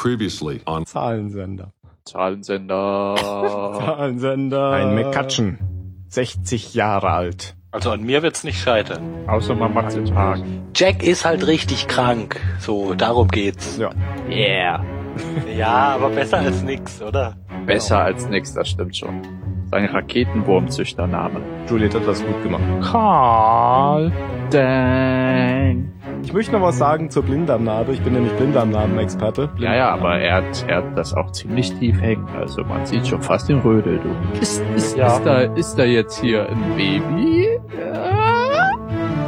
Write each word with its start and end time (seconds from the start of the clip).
Previously 0.00 0.62
on 0.64 0.86
Zahlensender. 0.86 1.74
Zahlensender. 2.06 3.16
Zahlensender. 3.18 4.70
Ein 4.72 4.94
McCutcheon. 4.94 5.58
60 6.08 6.72
Jahre 6.72 7.10
alt. 7.10 7.54
Also 7.70 7.90
an 7.90 8.02
mir 8.02 8.22
wird's 8.22 8.42
nicht 8.42 8.58
scheitern. 8.58 9.28
Außer 9.28 9.54
man 9.54 9.74
macht 9.74 9.94
den 9.94 10.06
Tag. 10.06 10.40
Jack 10.74 11.02
ist 11.02 11.26
halt 11.26 11.46
richtig 11.46 11.86
krank. 11.86 12.40
So, 12.60 12.94
darum 12.94 13.28
geht's. 13.28 13.76
Ja. 13.76 13.90
Yeah. 14.30 14.84
Ja, 15.54 15.96
aber 15.96 16.08
besser 16.08 16.38
als 16.38 16.62
nix, 16.62 17.02
oder? 17.02 17.36
Besser 17.66 17.98
als 17.98 18.26
nix, 18.28 18.54
das 18.54 18.70
stimmt 18.70 18.96
schon. 18.96 19.20
Sein 19.70 19.84
Raketenwurmzüchtername. 19.84 21.42
Juliet 21.68 21.94
hat 21.94 22.06
das 22.06 22.24
gut 22.24 22.42
gemacht. 22.42 22.62
Karl. 22.80 24.10
Dang. 24.50 25.92
Ich 26.22 26.32
möchte 26.32 26.52
noch 26.52 26.62
was 26.62 26.78
sagen 26.78 27.10
zur 27.10 27.22
Blinddarmnarbe. 27.24 27.92
Ich 27.92 28.00
bin 28.02 28.12
nämlich 28.12 28.32
Blinddarmnarben-Experte. 28.34 29.48
Ja, 29.58 29.74
ja, 29.74 29.90
aber 29.90 30.18
er 30.18 30.36
hat, 30.36 30.64
er 30.68 30.76
hat 30.78 30.96
das 30.98 31.14
auch 31.14 31.32
ziemlich 31.32 31.72
tief 31.78 32.00
hängen. 32.00 32.26
Also 32.38 32.62
man 32.64 32.86
sieht 32.86 33.06
schon 33.06 33.22
fast 33.22 33.48
den 33.48 33.58
Rödel, 33.60 33.98
du. 33.98 34.38
Ist, 34.40 34.62
ist, 34.76 34.96
Ja. 34.96 35.08
ist, 35.16 35.24
da, 35.24 35.40
ist 35.40 35.76
da 35.76 35.84
jetzt 35.84 36.20
hier 36.20 36.48
ein 36.48 36.76
Baby? 36.76 37.48
Ja. 37.78 38.70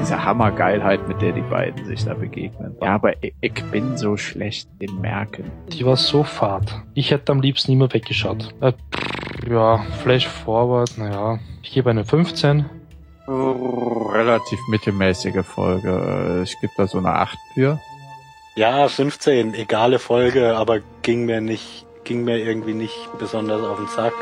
Diese 0.01 0.24
Hammergeilheit, 0.24 1.06
mit 1.09 1.23
der 1.23 1.32
die 1.32 1.41
beiden 1.42 1.84
sich 1.84 2.05
da 2.05 2.15
begegnen. 2.15 2.77
Ja, 2.82 2.95
aber 2.95 3.15
ich, 3.23 3.34
ich 3.40 3.65
bin 3.70 3.96
so 3.96 4.16
schlecht 4.16 4.68
in 4.79 5.01
Merken. 5.01 5.45
Die 5.68 5.84
war 5.87 5.96
so 5.96 6.23
fad. 6.24 6.82
Ich 6.95 7.10
hätte 7.10 7.32
am 7.32 7.40
liebsten 7.40 7.73
immer 7.73 7.93
weggeschaut. 7.93 8.54
Äh, 8.60 8.73
pff, 8.73 9.48
ja, 9.51 9.79
Flash 10.02 10.27
Forward, 10.29 10.98
naja. 10.98 11.38
Ich 11.62 11.73
gebe 11.73 11.90
eine 11.90 12.04
15. 12.04 12.66
Relativ 13.28 14.58
mittelmäßige 14.68 15.44
Folge. 15.44 16.42
Ich 16.44 16.60
gebe 16.60 16.72
da 16.76 16.86
so 16.86 16.98
eine 16.98 17.10
8 17.10 17.38
für. 17.54 17.80
Ja, 18.56 18.88
15, 18.88 19.54
egale 19.54 19.98
Folge, 19.98 20.56
aber 20.56 20.80
ging 21.02 21.24
mir 21.24 21.40
nicht, 21.40 21.86
ging 22.04 22.24
mir 22.24 22.38
irgendwie 22.38 22.74
nicht 22.74 23.08
besonders 23.18 23.62
auf 23.62 23.78
den 23.78 23.88
Sack. 23.88 24.12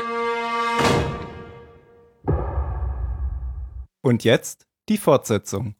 Und 4.01 4.23
jetzt 4.23 4.67
die 4.87 4.97
Fortsetzung. 4.97 5.75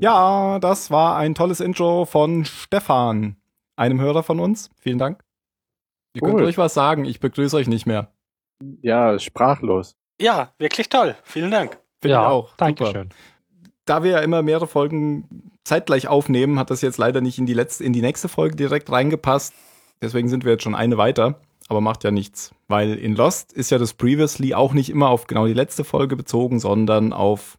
Ja, 0.00 0.58
das 0.58 0.90
war 0.90 1.16
ein 1.16 1.34
tolles 1.34 1.60
Intro 1.60 2.04
von 2.04 2.44
Stefan, 2.44 3.36
einem 3.76 4.00
Hörer 4.00 4.22
von 4.22 4.40
uns. 4.40 4.70
Vielen 4.78 4.98
Dank. 4.98 5.22
Ihr 6.14 6.22
könnt 6.22 6.34
Cool. 6.34 6.44
ruhig 6.44 6.58
was 6.58 6.74
sagen, 6.74 7.04
ich 7.04 7.20
begrüße 7.20 7.56
euch 7.56 7.66
nicht 7.66 7.86
mehr. 7.86 8.12
Ja, 8.82 9.18
sprachlos. 9.18 9.96
Ja, 10.20 10.52
wirklich 10.58 10.88
toll. 10.88 11.14
Vielen 11.24 11.50
Dank. 11.50 11.78
Finde 12.00 12.14
ja, 12.14 12.22
ich 12.22 12.28
auch. 12.28 12.48
Super. 12.50 12.56
Dankeschön. 12.58 13.08
da 13.84 14.02
wir 14.02 14.12
ja 14.12 14.18
immer 14.20 14.42
mehrere 14.42 14.66
Folgen 14.66 15.50
zeitgleich 15.64 16.08
aufnehmen, 16.08 16.58
hat 16.58 16.70
das 16.70 16.80
jetzt 16.82 16.98
leider 16.98 17.20
nicht 17.20 17.38
in 17.38 17.46
die 17.46 17.54
letzte, 17.54 17.84
in 17.84 17.92
die 17.92 18.02
nächste 18.02 18.28
Folge 18.28 18.56
direkt 18.56 18.90
reingepasst. 18.90 19.54
Deswegen 20.02 20.28
sind 20.28 20.44
wir 20.44 20.52
jetzt 20.52 20.62
schon 20.62 20.74
eine 20.74 20.96
weiter, 20.98 21.40
aber 21.68 21.80
macht 21.80 22.04
ja 22.04 22.10
nichts. 22.10 22.54
Weil 22.68 22.94
in 22.94 23.14
Lost 23.16 23.52
ist 23.52 23.70
ja 23.70 23.78
das 23.78 23.94
Previously 23.94 24.54
auch 24.54 24.72
nicht 24.72 24.90
immer 24.90 25.08
auf 25.08 25.26
genau 25.26 25.46
die 25.46 25.54
letzte 25.54 25.84
Folge 25.84 26.16
bezogen, 26.16 26.60
sondern 26.60 27.12
auf 27.12 27.58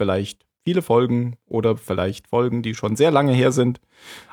vielleicht 0.00 0.44
viele 0.64 0.82
Folgen 0.82 1.36
oder 1.46 1.76
vielleicht 1.76 2.28
Folgen, 2.28 2.62
die 2.62 2.74
schon 2.74 2.96
sehr 2.96 3.10
lange 3.10 3.32
her 3.32 3.52
sind. 3.52 3.80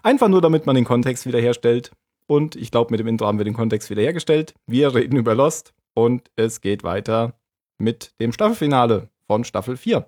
Einfach 0.04 0.28
nur, 0.28 0.42
damit 0.42 0.66
man 0.66 0.76
den 0.76 0.86
Kontext 0.86 1.26
wiederherstellt. 1.26 1.92
Und 2.28 2.56
ich 2.56 2.72
glaube, 2.72 2.92
mit 2.92 3.00
dem 3.00 3.08
Intro 3.08 3.28
haben 3.28 3.38
wir 3.38 3.46
den 3.46 3.54
Kontext 3.54 3.90
wiederhergestellt. 3.90 4.54
Wir 4.66 4.94
reden 4.96 5.16
über 5.18 5.36
Lost 5.36 5.74
und 5.94 6.30
es 6.36 6.62
geht 6.62 6.84
weiter 6.84 7.34
mit 7.78 8.14
dem 8.20 8.32
Staffelfinale 8.32 9.10
von 9.28 9.44
Staffel 9.44 9.78
4. 9.78 10.06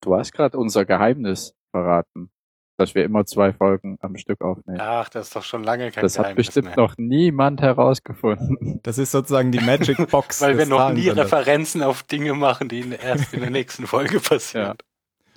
Du 0.00 0.14
hast 0.14 0.32
gerade 0.32 0.58
unser 0.58 0.84
Geheimnis 0.84 1.54
verraten, 1.70 2.30
dass 2.76 2.94
wir 2.94 3.04
immer 3.04 3.26
zwei 3.26 3.52
Folgen 3.52 3.98
am 4.00 4.16
Stück 4.16 4.40
aufnehmen. 4.42 4.78
Ach, 4.80 5.08
das 5.08 5.28
ist 5.28 5.36
doch 5.36 5.42
schon 5.42 5.64
lange 5.64 5.90
kein 5.90 6.02
das 6.02 6.18
hat 6.18 6.26
Geheimnis 6.26 6.46
bestimmt 6.46 6.66
mehr. 6.68 6.76
noch 6.76 6.94
niemand 6.96 7.60
herausgefunden. 7.60 8.80
Das 8.82 8.98
ist 8.98 9.10
sozusagen 9.10 9.50
die 9.50 9.60
Magic 9.60 10.10
Box. 10.10 10.40
Weil 10.42 10.58
wir 10.58 10.66
noch 10.66 10.92
nie. 10.92 11.08
Referenzen 11.08 11.82
auf 11.82 12.04
Dinge 12.04 12.34
machen, 12.34 12.68
die 12.68 12.88
erst 12.90 13.34
in 13.34 13.40
der 13.40 13.50
nächsten 13.50 13.86
Folge 13.86 14.20
passieren. 14.20 14.76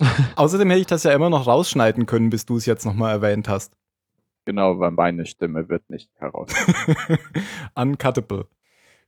Außerdem 0.36 0.68
hätte 0.70 0.80
ich 0.80 0.86
das 0.86 1.02
ja 1.04 1.12
immer 1.12 1.30
noch 1.30 1.46
rausschneiden 1.46 2.06
können, 2.06 2.30
bis 2.30 2.44
du 2.46 2.56
es 2.56 2.66
jetzt 2.66 2.84
nochmal 2.84 3.12
erwähnt 3.12 3.48
hast. 3.48 3.72
genau, 4.44 4.78
weil 4.80 4.90
meine 4.90 5.26
Stimme 5.26 5.68
wird 5.68 5.88
nicht 5.90 6.10
heraus. 6.18 6.50
Uncuttable. 7.74 8.46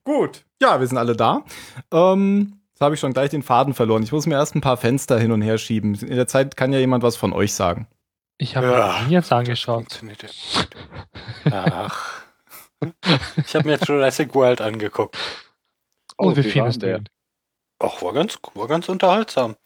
Gut. 0.05 0.45
Ja, 0.61 0.81
wir 0.81 0.87
sind 0.87 0.99
alle 0.99 1.17
da. 1.17 1.45
Ähm, 1.93 2.61
jetzt 2.71 2.81
habe 2.81 2.95
ich 2.95 3.01
schon 3.01 3.13
gleich 3.13 3.31
den 3.31 3.43
Faden 3.43 3.75
verloren. 3.75 4.03
Ich 4.03 4.13
muss 4.13 4.27
mir 4.27 4.35
erst 4.35 4.55
ein 4.55 4.61
paar 4.61 4.77
Fenster 4.77 5.19
hin 5.19 5.33
und 5.33 5.43
her 5.43 5.59
schieben. 5.59 5.95
In 5.95 6.17
der 6.17 6.27
Zeit 6.27 6.57
kann 6.57 6.73
ja 6.73 6.79
jemand 6.79 7.03
was 7.03 7.17
von 7.17 7.33
euch 7.33 7.55
sagen. 7.55 7.89
Ich 8.37 8.57
habe 8.57 8.67
Ja. 8.67 9.01
mir 9.07 9.11
jetzt 9.13 9.33
angeschaut. 9.33 10.01
Ach. 11.51 12.23
Ich 13.47 13.55
habe 13.55 13.69
mir 13.69 13.79
Jurassic 13.79 14.35
World 14.35 14.61
angeguckt. 14.61 15.17
Oh, 16.19 16.33
wie 16.33 16.45
wie 16.45 16.51
viel 16.51 16.65
ist 16.67 16.83
der? 16.83 16.99
der? 17.01 17.11
Ach, 17.79 18.03
war 18.03 18.13
ganz, 18.13 18.39
war 18.55 18.69
ganz 18.69 18.89
unterhaltsam. 18.89 19.57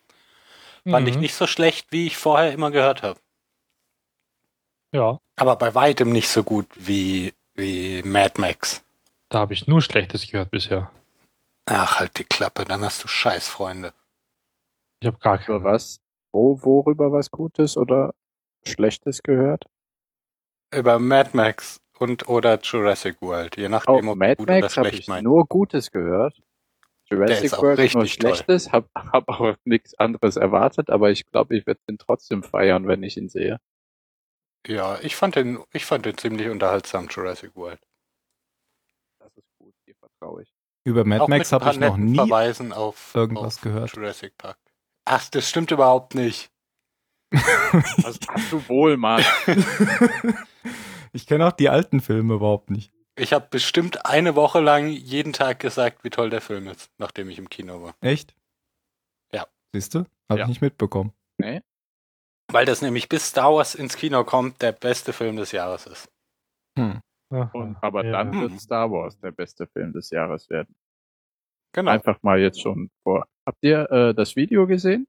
Fand 0.90 1.08
ich 1.08 1.16
Mhm. 1.16 1.20
nicht 1.20 1.34
so 1.34 1.46
schlecht, 1.46 1.92
wie 1.92 2.06
ich 2.06 2.16
vorher 2.16 2.52
immer 2.52 2.70
gehört 2.70 3.02
habe. 3.02 3.20
Ja, 4.92 5.18
Aber 5.36 5.56
bei 5.56 5.74
weitem 5.74 6.10
nicht 6.10 6.28
so 6.28 6.42
gut 6.42 6.66
wie, 6.74 7.34
wie 7.54 8.02
Mad 8.02 8.40
Max. 8.40 8.84
da 9.30 9.40
habe 9.40 9.52
ich 9.54 9.66
nur 9.66 9.82
Schlechtes 9.82 10.30
gehört 10.30 10.50
bisher. 10.50 10.90
Ach, 11.66 12.00
halt 12.00 12.18
die 12.18 12.24
Klappe, 12.24 12.64
dann 12.64 12.82
hast 12.82 13.04
du 13.04 13.08
Scheißfreunde. 13.08 13.92
Ich 15.00 15.06
habe 15.06 15.18
gar 15.18 15.36
Über 15.36 15.44
keine. 15.60 15.64
was? 15.64 16.00
Wo, 16.32 16.62
worüber 16.62 17.12
was 17.12 17.30
Gutes 17.30 17.76
oder 17.76 18.14
Schlechtes 18.66 19.22
gehört? 19.22 19.64
Über 20.74 20.98
Mad 20.98 21.30
Max 21.34 21.80
und 21.98 22.28
oder 22.28 22.58
Jurassic 22.60 23.20
World, 23.20 23.56
je 23.56 23.68
Oh, 23.68 23.70
nachdem, 23.70 24.08
ob 24.08 24.16
Mad 24.18 24.36
gut 24.36 24.48
oder 24.48 24.60
Max 24.60 24.76
habe 24.76 24.88
schlecht 24.88 25.00
ich 25.00 25.08
meinst. 25.08 25.24
nur 25.24 25.46
Gutes 25.46 25.90
gehört. 25.90 26.40
Der 27.10 27.18
Jurassic 27.18 27.44
ist 27.44 27.54
auch 27.54 27.62
World 27.62 27.78
nur 27.78 27.84
richtig 27.84 28.18
toll. 28.18 28.34
Schlechtes, 28.34 28.72
hab, 28.72 28.88
hab 28.94 29.28
auch 29.28 29.56
nichts 29.64 29.94
anderes 29.98 30.36
erwartet, 30.36 30.90
aber 30.90 31.10
ich 31.10 31.26
glaube, 31.26 31.56
ich 31.56 31.66
werde 31.66 31.80
ihn 31.88 31.98
trotzdem 31.98 32.42
feiern, 32.42 32.86
wenn 32.86 33.02
ich 33.02 33.16
ihn 33.16 33.28
sehe. 33.28 33.58
Ja, 34.66 34.98
ich 35.00 35.16
fand 35.16 35.36
den, 35.36 35.58
ich 35.72 35.86
fand 35.86 36.04
den 36.04 36.18
ziemlich 36.18 36.48
unterhaltsam, 36.48 37.08
Jurassic 37.08 37.54
World. 37.56 37.80
Das 39.18 39.34
ist 39.36 39.48
gut, 39.58 39.74
dir 39.86 39.94
vertraue 39.94 40.42
ich. 40.42 40.52
Über 40.84 41.04
Mad 41.04 41.22
Auch 41.22 41.28
Max 41.28 41.52
habe 41.52 41.70
ich 41.70 41.78
noch 41.78 41.96
nie. 41.96 42.16
Verweisen 42.16 42.72
auf, 42.72 43.14
irgendwas 43.14 43.56
auf 43.56 43.62
gehört. 43.62 43.94
Jurassic 43.94 44.36
Park. 44.36 44.58
Ach, 45.04 45.28
das 45.30 45.48
stimmt 45.48 45.70
überhaupt 45.70 46.14
nicht. 46.14 46.50
Was 47.30 48.18
hast 48.28 48.52
du 48.52 48.68
wohl, 48.68 48.96
Mann? 48.96 49.24
ich 51.12 51.26
kenne 51.26 51.46
auch 51.46 51.52
die 51.52 51.68
alten 51.68 52.00
Filme 52.00 52.34
überhaupt 52.34 52.70
nicht. 52.70 52.92
Ich 53.18 53.32
habe 53.32 53.46
bestimmt 53.50 54.06
eine 54.06 54.36
Woche 54.36 54.60
lang 54.60 54.88
jeden 54.88 55.32
Tag 55.32 55.58
gesagt, 55.60 56.04
wie 56.04 56.10
toll 56.10 56.30
der 56.30 56.40
Film 56.40 56.68
ist, 56.68 56.90
nachdem 56.98 57.28
ich 57.30 57.38
im 57.38 57.48
Kino 57.48 57.82
war. 57.82 57.94
Echt? 58.00 58.34
Ja. 59.32 59.46
Siehst 59.72 59.94
du? 59.94 60.04
Habe 60.28 60.40
Ja. 60.40 60.44
ich 60.44 60.48
nicht 60.48 60.60
mitbekommen. 60.62 61.12
nee? 61.38 61.62
Weil 62.50 62.64
das 62.64 62.80
nämlich 62.80 63.08
bis 63.10 63.28
Star 63.28 63.52
Wars 63.54 63.74
ins 63.74 63.96
Kino 63.96 64.24
kommt, 64.24 64.62
der 64.62 64.72
beste 64.72 65.12
Film 65.12 65.36
des 65.36 65.52
Jahres 65.52 65.86
ist. 65.86 66.08
Hm. 66.78 67.00
Aha, 67.30 67.50
Und, 67.52 67.76
aber 67.82 68.04
ja. 68.04 68.12
dann 68.12 68.40
wird 68.40 68.58
Star 68.58 68.90
Wars 68.90 69.18
der 69.20 69.32
beste 69.32 69.66
Film 69.66 69.92
des 69.92 70.08
Jahres 70.10 70.48
werden. 70.48 70.74
Genau. 71.72 71.90
Einfach 71.90 72.22
mal 72.22 72.38
jetzt 72.40 72.62
schon 72.62 72.90
vor. 73.02 73.26
Habt 73.44 73.58
ihr 73.62 73.90
äh, 73.90 74.14
das 74.14 74.34
Video 74.36 74.66
gesehen 74.66 75.06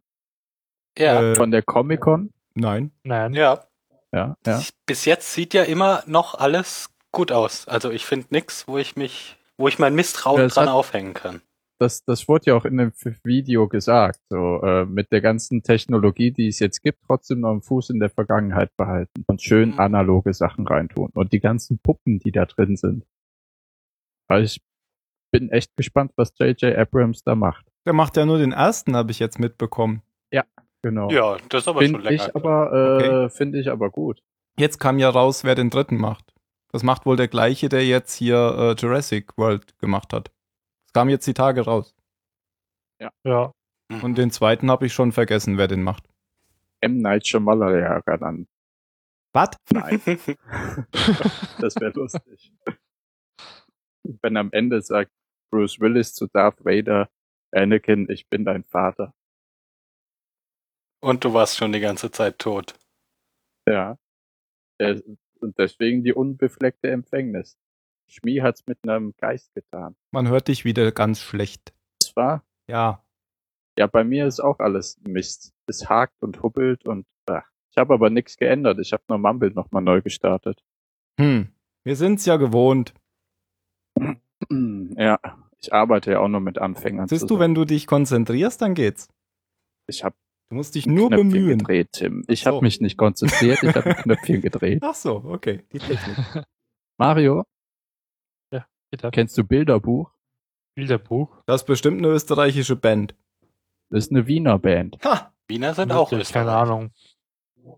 ja. 0.98 1.32
Äh, 1.32 1.36
von 1.36 1.52
der 1.52 1.62
Comic 1.64 2.02
Con? 2.02 2.34
Nein. 2.56 2.92
Nein. 3.04 3.34
ja. 3.34 3.66
Ja, 4.12 4.36
ja. 4.46 4.62
Bis 4.86 5.06
jetzt 5.06 5.32
sieht 5.34 5.54
ja 5.54 5.64
immer 5.64 6.04
noch 6.08 6.34
alles 6.36 6.90
gut 7.12 7.32
aus. 7.32 7.68
Also 7.68 7.92
ich 7.92 8.06
finde 8.06 8.28
nix, 8.32 8.68
wo 8.68 8.78
ich 8.78 8.96
mich, 8.96 9.38
wo 9.58 9.68
ich 9.68 9.80
mein 9.80 9.96
Misstrauen 9.96 10.40
Ja, 10.40 10.46
es 10.46 10.54
dran 10.56 10.68
hat- 10.68 10.74
aufhängen 10.74 11.14
kann. 11.14 11.42
Das, 11.82 12.04
das 12.04 12.28
wurde 12.28 12.48
ja 12.48 12.56
auch 12.56 12.66
in 12.66 12.76
dem 12.76 12.92
Video 13.24 13.70
gesagt. 13.70 14.20
So 14.30 14.62
äh, 14.64 14.84
mit 14.86 15.14
der 15.14 15.22
ganzen 15.22 15.64
Technologie, 15.64 16.32
die 16.32 16.48
es 16.50 16.60
jetzt 16.60 16.82
gibt, 16.84 17.00
trotzdem 17.08 17.40
noch 17.40 17.52
einen 17.52 17.62
Fuß 17.62 17.92
in 17.92 18.02
der 18.02 18.10
Vergangenheit 18.10 18.76
behalten 18.76 19.24
und 19.28 19.42
schön 19.42 19.72
Mhm. 19.72 19.80
analoge 19.80 20.34
Sachen 20.34 20.68
reintun. 20.68 21.10
Und 21.14 21.32
die 21.32 21.40
ganzen 21.40 21.80
Puppen, 21.80 22.20
die 22.20 22.34
da 22.34 22.46
drin 22.46 22.76
sind. 22.76 23.06
Also 24.28 24.44
ich 24.44 24.62
bin 25.32 25.50
echt 25.52 25.76
gespannt, 25.78 26.12
was 26.18 26.34
J.J. 26.38 26.76
Abrams 26.78 27.24
da 27.24 27.36
macht. 27.36 27.66
Der 27.86 27.94
macht 27.94 28.18
ja 28.18 28.26
nur 28.26 28.40
den 28.40 28.52
ersten, 28.52 28.96
habe 28.98 29.12
ich 29.12 29.20
jetzt 29.20 29.40
mitbekommen. 29.40 30.02
Genau. 30.82 31.10
Ja, 31.12 31.36
das 31.50 31.64
ist 31.64 31.68
aber 31.68 31.82
schon 31.82 31.92
Finde 31.96 32.10
länger. 32.10 32.26
ich 32.30 32.36
aber, 32.38 32.72
äh, 32.72 32.96
Okay. 33.26 33.30
finde 33.36 33.60
ich 33.60 33.70
aber 33.70 33.90
gut. 33.90 34.22
Jetzt 34.58 34.80
kam 34.80 34.98
ja 34.98 35.10
raus, 35.10 35.44
wer 35.44 35.54
den 35.54 35.70
dritten 35.70 35.98
macht. 35.98 36.34
Das 36.72 36.84
macht 36.84 37.06
wohl 37.06 37.16
der 37.16 37.28
gleiche, 37.28 37.68
der 37.68 37.86
jetzt 37.86 38.14
hier 38.14 38.36
äh, 38.36 38.72
Jurassic 38.80 39.38
World 39.38 39.78
gemacht 39.80 40.14
hat. 40.14 40.32
Es 40.86 40.94
kam 40.94 41.10
jetzt 41.10 41.26
die 41.28 41.34
Tage 41.34 41.62
raus. 41.62 41.96
Ja. 43.24 43.54
Mhm. 43.90 44.04
Und 44.04 44.18
den 44.18 44.32
zweiten 44.32 44.70
habe 44.70 44.86
ich 44.86 44.94
schon 44.94 45.12
vergessen, 45.12 45.58
wer 45.58 45.68
den 45.68 45.84
macht. 45.84 46.08
M. 46.82 46.98
Night 46.98 47.28
Shyamalan 47.28 48.02
dann. 48.06 48.48
Was? 49.34 49.50
Nein. 49.72 50.02
das 51.60 51.76
wäre 51.76 51.92
lustig. 51.94 52.54
Wenn 54.04 54.38
am 54.38 54.52
Ende 54.52 54.82
sagt 54.82 55.12
Bruce 55.52 55.80
Willis 55.80 56.14
zu 56.14 56.28
Darth 56.28 56.64
Vader, 56.64 57.10
Anakin, 57.52 58.10
ich 58.10 58.28
bin 58.28 58.46
dein 58.46 58.64
Vater. 58.64 59.14
Und 61.02 61.24
du 61.24 61.34
warst 61.34 61.58
schon 61.58 61.72
die 61.72 61.80
ganze 61.80 62.12
Zeit 62.12 62.40
tot. 62.40 62.76
Ja. 63.68 63.98
Der, 64.80 65.02
und 65.42 65.58
deswegen 65.58 66.04
die 66.04 66.14
unbefleckte 66.14 66.90
Empfängnis. 66.90 67.58
Schmi 68.08 68.38
hat's 68.38 68.66
mit 68.68 68.80
einem 68.84 69.14
Geist 69.18 69.54
getan. 69.54 69.96
Man 70.12 70.28
hört 70.28 70.48
dich 70.48 70.66
wieder 70.66 70.92
ganz 70.92 71.20
schlecht. 71.22 71.74
Das 72.02 72.16
war, 72.16 72.44
Ja. 72.68 73.04
ja, 73.78 73.88
bei 73.88 74.04
mir 74.04 74.26
ist 74.28 74.40
auch 74.40 74.60
alles 74.60 75.00
Mist. 75.08 75.54
Es 75.68 75.88
hakt 75.90 76.22
und 76.24 76.42
hubbelt 76.42 76.86
und 76.86 77.06
ach. 77.28 77.48
ich 77.72 77.78
habe 77.78 77.94
aber 77.94 78.10
nichts 78.10 78.38
geändert. 78.38 78.80
Ich 78.80 78.94
habe 78.94 79.04
nur 79.08 79.20
Mumble 79.20 79.52
nochmal 79.52 79.84
neu 79.84 80.02
gestartet. 80.02 80.64
Hm. 81.20 81.50
Wir 81.84 81.96
sind's 81.96 82.26
ja 82.26 82.38
gewohnt. 82.38 82.94
Ja, 84.98 85.20
ich 85.58 85.74
arbeite 85.74 86.12
ja 86.12 86.20
auch 86.20 86.28
nur 86.30 86.40
mit 86.40 86.58
Anfängern. 86.58 87.08
Siehst 87.10 87.30
du, 87.30 87.40
wenn 87.40 87.54
du 87.54 87.66
dich 87.66 87.88
konzentrierst, 87.88 88.62
dann 88.62 88.74
geht's. 88.74 89.10
ich 89.88 90.04
habe 90.04 90.16
Du 90.50 90.56
musst 90.56 90.74
dich 90.76 90.88
nur 90.88 91.10
Knöpfchen 91.10 91.30
bemühen. 91.32 91.58
gedreht, 91.60 91.90
Tim. 91.92 92.24
Ich 92.28 92.42
So. 92.42 92.52
habe 92.52 92.62
mich 92.62 92.82
nicht 92.82 92.98
konzentriert, 92.98 93.62
ich 93.62 93.76
habe 93.76 93.94
Knöpfchen 94.04 94.42
gedreht. 94.42 94.80
Ach 94.84 94.96
so, 94.96 95.18
okay. 95.26 95.64
Die 95.72 95.80
Technik. 95.80 96.18
Mario, 96.98 97.44
Bitte. 98.92 99.12
kennst 99.12 99.38
du 99.38 99.44
Bilderbuch? 99.44 100.12
Bilderbuch. 100.76 101.30
Das 101.46 101.62
ist 101.62 101.68
bestimmt 101.68 102.00
eine 102.00 102.08
österreichische 102.08 102.76
Band. 102.76 103.14
Das 103.92 104.06
ist 104.06 104.12
eine 104.12 104.26
Wiener 104.26 104.58
Band. 104.58 104.98
Ha! 105.06 105.32
Wiener 105.48 105.74
sind 105.76 105.92
auch 105.92 106.12
Möglich, 106.12 106.32
Keine 106.32 106.46
Österreich. 106.50 106.62
Ahnung. 106.70 106.92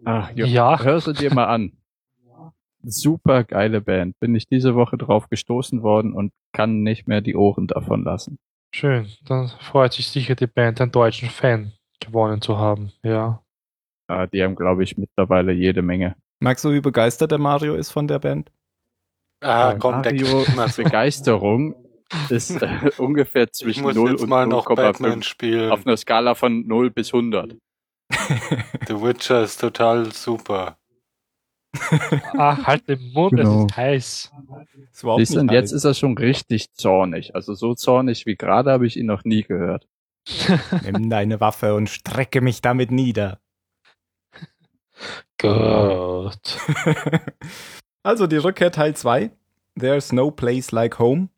Ach, 0.05 0.31
jo, 0.33 0.45
Ja. 0.45 0.79
hör 0.81 1.01
sie 1.01 1.13
dir 1.13 1.33
mal 1.33 1.45
an. 1.47 1.73
Super 2.83 3.43
geile 3.43 3.81
Band. 3.81 4.17
Bin 4.19 4.33
ich 4.33 4.47
diese 4.47 4.73
Woche 4.75 4.97
drauf 4.97 5.27
gestoßen 5.29 5.83
worden 5.83 6.13
und 6.13 6.31
kann 6.53 6.81
nicht 6.83 7.07
mehr 7.07 7.19
die 7.21 7.35
Ohren 7.35 7.67
davon 7.67 8.03
lassen. 8.05 8.39
Schön. 8.73 9.07
Dann 9.25 9.49
freut 9.59 9.93
sich 9.93 10.07
sicher 10.07 10.35
die 10.35 10.47
Band, 10.47 10.79
einen 10.81 10.91
deutschen 10.91 11.29
Fan 11.29 11.73
gewonnen 12.01 12.41
zu 12.41 12.57
haben. 12.57 12.91
Ja. 13.03 13.41
Ah, 14.07 14.27
die 14.27 14.43
haben, 14.43 14.55
glaube 14.55 14.83
ich, 14.83 14.97
mittlerweile 14.97 15.51
jede 15.53 15.81
Menge. 15.81 16.15
Magst 16.39 16.65
du, 16.65 16.71
wie 16.73 16.81
begeistert 16.81 17.31
der 17.31 17.37
Mario 17.37 17.75
ist 17.75 17.91
von 17.91 18.07
der 18.07 18.19
Band? 18.19 18.51
Ah, 19.41 19.71
Ja, 19.71 19.75
komm, 19.77 20.01
der 20.03 20.13
Mario 20.13 20.43
so. 20.43 20.83
Begeisterung 20.83 21.75
ist 22.29 22.61
äh, 22.61 22.91
ungefähr 22.97 23.43
Ich 23.43 23.53
zwischen 23.53 23.83
muss 23.83 23.95
0 23.95 24.11
jetzt 24.11 24.21
und 24.23 24.29
mal 24.29 24.45
noch 24.47 24.65
Batman 24.65 25.19
0,5. 25.21 25.23
spielen. 25.23 25.71
Auf 25.71 25.85
einer 25.87 25.95
Skala 25.97 26.35
von 26.35 26.67
0 26.67 26.91
bis 26.91 27.13
100. 27.13 27.55
The 28.87 29.01
Witcher 29.01 29.43
ist 29.43 29.61
total 29.61 30.11
super. 30.11 30.77
Ah, 32.33 32.57
halt 32.67 32.89
den 32.89 33.13
Mund, 33.13 33.31
Genau. 33.31 33.61
es 33.65 33.71
ist 33.71 33.77
heiß. 33.77 34.31
Ist 34.91 35.05
Siehst 35.17 35.35
du, 35.35 35.39
und 35.39 35.45
nicht 35.45 35.53
jetzt 35.53 35.71
ist 35.71 35.85
er 35.85 35.93
schon 35.93 36.17
richtig 36.17 36.73
zornig. 36.73 37.33
Also 37.33 37.53
so 37.53 37.73
zornig 37.75 38.25
wie 38.25 38.35
gerade 38.35 38.71
habe 38.71 38.85
ich 38.85 38.97
ihn 38.97 39.05
noch 39.05 39.23
nie 39.23 39.43
gehört. 39.43 39.87
Nimm 40.83 41.09
deine 41.09 41.39
Waffe 41.39 41.75
und 41.75 41.89
strecke 41.89 42.41
mich 42.41 42.61
damit 42.61 42.91
nieder. 42.91 43.39
Gott. 45.37 46.57
also 48.03 48.27
die 48.27 48.37
Rückkehr 48.37 48.71
Teil 48.71 48.95
2. 48.95 49.31
There's 49.79 50.11
no 50.11 50.31
place 50.31 50.71
like 50.71 50.99
home. 50.99 51.29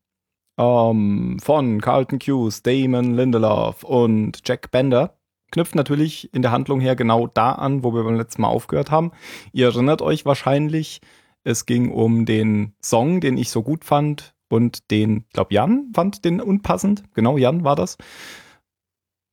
Ähm, 0.58 1.38
von 1.42 1.82
Carlton 1.82 2.20
Hughes, 2.20 2.62
Damon 2.62 3.16
Lindelof 3.16 3.84
und 3.84 4.48
Jack 4.48 4.72
Bender. 4.72 5.18
Knüpft 5.52 5.76
natürlich 5.76 6.34
in 6.34 6.42
der 6.42 6.52
Handlung 6.52 6.80
her 6.80 6.96
genau 6.96 7.28
da 7.28 7.54
an, 7.54 7.84
wo 7.84 7.94
wir 7.94 8.04
beim 8.04 8.16
letzten 8.16 8.42
Mal 8.42 8.50
aufgehört 8.50 8.92
haben. 8.92 9.12
Ihr 9.52 9.68
erinnert 9.68 10.02
euch 10.02 10.26
wahrscheinlich, 10.26 11.02
es 11.44 11.66
ging 11.66 11.92
um 11.92 12.26
den 12.26 12.74
Song, 12.82 13.22
den 13.22 13.38
ich 13.38 13.50
so 13.52 13.62
gut 13.62 13.86
fand 13.86 14.34
und 14.50 14.90
den, 14.92 15.26
ich 15.28 15.34
glaube, 15.34 15.54
Jan 15.54 15.92
fand 15.94 16.26
den 16.26 16.42
unpassend. 16.42 17.04
Genau, 17.14 17.38
Jan 17.38 17.64
war 17.64 17.76
das. 17.76 17.98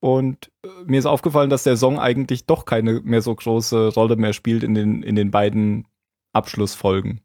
Und 0.01 0.51
äh, 0.65 0.69
mir 0.87 0.99
ist 0.99 1.07
aufgefallen, 1.07 1.51
dass 1.51 1.63
der 1.63 1.77
Song 1.77 1.99
eigentlich 1.99 2.47
doch 2.47 2.65
keine 2.65 3.01
mehr 3.01 3.23
so 3.23 3.35
große 3.35 3.89
Rolle 3.95 4.17
mehr 4.17 4.33
spielt 4.33 4.63
in 4.63 4.75
den, 4.75 5.03
in 5.03 5.15
den 5.15 5.31
beiden 5.31 5.87
Abschlussfolgen. 6.33 7.21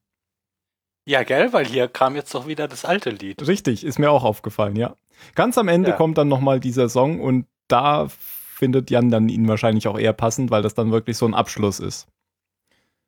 Ja, 1.07 1.23
gell, 1.23 1.53
weil 1.53 1.65
hier 1.65 1.87
kam 1.87 2.15
jetzt 2.15 2.33
doch 2.33 2.47
wieder 2.47 2.67
das 2.67 2.83
alte 2.83 3.11
Lied. 3.11 3.47
Richtig, 3.47 3.83
ist 3.85 3.99
mir 3.99 4.09
auch 4.11 4.23
aufgefallen, 4.23 4.75
ja. 4.75 4.95
Ganz 5.35 5.57
am 5.57 5.67
Ende 5.67 5.91
Ja. 5.91 5.95
kommt 5.95 6.17
dann 6.17 6.27
nochmal 6.27 6.59
dieser 6.59 6.89
Song 6.89 7.21
und 7.21 7.45
da 7.67 8.07
findet 8.09 8.89
Jan 8.89 9.09
dann 9.11 9.29
ihn 9.29 9.47
wahrscheinlich 9.47 9.87
auch 9.87 9.99
eher 9.99 10.13
passend, 10.13 10.49
weil 10.51 10.61
das 10.63 10.73
dann 10.73 10.91
wirklich 10.91 11.17
so 11.17 11.25
ein 11.27 11.33
Abschluss 11.35 11.79
ist. 11.79 12.07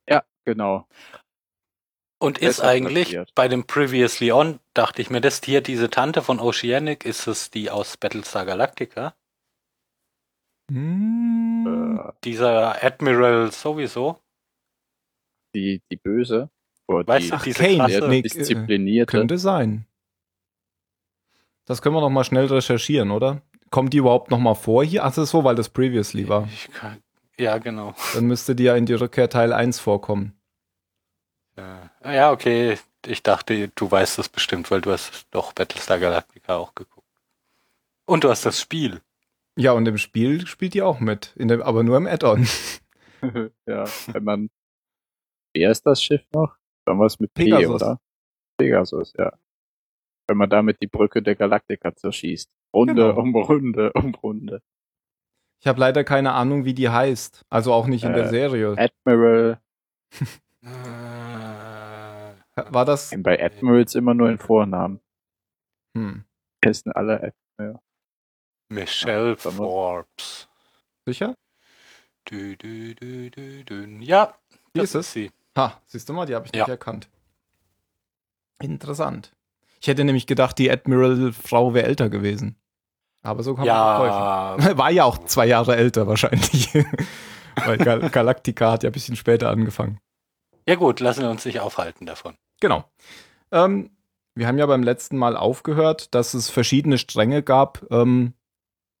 Ja, 0.08 0.22
genau. 0.44 0.86
Und 2.20 2.38
ist 2.38 2.60
eigentlich 2.60 3.10
platziert. 3.10 3.34
bei 3.34 3.48
dem 3.48 3.64
Previously 3.66 4.32
On, 4.32 4.58
dachte 4.74 5.02
ich 5.02 5.10
mir, 5.10 5.20
das 5.20 5.40
hier, 5.44 5.60
diese 5.60 5.90
Tante 5.90 6.22
von 6.22 6.40
Oceanic, 6.40 7.04
ist 7.04 7.26
es 7.26 7.50
die 7.50 7.70
aus 7.70 7.96
Battlestar 7.96 8.44
Galactica? 8.46 9.14
Hm, 10.70 11.66
Äh, 11.66 12.12
Dieser 12.24 12.82
Admiral 12.84 13.50
sowieso? 13.52 14.18
die, 15.54 15.82
die 15.90 15.96
Böse. 15.96 16.50
Oder 16.86 17.06
Weißt 17.06 17.28
die 17.28 17.32
Ach, 17.32 17.42
diese 17.42 17.58
Kane, 17.62 17.76
krasse... 17.78 18.08
nee, 18.08 18.18
äh, 18.18 18.22
disziplinierte. 18.22 19.10
könnte 19.10 19.38
sein. 19.38 19.86
Das 21.64 21.82
können 21.82 21.94
wir 21.96 22.00
noch 22.00 22.10
mal 22.10 22.24
schnell 22.24 22.46
recherchieren, 22.46 23.10
oder? 23.10 23.42
Kommt 23.70 23.92
die 23.92 23.98
überhaupt 23.98 24.30
noch 24.30 24.38
mal 24.38 24.54
vor 24.54 24.84
hier? 24.84 25.04
Ach, 25.04 25.08
das 25.08 25.18
ist 25.24 25.30
so, 25.30 25.44
weil 25.44 25.54
das 25.56 25.68
Previously 25.68 26.28
war. 26.28 26.46
Ich 26.52 26.70
kann, 26.72 27.02
ja, 27.38 27.58
genau. 27.58 27.94
Dann 28.14 28.26
müsste 28.26 28.54
die 28.54 28.64
ja 28.64 28.76
in 28.76 28.86
die 28.86 28.94
Rückkehr 28.94 29.28
Teil 29.28 29.52
1 29.52 29.80
vorkommen. 29.80 30.34
Ja. 31.56 31.90
ja, 32.04 32.30
okay. 32.30 32.78
Ich 33.06 33.22
dachte, 33.22 33.68
du 33.68 33.90
weißt 33.90 34.18
das 34.18 34.28
bestimmt, 34.28 34.70
weil 34.70 34.80
du 34.80 34.92
hast 34.92 35.26
doch 35.30 35.52
Battlestar 35.52 35.98
Galactica 35.98 36.56
auch 36.56 36.74
geguckt. 36.74 37.06
Und 38.06 38.24
du 38.24 38.30
hast 38.30 38.46
das 38.46 38.60
Spiel. 38.60 39.00
Ja, 39.58 39.72
und 39.72 39.86
im 39.88 39.98
Spiel 39.98 40.46
spielt 40.46 40.74
die 40.74 40.82
auch 40.82 41.00
mit, 41.00 41.34
in 41.36 41.48
dem, 41.48 41.60
aber 41.62 41.82
nur 41.82 41.96
im 41.96 42.06
Add-on. 42.06 42.46
ja, 43.66 43.84
wenn 44.12 44.24
man. 44.24 44.50
Wer 45.54 45.70
ist 45.72 45.84
das 45.84 46.02
Schiff 46.02 46.24
noch? 46.32 46.56
Dann 46.86 46.98
was 47.00 47.18
mit 47.18 47.34
P, 47.34 47.44
Pegasus. 47.44 47.82
oder? 47.82 48.00
Pegasus, 48.58 49.12
ja. 49.18 49.32
Wenn 50.28 50.36
man 50.36 50.48
damit 50.50 50.80
die 50.82 50.86
Brücke 50.86 51.22
der 51.22 51.34
Galaktika 51.34 51.94
zerschießt. 51.96 52.50
Runde 52.74 52.94
Genau. 52.94 53.18
um 53.20 53.34
Runde 53.34 53.92
um 53.94 54.14
Runde. 54.14 54.62
Ich 55.60 55.66
habe 55.66 55.80
leider 55.80 56.04
keine 56.04 56.32
Ahnung, 56.32 56.64
wie 56.64 56.74
die 56.74 56.88
heißt. 56.90 57.44
Also 57.50 57.72
auch 57.72 57.86
nicht 57.88 58.04
in 58.04 58.12
der 58.12 58.26
Äh, 58.26 58.28
Serie. 58.28 58.76
Admiral. 58.78 59.60
Äh, 60.62 60.68
War 62.70 62.84
das? 62.84 63.12
Bei 63.18 63.42
Admirals 63.42 63.94
immer 63.94 64.14
nur 64.14 64.28
in 64.30 64.38
Vornamen. 64.38 65.00
Hm, 65.96 66.24
Heißen 66.64 66.92
alle 66.92 67.22
Ad 67.22 67.34
Michelle 68.68 69.36
was. 69.42 69.54
Forbes. 69.54 70.48
sicher? 71.06 71.34
Du, 72.26 72.56
du, 72.56 72.94
du, 72.94 73.30
du, 73.30 73.64
du. 73.64 73.74
Ja, 74.04 74.34
Wie 74.74 74.80
das 74.80 74.90
ist 74.90 74.94
es? 74.94 75.12
sie. 75.12 75.30
Ha, 75.56 75.80
siehst 75.86 76.08
du 76.08 76.12
mal, 76.12 76.26
die 76.26 76.34
habe 76.34 76.46
ich 76.46 76.54
Ja. 76.54 76.64
nicht 76.64 76.68
erkannt. 76.70 77.08
Interessant. 78.60 79.32
Ich 79.80 79.86
hätte 79.88 80.04
nämlich 80.04 80.26
gedacht, 80.26 80.58
die 80.58 80.70
Admiral-Frau 80.70 81.72
wäre 81.74 81.86
älter 81.86 82.08
gewesen. 82.10 82.56
Aber 83.22 83.42
so 83.42 83.54
kann 83.54 83.66
man 83.66 83.74
Ja, 83.74 84.56
täuschen. 84.56 84.76
War 84.78 84.90
ja 84.90 85.04
auch 85.04 85.18
zwei 85.24 85.46
Jahre 85.46 85.76
älter 85.76 86.06
wahrscheinlich. 86.06 86.68
Weil 87.64 87.78
Gal 87.78 88.10
Galactica 88.10 88.72
hat 88.72 88.82
ja 88.82 88.90
ein 88.90 88.92
bisschen 88.92 89.16
später 89.16 89.50
angefangen. 89.50 90.00
ja 90.66 90.74
gut, 90.76 91.00
lassen 91.00 91.22
wir 91.22 91.30
uns 91.30 91.44
nicht 91.44 91.60
aufhalten 91.60 92.06
davon. 92.06 92.36
Genau. 92.60 92.84
Ähm, 93.50 93.90
wir 94.34 94.46
haben 94.46 94.58
ja 94.58 94.66
beim 94.66 94.82
letzten 94.82 95.16
Mal 95.16 95.36
aufgehört, 95.36 96.14
dass 96.14 96.34
es 96.34 96.50
verschiedene 96.50 96.98
Stränge 96.98 97.42
gab, 97.42 97.84
ähm, 97.90 98.34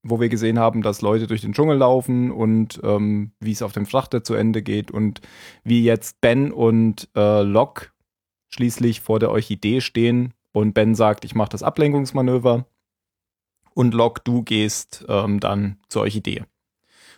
wo 0.02 0.20
wir 0.20 0.28
gesehen 0.28 0.58
haben, 0.58 0.82
dass 0.82 1.02
Leute 1.02 1.26
durch 1.26 1.40
den 1.40 1.52
Dschungel 1.52 1.78
laufen 1.78 2.30
und 2.30 2.80
ähm, 2.82 3.32
wie 3.40 3.52
es 3.52 3.62
auf 3.62 3.72
dem 3.72 3.86
Frachter 3.86 4.22
zu 4.22 4.34
Ende 4.34 4.62
geht 4.62 4.90
und 4.90 5.20
wie 5.64 5.84
jetzt 5.84 6.20
Ben 6.20 6.52
und 6.52 7.08
äh, 7.16 7.42
Locke 7.42 7.88
schließlich 8.50 9.00
vor 9.00 9.18
der 9.18 9.30
Orchidee 9.30 9.80
stehen 9.80 10.34
und 10.52 10.72
Ben 10.72 10.94
sagt, 10.94 11.24
ich 11.24 11.34
mache 11.34 11.50
das 11.50 11.62
Ablenkungsmanöver 11.62 12.66
und 13.74 13.94
Locke, 13.94 14.22
du 14.24 14.42
gehst 14.42 15.04
ähm, 15.08 15.40
dann 15.40 15.78
zur 15.88 16.02
Orchidee. 16.02 16.44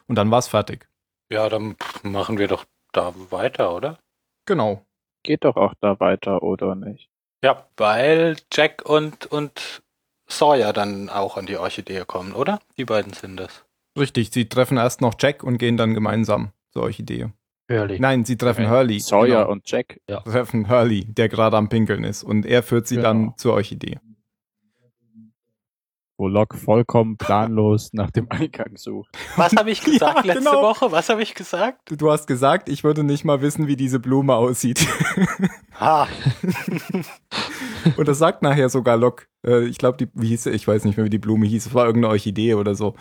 Und 0.06 0.16
dann 0.16 0.30
war 0.30 0.40
es 0.40 0.48
fertig. 0.48 0.88
Ja, 1.30 1.48
dann 1.48 1.76
machen 2.02 2.38
wir 2.38 2.48
doch 2.48 2.64
da 2.92 3.14
weiter, 3.30 3.74
oder? 3.74 3.98
Genau. 4.46 4.84
Geht 5.22 5.44
doch 5.44 5.56
auch 5.56 5.74
da 5.80 6.00
weiter, 6.00 6.42
oder 6.42 6.74
nicht? 6.74 7.08
Ja, 7.42 7.66
weil 7.76 8.36
Jack 8.52 8.82
und, 8.84 9.26
und 9.26 9.82
Sawyer 10.30 10.72
dann 10.72 11.08
auch 11.10 11.36
an 11.36 11.46
die 11.46 11.56
Orchidee 11.56 12.04
kommen, 12.06 12.32
oder? 12.32 12.60
Die 12.78 12.84
beiden 12.84 13.12
sind 13.12 13.36
das. 13.38 13.64
Richtig, 13.98 14.30
sie 14.32 14.48
treffen 14.48 14.76
erst 14.78 15.00
noch 15.00 15.14
Jack 15.18 15.42
und 15.42 15.58
gehen 15.58 15.76
dann 15.76 15.94
gemeinsam 15.94 16.50
zur 16.72 16.82
Orchidee. 16.84 17.28
Hörlich. 17.68 18.00
Nein, 18.00 18.24
sie 18.24 18.36
treffen 18.36 18.64
Okay. 18.66 18.74
Hurley. 18.74 19.00
Sawyer 19.00 19.40
Genau. 19.42 19.50
und 19.50 19.62
Jack. 19.70 20.00
treffen 20.24 20.68
Hurley, 20.68 21.04
der 21.04 21.28
gerade 21.28 21.56
am 21.56 21.68
Pinkeln 21.68 22.04
ist. 22.04 22.22
Und 22.24 22.46
er 22.46 22.62
führt 22.62 22.86
sie 22.88 22.96
Genau. 22.96 23.08
dann 23.08 23.34
zur 23.36 23.54
Orchidee. 23.54 23.98
Wo 26.20 26.28
Locke 26.28 26.58
vollkommen 26.58 27.16
planlos 27.16 27.92
nach 27.94 28.10
dem 28.10 28.30
Eingang 28.30 28.76
sucht. 28.76 29.08
Was 29.36 29.56
habe 29.56 29.70
ich 29.70 29.80
gesagt 29.84 30.24
Ja, 30.26 30.34
letzte 30.34 30.50
genau. 30.50 30.62
Woche? 30.62 30.92
Was 30.92 31.08
habe 31.08 31.22
ich 31.22 31.34
gesagt? 31.34 31.90
Du, 31.90 31.96
du 31.96 32.10
hast 32.12 32.26
gesagt, 32.26 32.68
ich 32.68 32.84
würde 32.84 33.02
nicht 33.04 33.24
mal 33.24 33.40
wissen, 33.40 33.66
wie 33.66 33.76
diese 33.76 33.98
Blume 33.98 34.34
aussieht. 34.34 34.86
Ha, 35.80 36.06
Und 37.96 38.06
das 38.06 38.18
sagt 38.18 38.42
nachher 38.42 38.68
sogar 38.68 38.98
Locke. 38.98 39.24
Äh, 39.46 39.64
ich 39.64 39.78
glaube, 39.78 39.96
die, 39.96 40.08
wie 40.12 40.28
hieß 40.28 40.42
sie? 40.42 40.50
Ich 40.50 40.68
weiß 40.68 40.84
nicht 40.84 40.98
mehr, 40.98 41.06
wie 41.06 41.10
die 41.10 41.16
Blume 41.18 41.46
hieß. 41.46 41.64
Es 41.64 41.72
war 41.74 41.86
irgendeine 41.86 42.12
Orchidee 42.12 42.52
oder 42.52 42.74
so. 42.74 42.96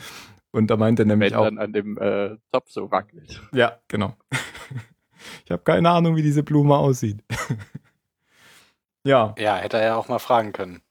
Und 0.51 0.67
da 0.71 0.77
meinte 0.77 1.01
er 1.03 1.05
nämlich 1.07 1.31
Wenn 1.31 1.37
auch. 1.39 1.43
dann 1.43 1.57
an 1.57 1.73
dem 1.73 1.97
äh, 1.97 2.37
Topf 2.53 2.69
so 2.71 2.89
wackelt. 2.89 3.41
Ja, 3.53 3.79
genau. 3.89 4.13
Ich 5.43 5.51
habe 5.51 5.61
keine 5.63 5.89
Ahnung, 5.89 6.15
wie 6.15 6.21
diese 6.21 6.43
Blume 6.43 6.77
aussieht. 6.77 7.21
ja, 9.03 9.35
ja, 9.37 9.57
hätte 9.57 9.77
er 9.77 9.83
ja 9.87 9.95
auch 9.97 10.07
mal 10.07 10.19
fragen 10.19 10.53
können. 10.53 10.81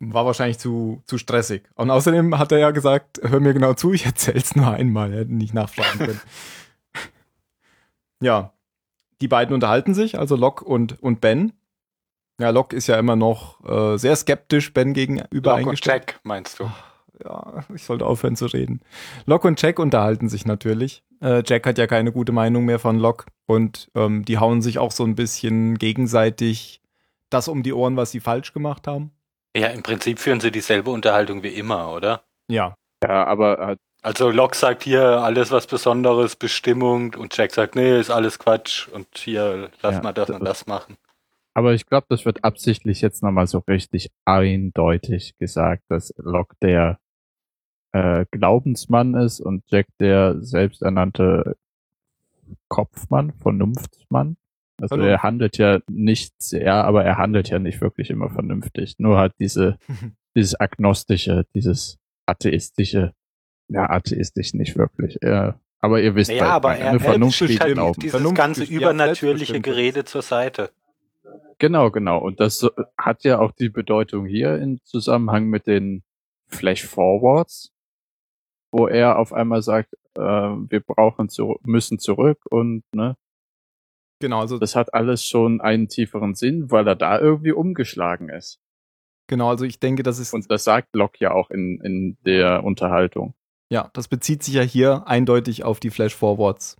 War 0.00 0.26
wahrscheinlich 0.26 0.58
zu, 0.58 1.02
zu 1.06 1.18
stressig. 1.18 1.62
Und 1.74 1.90
außerdem 1.90 2.38
hat 2.38 2.52
er 2.52 2.58
ja 2.58 2.70
gesagt, 2.70 3.20
hör 3.22 3.40
mir 3.40 3.54
genau 3.54 3.74
zu, 3.74 3.92
ich 3.92 4.06
erzähl's 4.06 4.54
nur 4.54 4.70
einmal. 4.70 5.12
Er 5.12 5.20
hätte 5.20 5.34
nicht 5.34 5.54
nachfragen 5.54 5.98
können. 5.98 6.20
ja, 8.20 8.52
die 9.20 9.28
beiden 9.28 9.54
unterhalten 9.54 9.94
sich, 9.94 10.18
also 10.18 10.36
Locke 10.36 10.64
und, 10.64 11.02
und 11.02 11.20
Ben. 11.20 11.52
Ja, 12.40 12.50
Locke 12.50 12.76
ist 12.76 12.86
ja 12.86 12.96
immer 12.98 13.16
noch 13.16 13.64
äh, 13.68 13.96
sehr 13.98 14.14
skeptisch 14.14 14.72
Ben 14.72 14.94
gegenüber 14.94 15.58
Lock 15.58 15.66
und. 15.68 15.84
Jack, 15.84 16.20
meinst 16.22 16.60
du? 16.60 16.70
Ja, 17.24 17.64
ich 17.74 17.82
sollte 17.82 18.06
aufhören 18.06 18.36
zu 18.36 18.46
reden. 18.46 18.80
Locke 19.26 19.48
und 19.48 19.60
Jack 19.60 19.80
unterhalten 19.80 20.28
sich 20.28 20.46
natürlich. 20.46 21.02
Äh, 21.20 21.42
Jack 21.44 21.66
hat 21.66 21.76
ja 21.76 21.88
keine 21.88 22.12
gute 22.12 22.30
Meinung 22.30 22.64
mehr 22.64 22.78
von 22.78 22.96
Locke 22.96 23.26
und 23.46 23.90
ähm, 23.96 24.24
die 24.24 24.38
hauen 24.38 24.62
sich 24.62 24.78
auch 24.78 24.92
so 24.92 25.02
ein 25.02 25.16
bisschen 25.16 25.78
gegenseitig 25.78 26.80
das 27.28 27.48
um 27.48 27.64
die 27.64 27.72
Ohren, 27.72 27.96
was 27.96 28.12
sie 28.12 28.20
falsch 28.20 28.52
gemacht 28.52 28.86
haben. 28.86 29.10
Ja, 29.58 29.68
im 29.68 29.82
Prinzip 29.82 30.20
führen 30.20 30.38
sie 30.38 30.52
dieselbe 30.52 30.90
Unterhaltung 30.90 31.42
wie 31.42 31.48
immer, 31.48 31.92
oder? 31.92 32.22
Ja, 32.48 32.76
Ja, 33.02 33.24
aber 33.26 33.58
äh, 33.70 33.76
Also 34.02 34.30
Locke 34.30 34.56
sagt 34.56 34.84
hier 34.84 35.02
alles 35.02 35.50
was 35.50 35.66
Besonderes, 35.66 36.36
Bestimmung 36.36 37.14
und 37.14 37.36
Jack 37.36 37.52
sagt, 37.52 37.74
nee, 37.74 37.98
ist 37.98 38.10
alles 38.10 38.38
Quatsch 38.38 38.86
und 38.88 39.08
hier 39.18 39.70
lass 39.82 39.96
Ja, 39.96 40.02
mal 40.02 40.12
das 40.12 40.28
das- 40.28 40.36
und 40.38 40.44
das 40.44 40.66
machen. 40.68 40.96
Aber 41.54 41.74
ich 41.74 41.86
glaube, 41.86 42.06
das 42.08 42.24
wird 42.24 42.44
absichtlich 42.44 43.00
jetzt 43.00 43.24
nochmal 43.24 43.48
so 43.48 43.58
richtig 43.66 44.12
eindeutig 44.24 45.36
gesagt, 45.38 45.82
dass 45.88 46.14
Locke 46.18 46.54
der 46.62 47.00
äh, 47.92 48.26
Glaubensmann 48.30 49.14
ist 49.14 49.40
und 49.40 49.64
Jack 49.66 49.88
der 49.98 50.36
selbsternannte 50.40 51.56
Kopfmann, 52.68 53.32
Vernunftsmann. 53.32 54.36
Also 54.80 54.94
Vernunft. 54.94 55.10
er 55.10 55.22
handelt 55.22 55.58
ja 55.58 55.78
nicht 55.88 56.40
sehr, 56.42 56.74
aber 56.84 57.04
er 57.04 57.18
handelt 57.18 57.48
ja 57.48 57.58
nicht 57.58 57.80
wirklich 57.80 58.10
immer 58.10 58.30
vernünftig. 58.30 58.94
Nur 58.98 59.18
halt 59.18 59.32
diese, 59.38 59.78
dieses 60.36 60.58
agnostische, 60.58 61.46
dieses 61.54 61.98
atheistische, 62.26 63.12
ja, 63.68 63.90
atheistisch 63.90 64.54
nicht 64.54 64.76
wirklich. 64.76 65.18
Ja, 65.22 65.58
aber 65.80 66.00
ihr 66.00 66.14
wisst, 66.14 66.30
Naja, 66.30 66.42
halt, 66.44 66.52
aber 66.52 66.68
eine 66.70 66.80
er, 66.84 66.92
er 66.94 67.00
Vernunft 67.00 67.36
steht 67.36 67.60
halt 67.60 67.74
Glauben. 67.74 68.00
dieses 68.00 68.12
Vernunft 68.12 68.36
ganze 68.36 68.62
ist- 68.64 68.70
ja, 68.70 68.76
übernatürliche. 68.78 69.60
Gerede 69.60 70.04
zur 70.04 70.22
Seite. 70.22 70.70
Genau, 71.58 71.90
genau. 71.90 72.18
Und 72.18 72.38
das 72.40 72.58
so- 72.58 72.70
hat 72.96 73.24
ja 73.24 73.40
auch 73.40 73.50
die 73.52 73.68
Bedeutung 73.68 74.26
hier 74.26 74.58
im 74.58 74.78
Zusammenhang 74.84 75.46
mit 75.46 75.66
den 75.66 76.02
Flash 76.46 76.86
Forwards, 76.86 77.72
wo 78.70 78.86
er 78.86 79.18
auf 79.18 79.32
einmal 79.32 79.62
sagt, 79.62 79.92
äh, 80.16 80.20
wir 80.22 80.80
brauchen 80.80 81.28
zu, 81.28 81.58
müssen 81.64 81.98
zurück 81.98 82.38
und 82.48 82.84
ne, 82.92 83.16
genau, 84.20 84.40
also, 84.40 84.58
das 84.58 84.74
hat 84.76 84.94
alles 84.94 85.24
schon 85.24 85.60
einen 85.60 85.88
tieferen 85.88 86.34
Sinn, 86.34 86.70
weil 86.70 86.86
er 86.86 86.96
da 86.96 87.18
irgendwie 87.20 87.52
umgeschlagen 87.52 88.28
ist. 88.28 88.60
genau, 89.28 89.48
also 89.50 89.64
ich 89.64 89.78
denke, 89.80 90.02
das 90.02 90.18
ist, 90.18 90.32
Und 90.34 90.50
das 90.50 90.64
sagt 90.64 90.94
Locke 90.94 91.18
ja 91.20 91.32
auch 91.32 91.50
in, 91.50 91.80
in 91.82 92.16
der 92.24 92.64
Unterhaltung. 92.64 93.34
ja, 93.70 93.90
das 93.92 94.08
bezieht 94.08 94.42
sich 94.42 94.54
ja 94.54 94.62
hier 94.62 95.06
eindeutig 95.06 95.64
auf 95.64 95.80
die 95.80 95.90
Flash 95.90 96.14
Forwards, 96.14 96.76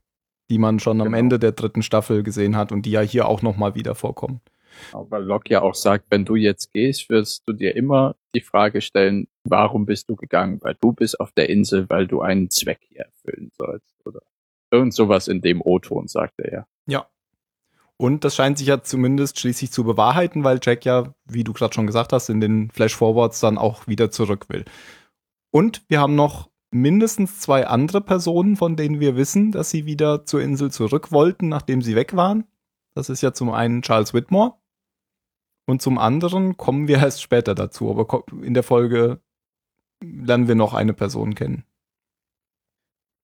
die 0.50 0.58
man 0.58 0.78
schon 0.80 1.00
am 1.00 1.08
Genau. 1.08 1.18
Ende 1.18 1.38
der 1.38 1.52
dritten 1.52 1.82
Staffel 1.82 2.22
gesehen 2.22 2.56
hat 2.56 2.72
und 2.72 2.86
die 2.86 2.90
ja 2.92 3.00
hier 3.02 3.28
auch 3.28 3.42
nochmal 3.42 3.74
wieder 3.74 3.94
vorkommen. 3.94 4.40
Weil 4.92 5.24
Locke 5.24 5.50
ja 5.52 5.62
auch 5.62 5.74
sagt, 5.74 6.06
wenn 6.10 6.24
du 6.24 6.36
jetzt 6.36 6.72
gehst, 6.72 7.08
wirst 7.10 7.42
du 7.46 7.52
dir 7.52 7.74
immer 7.74 8.14
die 8.34 8.40
Frage 8.42 8.80
stellen, 8.80 9.26
warum 9.44 9.86
bist 9.86 10.08
du 10.08 10.14
gegangen? 10.14 10.58
Weil 10.62 10.76
du 10.80 10.92
bist 10.92 11.18
auf 11.20 11.32
der 11.32 11.48
Insel, 11.48 11.88
weil 11.88 12.06
du 12.06 12.20
einen 12.20 12.48
Zweck 12.50 12.80
hier 12.88 13.06
erfüllen 13.06 13.50
sollst. 13.58 13.94
Oder 14.04 14.20
irgend 14.70 14.94
sowas 14.94 15.26
in 15.26 15.40
dem 15.40 15.60
O-Ton, 15.62 16.06
sagt 16.06 16.38
er 16.38 16.52
ja. 16.52 16.66
Ja. 16.86 17.06
Und 18.00 18.24
das 18.24 18.36
scheint 18.36 18.58
sich 18.58 18.68
ja 18.68 18.82
zumindest 18.82 19.40
schließlich 19.40 19.72
zu 19.72 19.82
bewahrheiten, 19.82 20.44
weil 20.44 20.60
Jack 20.62 20.84
ja, 20.84 21.12
wie 21.26 21.42
du 21.42 21.52
gerade 21.52 21.74
schon 21.74 21.88
gesagt 21.88 22.12
hast, 22.12 22.28
in 22.28 22.40
den 22.40 22.70
Flash-Forwards 22.70 23.40
dann 23.40 23.58
auch 23.58 23.88
wieder 23.88 24.10
zurück 24.12 24.48
will. 24.48 24.64
Und 25.50 25.82
wir 25.88 26.00
haben 26.00 26.14
noch 26.14 26.48
mindestens 26.70 27.40
zwei 27.40 27.66
andere 27.66 28.00
Personen, 28.00 28.56
von 28.56 28.76
denen 28.76 29.00
wir 29.00 29.16
wissen, 29.16 29.50
dass 29.50 29.70
sie 29.70 29.84
wieder 29.84 30.24
zur 30.24 30.42
Insel 30.42 30.70
zurück 30.70 31.10
wollten, 31.10 31.48
nachdem 31.48 31.82
sie 31.82 31.96
weg 31.96 32.14
waren. 32.14 32.44
Das 32.94 33.10
ist 33.10 33.20
ja 33.20 33.32
zum 33.32 33.50
einen 33.50 33.82
Charles 33.82 34.14
Whitmore. 34.14 34.54
Und 35.66 35.82
zum 35.82 35.98
anderen 35.98 36.56
kommen 36.56 36.88
wir 36.88 36.98
erst 36.98 37.20
später 37.20 37.54
dazu, 37.54 37.90
aber 37.90 38.24
in 38.42 38.54
der 38.54 38.62
Folge 38.62 39.20
lernen 40.00 40.48
wir 40.48 40.54
noch 40.54 40.72
eine 40.72 40.94
Person 40.94 41.34
kennen. 41.34 41.64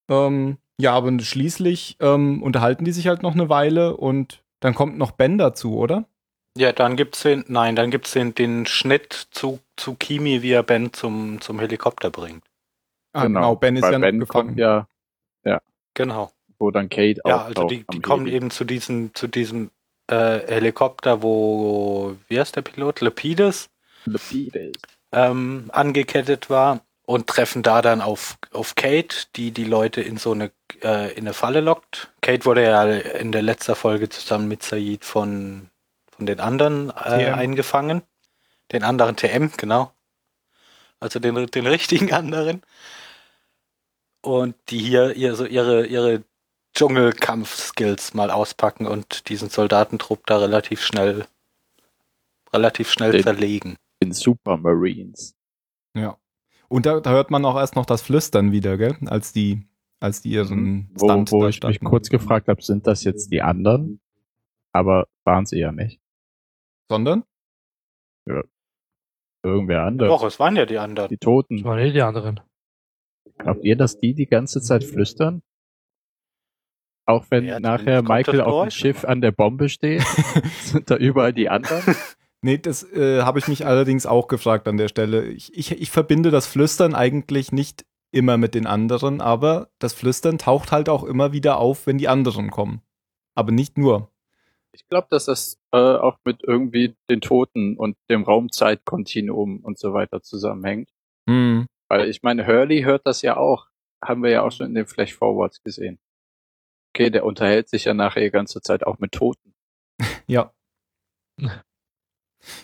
Ähm, 0.09 0.59
ja, 0.78 0.93
aber 0.95 1.19
schließlich 1.21 1.97
ähm, 2.00 2.43
unterhalten 2.43 2.85
die 2.85 2.93
sich 2.93 3.07
halt 3.07 3.23
noch 3.23 3.35
eine 3.35 3.49
Weile 3.49 3.97
und 3.97 4.43
dann 4.64 4.75
kommt 4.75 4.99
noch 4.99 5.12
Ben 5.12 5.38
dazu, 5.38 5.76
oder? 5.76 6.04
Ja, 6.56 6.73
dann 6.73 6.97
gibt's 6.97 7.23
den, 7.23 7.44
nein, 7.49 7.76
dann 7.76 7.90
gibt's 7.90 8.12
den, 8.12 8.35
den 8.35 8.64
Schnitt 8.66 9.12
zu, 9.30 9.59
zu 9.76 9.94
Kimi, 9.94 10.42
wie 10.42 10.52
er 10.52 10.62
Ben 10.62 10.92
zum, 10.92 11.40
zum 11.40 11.59
Helikopter 11.61 12.11
bringt. 12.11 12.44
Ah, 13.12 13.25
genau. 13.26 13.56
Ben 13.56 13.76
ist 13.76 13.83
Weil 13.83 13.92
ja 13.92 13.99
ben 13.99 14.21
gefangen. 14.21 14.49
kommt 14.49 14.59
ja, 14.59 14.88
Genau. 15.94 16.33
wo 16.59 16.71
dann 16.71 16.88
Kate 16.88 17.21
Ja, 17.26 17.37
auftaucht 17.37 17.59
also 17.59 17.68
die, 17.68 17.85
die 17.92 18.00
kommen 18.00 18.26
Heli. 18.26 18.37
eben 18.37 18.50
zu 18.50 18.64
diesem, 18.64 19.14
zu 19.14 19.26
diesem 19.28 19.71
äh, 20.09 20.40
Helikopter, 20.49 21.23
wo, 21.23 22.16
wie 22.28 22.38
heißt 22.40 22.56
der 22.56 22.62
Pilot? 22.62 23.00
Lepides 23.00 23.71
Lepides. 24.06 24.73
ähm, 25.12 25.71
angekettet 25.73 26.50
war 26.50 26.80
und 27.06 27.26
treffen 27.26 27.62
da 27.62 27.82
dann 27.82 28.00
auf, 28.00 28.38
auf 28.52 28.75
Kate, 28.75 29.26
die 29.37 29.50
die 29.50 29.64
Leute 29.64 30.00
in 30.00 30.16
so 30.16 30.32
eine, 30.32 30.50
äh, 30.82 31.12
in 31.12 31.25
eine 31.25 31.34
Falle 31.34 31.61
lockt. 31.61 32.12
Kate 32.23 32.44
wurde 32.46 32.62
ja 32.64 32.84
in 32.84 33.30
der 33.32 33.42
letzten 33.42 33.75
Folge 33.75 34.08
zusammen 34.08 34.49
mit 34.49 34.62
Said 34.62 35.04
von, 35.04 35.68
von 36.11 36.26
den 36.26 36.40
anderen 36.40 36.90
äh, 36.90 37.30
eingefangen. 37.30 38.02
Den 38.73 38.82
anderen 38.84 39.16
TM, 39.16 39.50
genau. 39.56 39.92
Also 41.00 41.18
den, 41.18 41.46
den 41.46 41.66
richtigen 41.66 42.12
anderen. 42.14 42.62
Und 44.23 44.56
die 44.70 44.78
hier 44.78 45.14
ihr, 45.14 45.34
so 45.34 45.44
ihre, 45.44 45.84
ihre 45.87 46.25
Dschungelkampf-Skills 46.75 48.14
mal 48.14 48.30
auspacken 48.30 48.87
und 48.87 49.28
diesen 49.28 49.50
Soldatentrupp 49.50 50.26
da 50.26 50.38
relativ 50.38 50.82
schnell, 50.82 51.26
relativ 52.52 52.90
schnell 52.90 53.12
Den- 53.12 53.23
zerlegen. 53.23 53.76
In 54.00 54.12
Supermarines. 54.12 55.34
Ja. 55.94 56.16
Und 56.75 56.87
da, 56.87 56.99
da 56.99 57.11
hört 57.11 57.31
man 57.31 57.45
auch 57.45 57.54
erst 57.57 57.76
noch 57.76 57.87
das 57.87 58.02
Flüstern 58.02 58.50
wieder, 58.50 58.76
gell? 58.76 58.97
Als 59.07 59.33
die, 59.33 59.64
als 60.00 60.23
die 60.23 60.31
ihren 60.31 60.90
Wo, 60.97 61.07
Stunt 61.07 61.31
wo 61.31 61.43
da 61.43 61.49
ich 61.49 61.62
mich 61.62 61.78
kurz 61.78 62.11
gefragt 62.11 62.49
habe, 62.49 62.61
sind 62.62 62.88
das 62.88 63.04
jetzt 63.04 63.31
die 63.31 63.43
anderen? 63.43 64.00
Aber 64.73 65.07
waren 65.23 65.47
sie 65.47 65.61
ja 65.61 65.71
nicht. 65.71 66.00
Sondern? 66.90 67.23
Irgendwer 69.45 69.85
anders. 69.85 70.09
Doch, 70.09 70.25
es 70.25 70.40
waren 70.40 70.57
ja 70.57 70.66
die 70.66 70.78
anderen. 70.78 71.09
Die 71.11 71.16
Toten. 71.16 71.59
Das 71.59 71.64
waren 71.64 71.78
eh 71.78 71.93
die 71.93 72.02
anderen. 72.02 72.40
Glaubt 73.38 73.64
ihr, 73.64 73.76
dass 73.76 73.99
die 73.99 74.14
die 74.14 74.26
ganze 74.26 74.61
Zeit 74.61 74.83
flüstern? 74.83 75.45
Auch 77.07 77.26
wenn 77.31 77.45
Ja, 77.45 77.61
nachher 77.61 78.02
Michael 78.02 78.40
auf 78.40 78.64
dem 78.64 78.71
Schiff 78.73 79.04
an 79.04 79.21
der 79.21 79.31
Bombe 79.31 79.69
steht, 79.69 80.02
sind 80.62 80.90
da 80.90 80.97
überall 80.97 81.33
die 81.33 81.49
anderen? 81.49 81.95
Nee, 82.44 82.58
das 82.58 82.82
äh, 82.92 83.22
habe 83.22 83.38
ich 83.38 83.48
mich 83.48 83.64
allerdings 83.64 84.04
auch 84.04 84.28
gefragt 84.28 84.68
an 84.68 84.76
der 84.76 84.88
Stelle. 84.88 85.24
Ich, 85.28 85.56
ich, 85.56 85.80
ich 85.80 85.90
verbinde 85.90 86.30
das 86.30 86.46
Flüstern 86.46 86.94
eigentlich 86.94 87.52
nicht 87.52 87.86
immer 88.10 88.36
mit 88.36 88.54
den 88.54 88.66
anderen, 88.66 89.22
aber 89.22 89.70
das 89.78 89.94
Flüstern 89.94 90.36
taucht 90.36 90.70
halt 90.70 90.90
auch 90.90 91.04
immer 91.04 91.32
wieder 91.32 91.56
auf, 91.56 91.86
wenn 91.86 91.96
die 91.96 92.06
anderen 92.06 92.50
kommen. 92.50 92.82
Aber 93.34 93.50
nicht 93.50 93.78
nur. 93.78 94.10
Ich 94.72 94.86
glaube, 94.88 95.06
dass 95.08 95.24
das 95.24 95.58
äh, 95.72 95.78
auch 95.78 96.18
mit 96.26 96.42
irgendwie 96.42 96.94
den 97.08 97.22
Toten 97.22 97.78
und 97.78 97.96
dem 98.10 98.24
Raumzeitkontinuum 98.24 99.60
und 99.60 99.78
so 99.78 99.94
weiter 99.94 100.20
zusammenhängt. 100.20 100.90
Hm. 101.26 101.64
Weil 101.88 102.10
ich 102.10 102.22
meine, 102.22 102.46
Hurley 102.46 102.82
hört 102.82 103.06
das 103.06 103.22
ja 103.22 103.38
auch. 103.38 103.68
Haben 104.04 104.22
wir 104.22 104.28
ja 104.30 104.42
auch 104.42 104.52
schon 104.52 104.66
in 104.66 104.74
den 104.74 104.86
Flash 104.86 105.14
Forwards 105.14 105.62
gesehen. 105.62 105.98
Okay, 106.94 107.08
der 107.08 107.24
unterhält 107.24 107.70
sich 107.70 107.86
ja 107.86 107.94
nachher 107.94 108.20
die 108.20 108.30
ganze 108.30 108.60
Zeit 108.60 108.86
auch 108.86 108.98
mit 108.98 109.12
Toten. 109.12 109.54
Ja. 110.26 110.52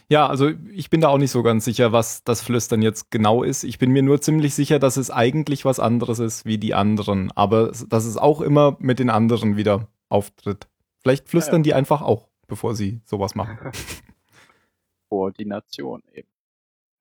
Ja, 0.09 0.27
also 0.27 0.51
ich 0.73 0.91
bin 0.91 1.01
da 1.01 1.09
auch 1.09 1.19
nicht 1.19 1.31
so 1.31 1.43
ganz 1.43 1.65
sicher, 1.65 1.93
was 1.93 2.25
das 2.25 2.43
Flüstern 2.43 2.83
jetzt 2.83 3.11
genau 3.11 3.43
ist. 3.43 3.65
Ich 3.65 3.79
bin 3.79 3.91
mir 3.91 4.03
nur 4.03 4.21
ziemlich 4.21 4.55
sicher, 4.55 4.79
dass 4.79 4.97
es 4.97 5.11
eigentlich 5.11 5.65
was 5.65 5.81
anderes 5.81 6.19
ist 6.19 6.45
wie 6.45 6.59
die 6.59 6.75
anderen, 6.75 7.33
aber 7.33 7.73
dass 7.89 8.05
es 8.05 8.17
auch 8.17 8.41
immer 8.41 8.77
mit 8.81 8.99
den 8.99 9.11
anderen 9.11 9.57
wieder 9.57 9.89
auftritt. 10.09 10.69
Vielleicht 11.01 11.29
flüstern 11.29 11.57
Ja, 11.57 11.59
ja. 11.59 11.63
die 11.63 11.75
einfach 11.75 12.03
auch, 12.03 12.29
bevor 12.47 12.75
sie 12.75 13.01
sowas 13.05 13.35
machen. 13.35 13.59
Koordination 15.09 16.03
eben. 16.13 16.29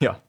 Ja. 0.01 0.21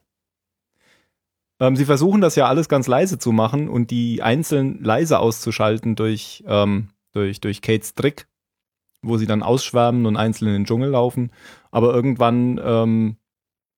Ähm, 1.61 1.77
sie 1.77 1.85
versuchen 1.85 2.21
das 2.21 2.37
ja 2.37 2.47
alles 2.47 2.69
ganz 2.69 2.87
leise 2.87 3.19
zu 3.19 3.33
machen 3.33 3.69
und 3.69 3.91
die 3.91 4.23
einzeln 4.23 4.83
leise 4.83 5.19
auszuschalten 5.19 5.95
durch, 5.95 6.43
ähm, 6.47 6.89
durch, 7.13 7.41
durch 7.41 7.63
Kates 7.63 7.95
Trick, 7.95 8.27
wo 9.03 9.19
sie 9.19 9.27
dann 9.27 9.43
ausschwärmen 9.43 10.07
und 10.07 10.17
einzeln 10.17 10.49
in 10.49 10.55
den 10.55 10.65
Dschungel 10.65 10.91
laufen. 10.91 11.31
Aber 11.71 11.95
irgendwann 11.95 12.61
ähm, 12.63 13.17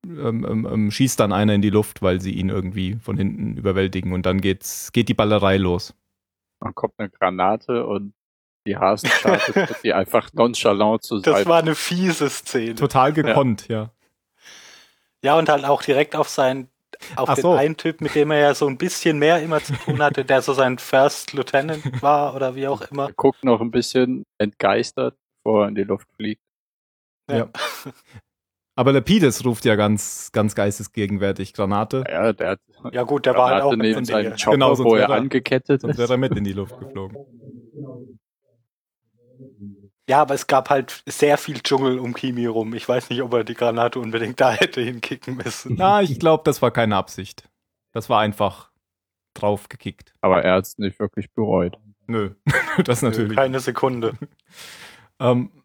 ähm, 0.05 0.45
ähm, 0.49 0.69
ähm, 0.71 0.91
schießt 0.91 1.21
dann 1.21 1.33
einer 1.33 1.55
in 1.55 1.63
die 1.63 1.71
Luft, 1.71 2.03
weil 2.03 2.21
sie 2.21 2.33
ihn 2.33 2.49
irgendwie 2.49 2.97
von 2.97 3.17
hinten 3.17 3.57
überwältigen 3.57 4.13
und 4.13 4.27
dann 4.27 4.41
geht's, 4.41 4.91
geht 4.93 5.09
die 5.09 5.15
Ballerei 5.15 5.59
los. 5.59 5.95
Dann 6.61 6.75
kommt 6.75 6.95
eine 6.99 7.11
Granate 7.11 7.87
und 7.87 8.13
die 8.67 8.77
Hasen 8.77 9.09
startet 9.09 9.77
sie 9.83 9.93
einfach 9.93 10.33
nonchalant 10.33 11.03
zu 11.03 11.21
Das 11.21 11.37
Seite. 11.37 11.49
war 11.49 11.59
eine 11.61 11.75
fiese 11.75 12.29
Szene. 12.31 12.75
Total 12.75 13.13
gekonnt, 13.13 13.69
ja. 13.69 13.91
Ja, 15.23 15.39
und 15.39 15.49
halt 15.49 15.65
auch 15.65 15.83
direkt 15.83 16.17
auf 16.17 16.29
seinen, 16.29 16.69
auf 17.15 17.29
Ach 17.29 17.35
den 17.37 17.43
so. 17.43 17.53
einen 17.53 17.77
Typ, 17.77 18.01
mit 18.01 18.15
dem 18.17 18.33
er 18.33 18.39
ja 18.39 18.55
so 18.55 18.67
ein 18.67 18.79
bisschen 18.79 19.19
mehr 19.19 19.41
immer 19.41 19.63
zu 19.63 19.73
tun 19.75 20.03
hatte, 20.03 20.25
der 20.25 20.43
so 20.43 20.53
sein 20.53 20.79
First 20.79 21.33
Lieutenant 21.33 22.03
war 22.03 22.35
oder 22.35 22.57
wie 22.57 22.67
auch 22.67 22.83
immer. 22.91 23.07
Er 23.07 23.13
guckt 23.13 23.45
noch 23.45 23.61
ein 23.61 23.71
bisschen 23.71 24.25
entgeistert, 24.39 25.17
bevor 25.45 25.65
er 25.65 25.69
in 25.69 25.75
die 25.77 25.85
Luft 25.85 26.09
fliegt. 26.17 26.43
Ja. 27.31 27.49
Aber 28.75 28.93
Lapidus 28.93 29.45
ruft 29.45 29.65
ja 29.67 29.75
ganz, 29.77 30.31
ganz 30.33 30.55
geistesgegenwärtig 30.55 31.53
Granate, 31.53 32.05
Ja, 32.11 32.33
der 32.33 32.51
hat 32.53 32.61
Ja 32.93 33.03
gut, 33.03 33.27
der 33.27 33.35
war 33.37 33.51
halt 33.51 33.63
auch 33.63 33.71
Granate 33.71 33.83
neben 33.87 34.01
mit 34.01 34.07
seinem. 34.07 34.33
Chopper, 34.37 34.51
Genau, 34.53 34.75
sonst 34.75 34.89
wo 34.91 34.95
er 34.97 35.03
wäre 35.03 35.13
er- 35.13 35.19
angekettet 35.19 35.83
sonst 35.83 35.93
ist. 35.95 35.99
wäre 35.99 36.15
er 36.15 36.17
mit 36.19 36.37
in 36.37 36.45
die 36.45 36.53
Luft 36.55 36.79
geflogen. 36.79 37.19
Ja, 40.09 40.21
aber 40.23 40.35
es 40.35 40.47
gab 40.47 40.69
halt 40.71 41.03
sehr 41.07 41.39
viel 41.39 41.61
Dschungel 41.61 41.99
um 41.99 42.13
Kimi 42.15 42.47
rum. 42.47 42.75
Ich 42.75 42.89
weiß 42.89 43.11
nicht, 43.11 43.23
ob 43.23 43.33
er 43.35 43.45
die 43.45 43.55
Granate 43.55 43.99
unbedingt 44.01 44.41
da 44.41 44.51
hätte 44.53 44.81
hinkicken 44.81 45.37
müssen. 45.37 45.77
Na, 45.77 46.03
ich 46.03 46.19
glaube, 46.19 46.43
das 46.45 46.61
war 46.61 46.71
keine 46.71 46.97
Absicht. 46.97 47.49
Das 47.93 48.09
war 48.11 48.21
einfach 48.21 48.71
draufgekickt. 49.35 50.13
Aber 50.21 50.43
er 50.43 50.55
hat 50.55 50.65
es 50.65 50.79
nicht 50.79 50.99
wirklich 50.99 51.31
bereut. 51.33 51.79
Nö, 52.07 52.31
das 52.85 53.03
natürlich. 53.03 53.37
Keine 53.37 53.61
Sekunde. 53.61 54.15
Ähm, 55.21 55.53
äh, 55.55 55.62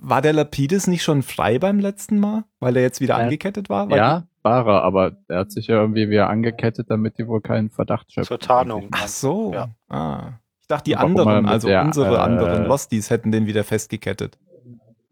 war 0.00 0.22
der 0.22 0.32
Lapidus 0.32 0.86
nicht 0.86 1.02
schon 1.02 1.22
frei 1.22 1.58
beim 1.58 1.80
letzten 1.80 2.18
Mal, 2.20 2.44
weil 2.60 2.76
er 2.76 2.82
jetzt 2.82 3.00
wieder 3.00 3.18
Äh, 3.18 3.22
angekettet 3.22 3.68
war? 3.68 3.88
Weil 3.90 3.98
Ja, 3.98 4.26
war 4.42 4.66
er, 4.66 4.82
aber 4.82 5.16
er 5.28 5.40
hat 5.40 5.52
sich 5.52 5.68
ja 5.68 5.76
irgendwie 5.80 6.10
wieder 6.10 6.28
angekettet, 6.28 6.90
damit 6.90 7.18
die 7.18 7.26
wohl 7.26 7.40
keinen 7.40 7.70
Verdacht 7.70 8.12
schöpfen. 8.12 8.28
Zur 8.28 8.38
Tarnung. 8.38 8.88
Ach 8.92 9.08
so. 9.08 9.52
Ja. 9.52 9.68
Ah. 9.88 10.32
Ich 10.60 10.68
dachte, 10.68 10.84
die 10.84 10.96
Warum 10.96 11.16
er 11.16 11.26
anderen, 11.26 11.46
also 11.46 11.68
der, 11.68 11.82
unsere 11.82 12.14
äh, 12.16 12.18
anderen 12.18 12.64
Losties 12.66 13.10
hätten 13.10 13.32
den 13.32 13.46
wieder 13.46 13.64
festgekettet. 13.64 14.38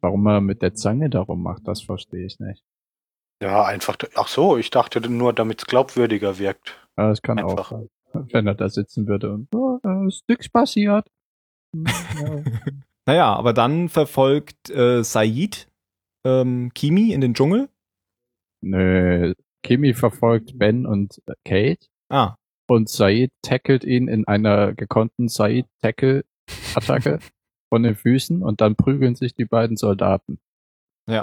Warum 0.00 0.26
er 0.26 0.40
mit 0.40 0.62
der 0.62 0.75
Zange 0.75 1.09
darum 1.11 1.42
macht, 1.42 1.66
das 1.68 1.82
verstehe 1.82 2.26
ich 2.26 2.40
nicht. 2.40 2.64
Ja, 3.42 3.64
einfach. 3.64 3.97
Ach 4.14 4.28
so, 4.28 4.56
ich 4.56 4.71
dachte 4.71 5.00
nur, 5.09 5.32
damit 5.32 5.61
es 5.61 5.66
glaubwürdiger 5.66 6.38
wirkt. 6.38 6.76
Aber 6.97 7.09
das 7.09 7.23
kann 7.23 7.38
Einfach. 7.38 7.73
auch. 7.73 7.82
Wenn 8.12 8.47
er 8.47 8.54
da 8.54 8.68
sitzen 8.68 9.06
würde 9.06 9.32
und 9.32 9.49
oh, 9.54 9.78
da 9.82 10.06
ist 10.06 10.28
nichts 10.28 10.49
passiert. 10.49 11.06
Hm, 11.75 11.87
ja. 11.87 12.42
Naja, 13.06 13.35
aber 13.35 13.52
dann 13.52 13.88
verfolgt 13.88 14.71
äh, 14.71 15.02
Said 15.02 15.68
ähm, 16.25 16.71
Kimi 16.75 17.12
in 17.12 17.21
den 17.21 17.35
Dschungel. 17.35 17.68
Nö, 18.62 19.35
Kimi 19.62 19.94
verfolgt 19.94 20.59
Ben 20.59 20.87
und 20.87 21.21
äh, 21.26 21.35
Kate 21.44 21.87
Ah, 22.09 22.37
und 22.68 22.88
Said 22.88 23.30
tackelt 23.42 23.85
ihn 23.85 24.09
in 24.09 24.26
einer 24.26 24.73
gekonnten 24.75 25.28
Said-Tackle-Attacke 25.28 27.18
von 27.68 27.82
den 27.82 27.94
Füßen 27.97 28.42
und 28.42 28.61
dann 28.61 28.76
prügeln 28.76 29.14
sich 29.14 29.35
die 29.35 29.44
beiden 29.47 29.76
Soldaten. 29.76 30.38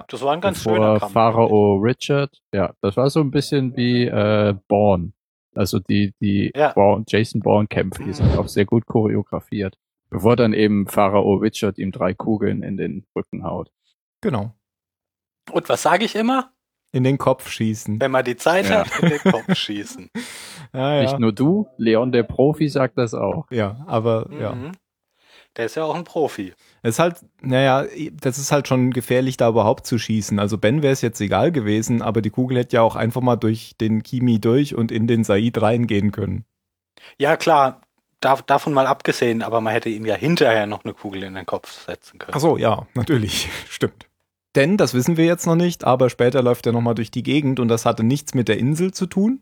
Das 0.07 0.21
war 0.21 0.33
ein 0.33 0.41
ganz 0.41 0.61
schöner 0.63 0.95
Bevor 0.95 0.99
Kampf. 0.99 1.13
Pharao 1.13 1.77
Richard, 1.77 2.41
ja, 2.53 2.73
das 2.81 2.97
war 2.97 3.09
so 3.09 3.21
ein 3.21 3.31
bisschen 3.31 3.77
wie 3.77 4.05
äh, 4.05 4.53
Bourne. 4.67 5.13
Also 5.55 5.79
die, 5.79 6.13
die 6.21 6.51
Ja. 6.55 6.73
Bourne, 6.73 7.05
Jason 7.07 7.41
Bourne-Kämpfe, 7.41 8.03
die 8.03 8.13
sind 8.13 8.37
auch 8.37 8.47
sehr 8.47 8.65
gut 8.65 8.85
choreografiert. 8.85 9.77
Bevor 10.09 10.35
dann 10.35 10.53
eben 10.53 10.87
Pharao 10.87 11.35
Richard 11.35 11.77
ihm 11.77 11.91
drei 11.91 12.13
Kugeln 12.13 12.63
in 12.63 12.77
den 12.77 13.05
Rücken 13.15 13.43
haut. 13.43 13.71
genau. 14.21 14.53
Und 15.51 15.67
was 15.67 15.81
sage 15.81 16.05
ich 16.05 16.15
immer? 16.15 16.51
In 16.91 17.03
den 17.03 17.17
Kopf 17.17 17.49
schießen. 17.49 17.99
Wenn 17.99 18.11
man 18.11 18.23
die 18.23 18.35
Zeit 18.37 18.69
Ja. 18.69 18.85
hat, 18.85 18.99
in 19.03 19.09
den 19.09 19.19
Kopf 19.31 19.55
schießen. 19.55 20.09
Ja, 20.73 20.95
ja. 20.95 21.01
Nicht 21.01 21.19
nur 21.19 21.31
du, 21.31 21.67
Leon 21.77 22.11
der 22.11 22.23
Profi 22.23 22.67
sagt 22.69 22.97
das 22.99 23.13
auch. 23.15 23.45
ja, 23.51 23.83
aber 23.87 24.27
ja. 24.31 24.53
Mhm. 24.53 24.71
Der 25.57 25.65
ist 25.65 25.75
ja 25.75 25.83
auch 25.83 25.95
ein 25.95 26.03
Profi. 26.03 26.53
Es 26.83 26.95
ist 26.95 26.99
halt, 26.99 27.15
naja, 27.41 27.85
das 28.21 28.37
ist 28.37 28.51
halt 28.51 28.67
schon 28.67 28.91
gefährlich, 28.91 29.37
da 29.37 29.49
überhaupt 29.49 29.87
zu 29.87 29.97
schießen. 29.97 30.37
Also 30.39 30.59
Ben 30.59 30.83
wäre 30.83 30.93
es 30.93 31.01
jetzt 31.01 31.19
egal 31.19 31.51
gewesen, 31.51 32.03
aber 32.03 32.21
die 32.21 32.29
Kugel 32.29 32.57
hätte 32.59 32.75
ja 32.77 32.81
auch 32.83 32.95
einfach 32.95 33.21
mal 33.21 33.35
durch 33.35 33.75
den 33.81 34.03
Kimi 34.03 34.39
durch 34.39 34.75
und 34.75 34.91
in 34.91 35.07
den 35.07 35.23
Said 35.23 35.59
reingehen 35.61 36.11
können. 36.11 36.45
Ja, 37.17 37.35
klar, 37.37 37.81
da, 38.19 38.35
davon 38.35 38.73
mal 38.73 38.87
abgesehen, 38.87 39.41
aber 39.41 39.61
man 39.61 39.73
hätte 39.73 39.89
ihm 39.89 40.05
ja 40.05 40.15
hinterher 40.15 40.67
noch 40.67 40.83
eine 40.83 40.93
Kugel 40.93 41.23
in 41.23 41.35
den 41.35 41.45
Kopf 41.45 41.71
setzen 41.85 42.19
können. 42.19 42.33
Ach 42.35 42.39
so, 42.39 42.57
ja, 42.57 42.87
natürlich, 42.93 43.49
stimmt. 43.69 44.07
Denn, 44.55 44.77
das 44.77 44.93
wissen 44.93 45.15
wir 45.17 45.25
jetzt 45.25 45.45
noch 45.45 45.55
nicht, 45.55 45.83
aber 45.83 46.09
später 46.09 46.41
läuft 46.41 46.65
er 46.65 46.71
nochmal 46.71 46.95
durch 46.95 47.11
die 47.11 47.23
Gegend 47.23 47.59
und 47.59 47.67
das 47.67 47.85
hatte 47.85 48.03
nichts 48.03 48.33
mit 48.33 48.47
der 48.47 48.57
Insel 48.57 48.93
zu 48.93 49.05
tun. 49.05 49.41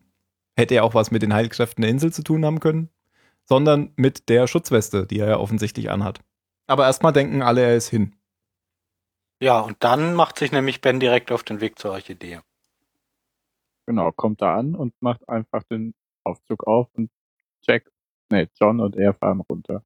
Hätte 0.55 0.75
er 0.75 0.83
auch 0.83 0.93
was 0.93 1.11
mit 1.11 1.21
den 1.21 1.33
Heilkräften 1.33 1.81
der 1.81 1.91
Insel 1.91 2.11
zu 2.11 2.23
tun 2.23 2.45
haben 2.45 2.59
können, 2.59 2.89
sondern 3.45 3.93
mit 3.95 4.27
der 4.27 4.47
Schutzweste, 4.47 5.05
die 5.05 5.19
er 5.19 5.29
ja 5.29 5.37
offensichtlich 5.37 5.89
anhat. 5.89 6.19
Aber 6.67 6.85
erstmal 6.85 7.13
denken 7.13 7.41
alle, 7.41 7.61
er 7.61 7.75
ist 7.75 7.87
hin. 7.87 8.15
Ja, 9.39 9.59
und 9.59 9.77
dann 9.79 10.15
macht 10.15 10.37
sich 10.39 10.51
nämlich 10.51 10.81
Ben 10.81 10.99
direkt 10.99 11.31
auf 11.31 11.43
den 11.43 11.61
Weg 11.61 11.79
zur 11.79 11.91
Orchidee. 11.91 12.39
Genau, 13.85 14.11
kommt 14.11 14.41
da 14.41 14.55
an 14.55 14.75
und 14.75 14.93
macht 14.99 15.29
einfach 15.29 15.63
den 15.63 15.93
Aufzug 16.23 16.67
auf 16.67 16.89
und 16.93 17.09
Jack, 17.61 17.89
nee, 18.29 18.47
John 18.59 18.79
und 18.79 18.95
er 18.95 19.13
fahren 19.13 19.41
runter. 19.49 19.83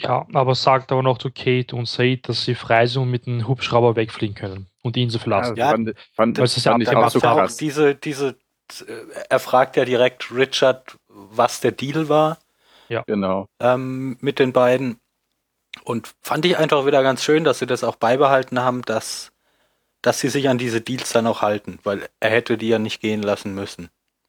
Ja, 0.00 0.26
aber 0.34 0.54
sagt 0.54 0.92
aber 0.92 1.02
noch 1.02 1.18
zu 1.18 1.30
Kate 1.30 1.74
und 1.74 1.88
Said, 1.88 2.28
dass 2.28 2.44
sie 2.44 2.54
frei 2.54 2.86
sind 2.86 3.02
und 3.02 3.10
mit 3.10 3.26
dem 3.26 3.48
Hubschrauber 3.48 3.96
wegfliegen 3.96 4.34
können 4.34 4.66
und 4.82 4.96
die 4.96 5.02
Insel 5.02 5.20
verlassen. 5.20 5.56
Ja, 5.56 5.70
fand, 5.70 5.94
fand, 6.12 6.38
das 6.38 6.56
ist 6.56 6.66
ja 6.66 6.72
fand 6.72 6.88
auch 6.94 7.10
so 7.10 7.18
ja 7.18 7.32
auch 7.32 7.36
krass. 7.38 7.56
diese, 7.56 7.94
diese, 7.94 8.36
äh, 8.86 8.92
er 9.30 9.38
fragt 9.38 9.76
ja 9.76 9.86
direkt 9.86 10.30
Richard, 10.30 10.98
was 11.08 11.60
der 11.60 11.72
Deal 11.72 12.08
war 12.08 12.38
Genau. 13.06 13.48
ähm, 13.60 14.16
mit 14.20 14.38
den 14.38 14.52
beiden. 14.52 15.00
Und 15.84 16.14
fand 16.22 16.44
ich 16.44 16.56
einfach 16.56 16.86
wieder 16.86 17.02
ganz 17.02 17.22
schön, 17.22 17.44
dass 17.44 17.58
sie 17.58 17.66
das 17.66 17.84
auch 17.84 17.96
beibehalten 17.96 18.60
haben, 18.60 18.82
dass, 18.82 19.32
dass 20.02 20.20
sie 20.20 20.28
sich 20.28 20.48
an 20.48 20.58
diese 20.58 20.80
Deals 20.80 21.12
dann 21.12 21.26
auch 21.26 21.42
halten, 21.42 21.78
weil 21.84 22.08
er 22.20 22.30
hätte 22.30 22.56
die 22.56 22.68
ja 22.68 22.78
nicht 22.78 23.00
gehen 23.00 23.22
lassen 23.22 23.54
müssen. 23.54 23.88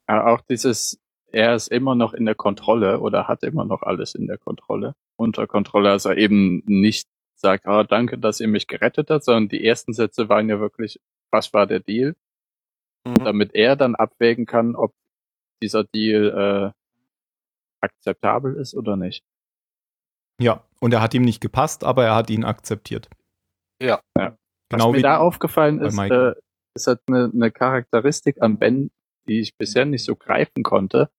Ja, 0.09 0.25
auch 0.25 0.41
dieses, 0.41 0.99
er 1.31 1.55
ist 1.55 1.67
immer 1.67 1.95
noch 1.95 2.13
in 2.13 2.25
der 2.25 2.35
Kontrolle 2.35 2.99
oder 2.99 3.27
hat 3.27 3.43
immer 3.43 3.65
noch 3.65 3.83
alles 3.83 4.15
in 4.15 4.27
der 4.27 4.37
Kontrolle, 4.37 4.95
unter 5.17 5.47
Kontrolle, 5.47 5.91
also 5.91 6.11
eben 6.11 6.63
nicht 6.65 7.07
sagt, 7.35 7.67
ah, 7.67 7.83
danke, 7.83 8.17
dass 8.17 8.39
ihr 8.39 8.47
mich 8.47 8.67
gerettet 8.67 9.09
habt, 9.09 9.23
sondern 9.23 9.49
die 9.49 9.63
ersten 9.63 9.93
Sätze 9.93 10.29
waren 10.29 10.49
ja 10.49 10.59
wirklich, 10.59 10.99
was 11.31 11.53
war 11.53 11.67
der 11.67 11.79
Deal? 11.79 12.15
Mhm. 13.05 13.23
Damit 13.23 13.53
er 13.53 13.75
dann 13.75 13.95
abwägen 13.95 14.45
kann, 14.45 14.75
ob 14.75 14.93
dieser 15.61 15.83
Deal 15.83 16.73
äh, 16.73 16.77
akzeptabel 17.81 18.55
ist 18.55 18.73
oder 18.73 18.95
nicht. 18.95 19.23
Ja, 20.39 20.63
und 20.79 20.93
er 20.93 21.01
hat 21.01 21.13
ihm 21.13 21.23
nicht 21.23 21.41
gepasst, 21.41 21.83
aber 21.83 22.05
er 22.05 22.15
hat 22.15 22.29
ihn 22.29 22.43
akzeptiert. 22.43 23.09
Ja. 23.81 23.99
Ja. 24.17 24.35
Genau 24.69 24.87
Was 24.87 24.91
mir 24.91 24.97
wie 24.97 25.01
da 25.03 25.17
aufgefallen 25.17 25.81
ist, 25.81 25.97
äh, 25.97 26.33
es 26.75 26.87
hat 26.87 27.01
eine, 27.07 27.31
eine 27.33 27.51
Charakteristik 27.51 28.41
an 28.41 28.57
Ben, 28.57 28.91
die 29.27 29.39
ich 29.39 29.57
bisher 29.57 29.85
nicht 29.85 30.03
so 30.03 30.15
greifen 30.15 30.63
konnte. 30.63 31.09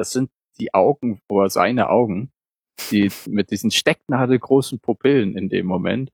Das 0.00 0.12
sind 0.12 0.30
die 0.58 0.72
Augen 0.72 1.20
oder 1.28 1.50
seine 1.50 1.90
Augen, 1.90 2.32
die 2.90 3.12
mit 3.26 3.50
diesen 3.50 3.70
stecknadelgroßen 3.70 4.80
Pupillen 4.80 5.36
in 5.36 5.50
dem 5.50 5.66
Moment. 5.66 6.10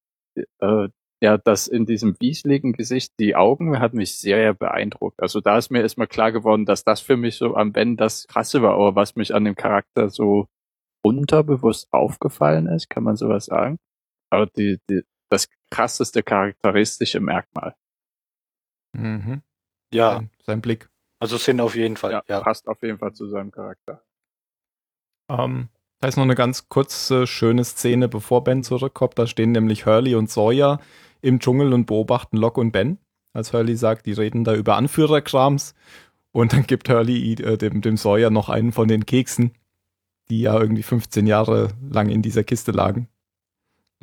Äh, 0.59 0.89
ja, 1.23 1.39
das 1.39 1.69
in 1.69 1.87
diesem 1.87 2.17
wieseligen 2.19 2.73
Gesicht, 2.73 3.13
die 3.21 3.37
Augen 3.37 3.79
hat 3.79 3.95
mich 3.95 4.19
sehr 4.19 4.55
beeindruckt. 4.55 5.23
Also 5.23 5.41
da 5.41 5.57
ist 5.57 5.71
mir 5.71 5.83
erstmal 5.83 6.09
klar 6.09 6.33
geworden, 6.33 6.67
dass 6.67 6.83
das 6.83 7.01
für 7.01 7.17
mich 7.17 7.37
so 7.37 7.55
am 7.55 7.71
Ben 7.73 7.97
das 7.97 8.27
Krasse 8.27 8.61
war, 8.61 8.75
aber 8.75 8.97
was 8.97 9.15
mich 9.15 9.33
an 9.33 9.45
dem 9.45 9.55
Charakter 9.55 10.11
so 10.11 10.49
unterbewusst 11.05 11.87
aufgefallen 11.93 12.67
ist, 12.67 12.91
kann 12.91 13.05
man 13.05 13.15
sowas 13.15 13.45
sagen. 13.45 13.79
Aber 14.31 14.47
die, 14.47 14.81
die, 14.91 15.03
das 15.31 15.47
krasseste 15.71 16.25
charakteristische 16.25 17.21
Merkmal. 17.21 17.77
Mhm. 18.97 19.43
Ja, 19.95 20.15
Sein, 20.15 20.31
sein 20.43 20.61
Blick. 20.61 20.91
Also 21.19 21.37
sind 21.37 21.61
auf 21.61 21.75
jeden 21.75 21.97
Fall, 21.97 22.13
Ja, 22.13 22.23
ja. 22.29 22.41
passt 22.41 22.69
auf 22.69 22.83
jeden 22.83 22.99
Fall 22.99 23.13
zu 23.13 23.29
seinem 23.29 23.51
Charakter. 23.51 24.03
Ähm, 25.29 25.69
da 26.01 26.09
ist 26.09 26.17
noch 26.17 26.25
eine 26.25 26.35
ganz 26.35 26.69
kurze, 26.69 27.27
schöne 27.27 27.65
Szene, 27.65 28.09
bevor 28.09 28.45
Ben 28.45 28.63
zurückkommt. 28.63 29.19
Da 29.19 29.27
stehen 29.27 29.53
nämlich 29.53 29.87
Hurley 29.87 30.15
und 30.15 30.31
Sawyer 30.31 30.81
im 31.23 31.41
Dschungel 31.41 31.73
und 31.73 31.87
beobachten 31.87 32.37
Locke 32.37 32.61
und 32.61 32.73
Ben. 32.73 32.99
Als 33.33 33.53
Hurley 33.53 33.77
sagt, 33.77 34.07
die 34.07 34.13
reden 34.13 34.45
da 34.45 34.55
über 34.55 34.77
Anführerkrams. 34.77 35.75
Und 36.33 36.53
dann 36.53 36.67
gibt 36.67 36.89
Hurley 36.89 37.33
äh, 37.33 37.57
dem, 37.57 37.81
dem 37.81 37.97
Sawyer 37.97 38.31
noch 38.31 38.49
einen 38.51 38.73
von 38.73 38.89
den 38.89 39.07
Keksen, 39.07 39.53
die 40.29 40.43
ja 40.43 40.59
irgendwie 40.59 40.83
15 40.83 41.27
Jahre 41.27 41.71
lang 41.91 42.11
in 42.11 42.21
dieser 42.23 42.45
Kiste 42.45 42.73
lagen. 42.73 43.09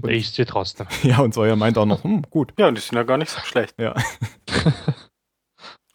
Und 0.02 0.10
isst 0.10 0.36
sie 0.36 0.46
trotzdem. 0.46 0.88
Ja, 1.04 1.20
und 1.20 1.36
Sawyer 1.36 1.56
meint 1.56 1.78
auch 1.78 1.86
noch, 1.86 2.04
hm, 2.04 2.24
gut. 2.30 2.54
Ja, 2.58 2.68
und 2.68 2.76
die 2.76 2.82
sind 2.82 2.96
ja 2.96 3.04
gar 3.04 3.18
nicht 3.18 3.30
so 3.30 3.40
schlecht. 3.42 3.76
Ja. 3.80 3.94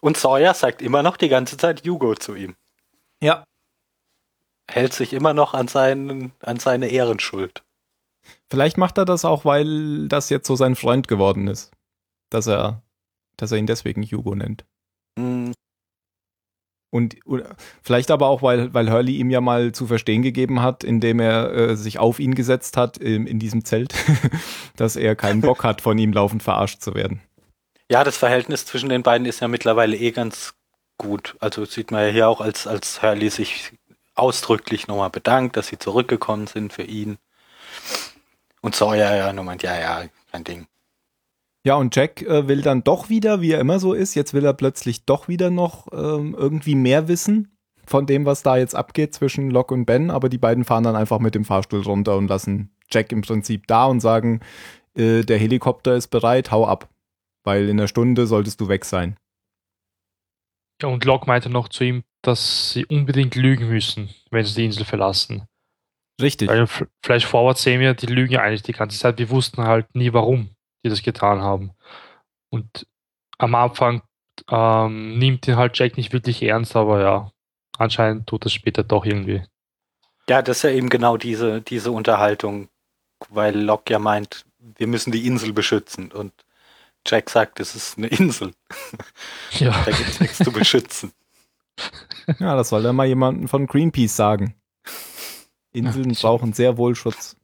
Und 0.01 0.17
Sawyer 0.17 0.53
sagt 0.53 0.81
immer 0.81 1.03
noch 1.03 1.17
die 1.17 1.29
ganze 1.29 1.57
Zeit 1.57 1.85
Hugo 1.85 2.15
zu 2.15 2.35
ihm. 2.35 2.55
Ja. 3.21 3.43
Hält 4.69 4.93
sich 4.93 5.13
immer 5.13 5.33
noch 5.33 5.53
an, 5.53 5.67
seinen, 5.67 6.31
an 6.41 6.59
seine 6.59 6.87
Ehrenschuld. 6.87 7.63
Vielleicht 8.49 8.77
macht 8.77 8.97
er 8.97 9.05
das 9.05 9.25
auch, 9.25 9.45
weil 9.45 10.07
das 10.07 10.29
jetzt 10.29 10.47
so 10.47 10.55
sein 10.55 10.75
Freund 10.75 11.07
geworden 11.07 11.47
ist. 11.47 11.71
Dass 12.29 12.47
er, 12.47 12.83
dass 13.37 13.51
er 13.51 13.57
ihn 13.57 13.67
deswegen 13.67 14.03
Hugo 14.03 14.35
nennt. 14.35 14.65
Hm, 15.17 15.53
Und 16.91 17.17
vielleicht 17.83 18.09
aber 18.09 18.27
auch, 18.27 18.41
weil, 18.41 18.73
weil 18.73 18.91
Hurley 18.91 19.17
ihm 19.17 19.29
ja 19.29 19.41
mal 19.41 19.71
zu 19.73 19.85
verstehen 19.85 20.21
gegeben 20.21 20.61
hat, 20.61 20.83
indem 20.83 21.19
er 21.19 21.51
äh, 21.53 21.75
sich 21.75 21.99
auf 21.99 22.19
ihn 22.19 22.33
gesetzt 22.33 22.77
hat 22.77 22.97
in, 22.97 23.27
in 23.27 23.39
diesem 23.39 23.63
Zelt, 23.65 23.93
dass 24.75 24.95
er 24.95 25.15
keinen 25.15 25.41
Bock 25.41 25.63
hat, 25.63 25.81
von 25.81 25.97
ihm 25.97 26.13
laufend 26.13 26.41
verarscht 26.41 26.81
zu 26.81 26.95
werden. 26.95 27.21
Ja, 27.91 28.03
das 28.03 28.17
Verhältnis 28.17 28.65
zwischen 28.65 28.89
den 28.89 29.03
beiden 29.03 29.25
ist 29.25 29.39
ja 29.39 29.47
mittlerweile 29.47 29.97
eh 29.97 30.11
ganz 30.11 30.53
gut. 30.97 31.35
Also 31.39 31.65
sieht 31.65 31.91
man 31.91 32.05
ja 32.05 32.11
hier 32.11 32.29
auch, 32.29 32.39
als, 32.39 32.67
als 32.67 33.01
Hurley 33.01 33.29
sich 33.29 33.71
ausdrücklich 34.13 34.87
nochmal 34.87 35.09
bedankt, 35.09 35.57
dass 35.57 35.67
sie 35.67 35.79
zurückgekommen 35.79 36.45
sind 36.45 36.71
für 36.71 36.83
ihn. 36.83 37.17
Und 38.61 38.75
Sawyer 38.75 39.15
ja 39.15 39.33
nur 39.33 39.45
meint, 39.45 39.63
ja, 39.63 39.79
ja, 39.79 40.03
kein 40.31 40.43
Ding. 40.43 40.67
Ja, 41.63 41.75
und 41.75 41.95
Jack 41.95 42.21
äh, 42.21 42.47
will 42.47 42.61
dann 42.61 42.83
doch 42.83 43.09
wieder, 43.09 43.41
wie 43.41 43.51
er 43.51 43.59
immer 43.59 43.79
so 43.79 43.93
ist, 43.93 44.15
jetzt 44.15 44.33
will 44.33 44.45
er 44.45 44.53
plötzlich 44.53 45.05
doch 45.05 45.27
wieder 45.27 45.49
noch 45.49 45.87
ähm, 45.91 46.35
irgendwie 46.37 46.75
mehr 46.75 47.07
wissen 47.07 47.57
von 47.85 48.05
dem, 48.05 48.25
was 48.25 48.43
da 48.43 48.57
jetzt 48.57 48.75
abgeht 48.75 49.13
zwischen 49.15 49.49
Locke 49.49 49.73
und 49.73 49.85
Ben, 49.85 50.11
aber 50.11 50.29
die 50.29 50.37
beiden 50.37 50.63
fahren 50.63 50.83
dann 50.83 50.95
einfach 50.95 51.19
mit 51.19 51.35
dem 51.35 51.43
Fahrstuhl 51.43 51.81
runter 51.81 52.15
und 52.17 52.27
lassen 52.27 52.71
Jack 52.91 53.11
im 53.11 53.21
Prinzip 53.21 53.67
da 53.67 53.85
und 53.85 53.99
sagen, 53.99 54.41
äh, 54.95 55.23
der 55.23 55.37
Helikopter 55.37 55.95
ist 55.95 56.07
bereit, 56.07 56.51
hau 56.51 56.65
ab. 56.65 56.87
Weil 57.43 57.69
in 57.69 57.79
einer 57.79 57.87
Stunde 57.87 58.27
solltest 58.27 58.59
du 58.61 58.67
weg 58.67 58.85
sein. 58.85 59.17
Ja, 60.81 60.87
und 60.87 61.05
Locke 61.05 61.27
meinte 61.27 61.49
noch 61.49 61.67
zu 61.67 61.83
ihm, 61.83 62.03
dass 62.21 62.71
sie 62.71 62.85
unbedingt 62.85 63.35
lügen 63.35 63.69
müssen, 63.69 64.09
wenn 64.31 64.45
sie 64.45 64.55
die 64.55 64.65
Insel 64.65 64.85
verlassen. 64.85 65.47
Richtig. 66.21 66.49
Weil 66.49 66.67
Flash 67.03 67.25
Forward 67.25 67.57
sehen 67.57 67.79
wir, 67.79 67.93
die 67.93 68.07
lügen 68.07 68.33
ja 68.33 68.41
eigentlich 68.41 68.63
die 68.63 68.73
ganze 68.73 68.97
Zeit. 68.97 69.19
Wir 69.19 69.29
wussten 69.29 69.63
halt 69.63 69.93
nie, 69.95 70.13
warum 70.13 70.49
die 70.83 70.89
das 70.89 71.01
getan 71.01 71.41
haben. 71.41 71.71
Und 72.49 72.87
am 73.37 73.55
Anfang 73.55 74.01
ähm, 74.49 75.17
nimmt 75.17 75.47
ihn 75.47 75.55
halt 75.55 75.77
Jack 75.77 75.97
nicht 75.97 76.13
wirklich 76.13 76.41
ernst, 76.43 76.75
aber 76.75 77.01
ja, 77.01 77.31
anscheinend 77.77 78.27
tut 78.27 78.45
das 78.45 78.53
später 78.53 78.83
doch 78.83 79.05
irgendwie. 79.05 79.43
Ja, 80.27 80.41
das 80.41 80.57
ist 80.57 80.63
ja 80.63 80.69
eben 80.71 80.89
genau 80.89 81.17
diese, 81.17 81.61
diese 81.61 81.91
Unterhaltung, 81.91 82.69
weil 83.29 83.57
Locke 83.57 83.93
ja 83.93 83.99
meint, 83.99 84.45
wir 84.59 84.87
müssen 84.87 85.11
die 85.11 85.25
Insel 85.25 85.53
beschützen. 85.53 86.11
Und 86.11 86.33
Jack 87.05 87.29
sagt, 87.29 87.59
es 87.59 87.75
ist 87.75 87.97
eine 87.97 88.07
Insel. 88.07 88.53
Ja, 89.51 89.71
Da 89.83 89.91
gibt 89.91 90.09
es 90.09 90.19
nichts 90.19 90.37
zu 90.37 90.51
beschützen. 90.51 91.11
Ja, 92.39 92.55
das 92.55 92.69
soll 92.69 92.83
dann 92.83 92.95
mal 92.95 93.07
jemanden 93.07 93.47
von 93.47 93.65
Greenpeace 93.65 94.15
sagen. 94.15 94.53
Inseln 95.71 96.11
brauchen 96.13 96.53
sehr 96.53 96.77
wohl 96.77 96.93
Schutz. 96.93 97.35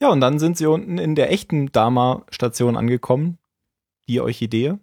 Ja, 0.00 0.08
und 0.08 0.20
dann 0.20 0.38
sind 0.38 0.56
sie 0.56 0.66
unten 0.66 0.98
in 0.98 1.14
der 1.14 1.30
echten 1.30 1.70
Dama-Station 1.70 2.76
angekommen. 2.76 3.38
Die 4.08 4.20
Orchidee. 4.20 4.78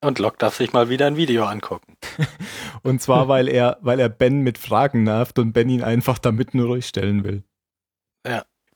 Und 0.00 0.18
Locke 0.18 0.38
darf 0.38 0.56
sich 0.56 0.72
mal 0.72 0.88
wieder 0.88 1.06
ein 1.06 1.16
Video 1.16 1.44
angucken. 1.44 1.96
Und 2.82 3.00
zwar, 3.00 3.26
weil 3.28 3.48
er, 3.48 3.78
weil 3.80 3.98
er 3.98 4.10
Ben 4.10 4.40
mit 4.40 4.58
Fragen 4.58 5.02
nervt 5.02 5.38
und 5.38 5.54
Ben 5.54 5.70
ihn 5.70 5.82
einfach 5.82 6.18
da 6.18 6.30
mitten 6.30 6.60
ruhig 6.60 6.86
stellen 6.86 7.24
will. 7.24 7.42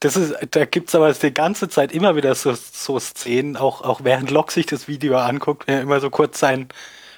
Das 0.00 0.16
ist, 0.16 0.34
da 0.52 0.64
gibt's 0.64 0.94
aber 0.94 1.12
die 1.12 1.34
ganze 1.34 1.68
Zeit 1.68 1.92
immer 1.92 2.14
wieder 2.14 2.34
so, 2.34 2.54
so 2.54 3.00
Szenen, 3.00 3.56
auch, 3.56 3.82
auch 3.82 4.04
während 4.04 4.30
Locke 4.30 4.52
sich 4.52 4.66
das 4.66 4.87
Video 4.87 5.16
anguckt, 5.16 5.64
er 5.66 5.80
immer 5.80 5.98
so 6.00 6.08
kurz 6.08 6.38
sein, 6.38 6.68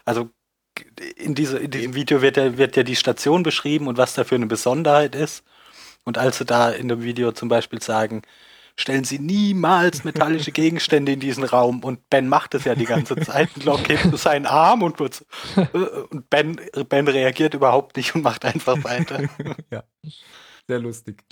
also 0.05 0.31
in, 1.16 1.35
diese, 1.35 1.59
in 1.59 1.71
diesem 1.71 1.95
Video 1.95 2.23
wird 2.23 2.37
ja, 2.37 2.57
wird 2.57 2.77
ja 2.77 2.83
die 2.83 2.97
Station 2.97 3.43
beschrieben 3.43 3.87
und 3.87 3.99
was 3.99 4.14
da 4.14 4.25
für 4.25 4.35
eine 4.35 4.47
Besonderheit 4.47 5.14
ist. 5.14 5.45
Und 6.05 6.16
als 6.16 6.38
sie 6.38 6.45
da 6.47 6.71
in 6.71 6.88
dem 6.88 7.03
Video 7.03 7.33
zum 7.33 7.49
Beispiel 7.49 7.83
sagen, 7.83 8.23
stellen 8.77 9.05
Sie 9.05 9.19
niemals 9.19 10.05
metallische 10.05 10.53
Gegenstände 10.53 11.12
in 11.12 11.21
diesen 11.21 11.45
Raum 11.45 11.85
und 11.85 12.09
Ben 12.09 12.29
macht 12.29 12.55
es 12.55 12.64
ja 12.64 12.75
die 12.75 12.87
ganze 12.87 13.16
Zeit 13.16 13.62
Locke 13.64 13.97
hebt 13.97 14.19
seinen 14.19 14.47
Arm 14.47 14.83
und, 14.83 14.99
wird 14.99 15.25
äh, 15.57 15.66
und 16.11 16.31
Ben, 16.31 16.61
Ben 16.88 17.07
reagiert 17.07 17.55
überhaupt 17.55 17.97
nicht 17.97 18.14
und 18.14 18.23
macht 18.23 18.45
einfach 18.45 18.83
weiter. 18.85 19.29
ja. 19.71 19.85
Sehr 20.66 20.79
lustig. 20.79 21.23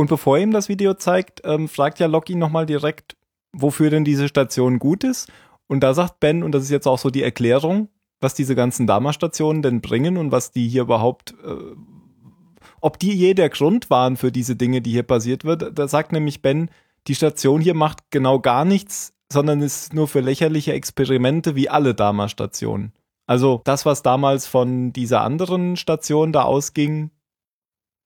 Und 0.00 0.06
bevor 0.06 0.38
er 0.38 0.44
ihm 0.44 0.50
das 0.50 0.70
Video 0.70 0.94
zeigt, 0.94 1.42
ähm, 1.44 1.68
fragt 1.68 1.98
ja 1.98 2.06
Locke 2.06 2.32
ihn 2.32 2.38
nochmal 2.38 2.64
direkt, 2.64 3.18
wofür 3.52 3.90
denn 3.90 4.02
diese 4.02 4.28
Station 4.28 4.78
gut 4.78 5.04
ist. 5.04 5.30
Und 5.66 5.80
da 5.80 5.92
sagt 5.92 6.20
Ben, 6.20 6.42
und 6.42 6.52
das 6.52 6.62
ist 6.62 6.70
jetzt 6.70 6.86
auch 6.86 6.96
so 6.96 7.10
die 7.10 7.22
Erklärung, 7.22 7.90
was 8.18 8.32
diese 8.32 8.54
ganzen 8.54 8.86
Dama-Stationen 8.86 9.60
denn 9.60 9.82
bringen 9.82 10.16
und 10.16 10.32
was 10.32 10.52
die 10.52 10.68
hier 10.68 10.80
überhaupt, 10.80 11.34
äh, 11.44 11.76
ob 12.80 12.98
die 12.98 13.12
je 13.12 13.34
der 13.34 13.50
Grund 13.50 13.90
waren 13.90 14.16
für 14.16 14.32
diese 14.32 14.56
Dinge, 14.56 14.80
die 14.80 14.92
hier 14.92 15.02
passiert 15.02 15.44
wird. 15.44 15.78
Da 15.78 15.86
sagt 15.86 16.12
nämlich 16.12 16.40
Ben, 16.40 16.70
die 17.06 17.14
Station 17.14 17.60
hier 17.60 17.74
macht 17.74 18.10
genau 18.10 18.40
gar 18.40 18.64
nichts, 18.64 19.12
sondern 19.30 19.60
ist 19.60 19.92
nur 19.92 20.08
für 20.08 20.20
lächerliche 20.20 20.72
Experimente 20.72 21.56
wie 21.56 21.68
alle 21.68 21.94
Dama-Stationen. 21.94 22.94
Also 23.26 23.60
das, 23.64 23.84
was 23.84 24.02
damals 24.02 24.46
von 24.46 24.94
dieser 24.94 25.20
anderen 25.20 25.76
Station 25.76 26.32
da 26.32 26.44
ausging, 26.44 27.10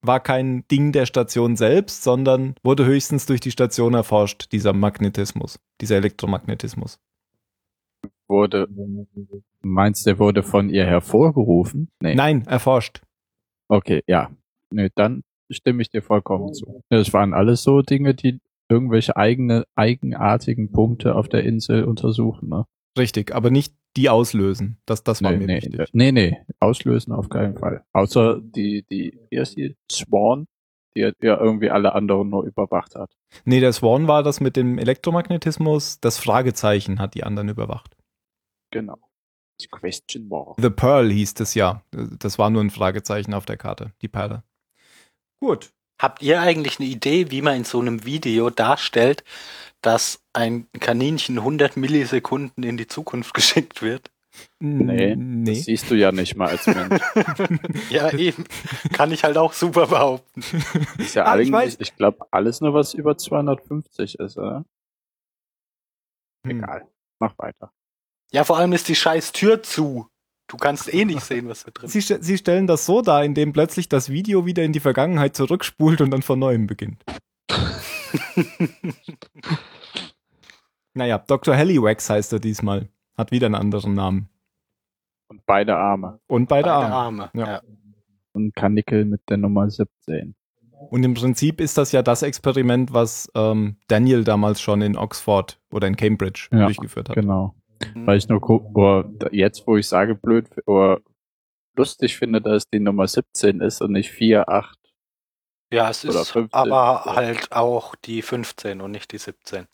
war 0.06 0.20
kein 0.20 0.66
Ding 0.68 0.92
der 0.92 1.06
Station 1.06 1.56
selbst, 1.56 2.02
sondern 2.02 2.54
wurde 2.62 2.84
höchstens 2.84 3.26
durch 3.26 3.40
die 3.40 3.50
Station 3.50 3.94
erforscht, 3.94 4.52
dieser 4.52 4.72
Magnetismus, 4.72 5.58
dieser 5.80 5.96
Elektromagnetismus. 5.96 6.98
Wurde, 8.26 8.68
meinst 9.62 10.06
du, 10.06 10.10
der 10.10 10.18
wurde 10.18 10.42
von 10.42 10.70
ihr 10.70 10.86
hervorgerufen? 10.86 11.90
Nee. 12.00 12.14
Nein, 12.14 12.46
erforscht. 12.46 13.02
Okay, 13.68 14.02
ja. 14.06 14.30
Nee, 14.70 14.90
dann 14.94 15.22
stimme 15.50 15.82
ich 15.82 15.90
dir 15.90 16.02
vollkommen 16.02 16.54
zu. 16.54 16.82
Das 16.88 17.12
waren 17.12 17.34
alles 17.34 17.62
so 17.62 17.82
Dinge, 17.82 18.14
die 18.14 18.40
irgendwelche 18.68 19.16
eigene, 19.16 19.64
eigenartigen 19.74 20.72
Punkte 20.72 21.14
auf 21.14 21.28
der 21.28 21.44
Insel 21.44 21.84
untersuchen, 21.84 22.48
ne? 22.48 22.64
Richtig, 22.98 23.34
aber 23.34 23.50
nicht 23.50 23.74
die 23.96 24.08
auslösen. 24.08 24.78
Das, 24.86 25.04
das 25.04 25.22
war 25.22 25.32
nee, 25.32 25.38
mir 25.38 25.46
nee, 25.46 25.56
wichtig. 25.56 25.88
nee, 25.92 26.12
nee, 26.12 26.38
auslösen 26.60 27.12
auf 27.12 27.28
keinen 27.28 27.56
Fall. 27.56 27.84
Außer 27.92 28.40
die, 28.40 28.84
die, 28.90 29.18
wie 29.30 29.38
heißt 29.38 29.56
die? 29.56 29.76
Swan, 29.90 30.46
die 30.96 31.00
ja 31.00 31.40
irgendwie 31.40 31.70
alle 31.70 31.94
anderen 31.94 32.30
nur 32.30 32.44
überwacht 32.44 32.94
hat. 32.94 33.16
Nee, 33.44 33.60
der 33.60 33.72
Swan 33.72 34.06
war 34.06 34.22
das 34.22 34.40
mit 34.40 34.56
dem 34.56 34.78
Elektromagnetismus. 34.78 36.00
Das 36.00 36.18
Fragezeichen 36.18 37.00
hat 37.00 37.14
die 37.14 37.24
anderen 37.24 37.48
überwacht. 37.48 37.96
Genau. 38.70 38.98
Die 39.60 39.68
Question 39.68 40.30
war. 40.30 40.54
The 40.58 40.70
Pearl 40.70 41.10
hieß 41.10 41.34
das 41.34 41.54
ja. 41.54 41.82
Das 41.92 42.38
war 42.38 42.50
nur 42.50 42.62
ein 42.62 42.70
Fragezeichen 42.70 43.34
auf 43.34 43.46
der 43.46 43.56
Karte, 43.56 43.92
die 44.02 44.08
Perle. 44.08 44.42
Gut. 45.40 45.73
Habt 46.00 46.22
ihr 46.22 46.40
eigentlich 46.40 46.80
eine 46.80 46.88
Idee, 46.88 47.30
wie 47.30 47.42
man 47.42 47.56
in 47.56 47.64
so 47.64 47.80
einem 47.80 48.04
Video 48.04 48.50
darstellt, 48.50 49.24
dass 49.80 50.20
ein 50.32 50.66
Kaninchen 50.80 51.38
100 51.38 51.76
Millisekunden 51.76 52.64
in 52.64 52.76
die 52.76 52.86
Zukunft 52.86 53.34
geschickt 53.34 53.82
wird? 53.82 54.10
Nee, 54.58 55.14
nee. 55.14 55.54
Das 55.54 55.64
siehst 55.64 55.88
du 55.90 55.94
ja 55.94 56.10
nicht 56.10 56.34
mal 56.34 56.48
als 56.48 56.66
Mensch. 56.66 57.00
Ja, 57.90 58.10
eben. 58.12 58.44
Kann 58.92 59.12
ich 59.12 59.22
halt 59.22 59.36
auch 59.36 59.52
super 59.52 59.86
behaupten. 59.86 60.42
ist 60.98 61.14
ja 61.14 61.24
Ah, 61.24 61.34
ich 61.38 61.42
eigentlich, 61.46 61.52
weiß. 61.52 61.76
ich, 61.78 61.94
glaube, 61.96 62.26
alles 62.32 62.60
nur, 62.60 62.74
was 62.74 62.94
über 62.94 63.16
250 63.16 64.18
ist, 64.18 64.36
oder? 64.36 64.64
Hm. 66.44 66.58
Egal. 66.58 66.88
Mach 67.20 67.38
weiter. 67.38 67.72
Ja, 68.32 68.42
vor 68.42 68.58
allem 68.58 68.72
ist 68.72 68.88
die 68.88 68.96
scheiß 68.96 69.30
Tür 69.30 69.62
zu. 69.62 70.08
Du 70.54 70.58
kannst 70.58 70.94
eh 70.94 71.04
nicht 71.04 71.20
sehen, 71.20 71.48
was 71.48 71.64
da 71.64 71.72
drin 71.72 71.86
ist. 71.86 71.92
Sie, 71.92 72.00
sie 72.20 72.38
stellen 72.38 72.68
das 72.68 72.86
so 72.86 73.02
dar, 73.02 73.24
indem 73.24 73.52
plötzlich 73.52 73.88
das 73.88 74.08
Video 74.08 74.46
wieder 74.46 74.62
in 74.62 74.72
die 74.72 74.78
Vergangenheit 74.78 75.34
zurückspult 75.34 76.00
und 76.00 76.12
dann 76.12 76.22
von 76.22 76.38
neuem 76.38 76.68
beginnt. 76.68 77.04
naja, 80.94 81.18
Dr. 81.18 81.56
Hellywax 81.56 82.08
heißt 82.08 82.32
er 82.34 82.38
diesmal. 82.38 82.88
Hat 83.18 83.32
wieder 83.32 83.46
einen 83.46 83.56
anderen 83.56 83.94
Namen. 83.94 84.28
Und 85.26 85.44
beide 85.44 85.74
Arme. 85.76 86.20
Und 86.28 86.48
beide, 86.48 86.68
Beide 86.68 86.74
Arme. 86.74 86.94
Arme. 86.94 87.30
Ja. 87.34 87.46
Ja. 87.54 87.60
Und 88.32 88.54
Kanickel 88.54 89.04
mit 89.04 89.22
der 89.28 89.38
Nummer 89.38 89.68
17. 89.68 90.36
Und 90.70 91.02
im 91.02 91.14
Prinzip 91.14 91.60
ist 91.60 91.76
das 91.78 91.90
ja 91.90 92.02
das 92.02 92.22
Experiment, 92.22 92.92
was 92.92 93.28
ähm, 93.34 93.78
Daniel 93.88 94.22
damals 94.22 94.60
schon 94.60 94.82
in 94.82 94.96
Oxford 94.96 95.58
oder 95.72 95.88
in 95.88 95.96
Cambridge 95.96 96.46
Ja, 96.52 96.66
durchgeführt 96.66 97.08
hat. 97.08 97.16
Genau. 97.16 97.56
Mhm. 97.94 98.06
Weil 98.06 98.18
ich 98.18 98.28
nur 98.28 98.48
oder 98.48 99.08
jetzt, 99.32 99.66
wo 99.66 99.76
ich 99.76 99.88
sage, 99.88 100.14
blöd 100.14 100.48
oder 100.66 101.00
lustig 101.76 102.16
finde, 102.16 102.40
dass 102.40 102.68
die 102.68 102.80
Nummer 102.80 103.06
17 103.06 103.60
ist 103.60 103.80
und 103.80 103.92
nicht 103.92 104.10
4, 104.10 104.48
8. 104.48 104.78
Ja, 105.72 105.90
es 105.90 106.04
Oder 106.04 106.20
ist 106.20 106.30
15. 106.30 106.50
aber 106.52 107.04
halt 107.04 107.50
auch 107.50 107.96
die 107.96 108.22
15 108.22 108.80
und 108.80 108.92
nicht 108.92 109.10
die 109.10 109.18
17. 109.18 109.66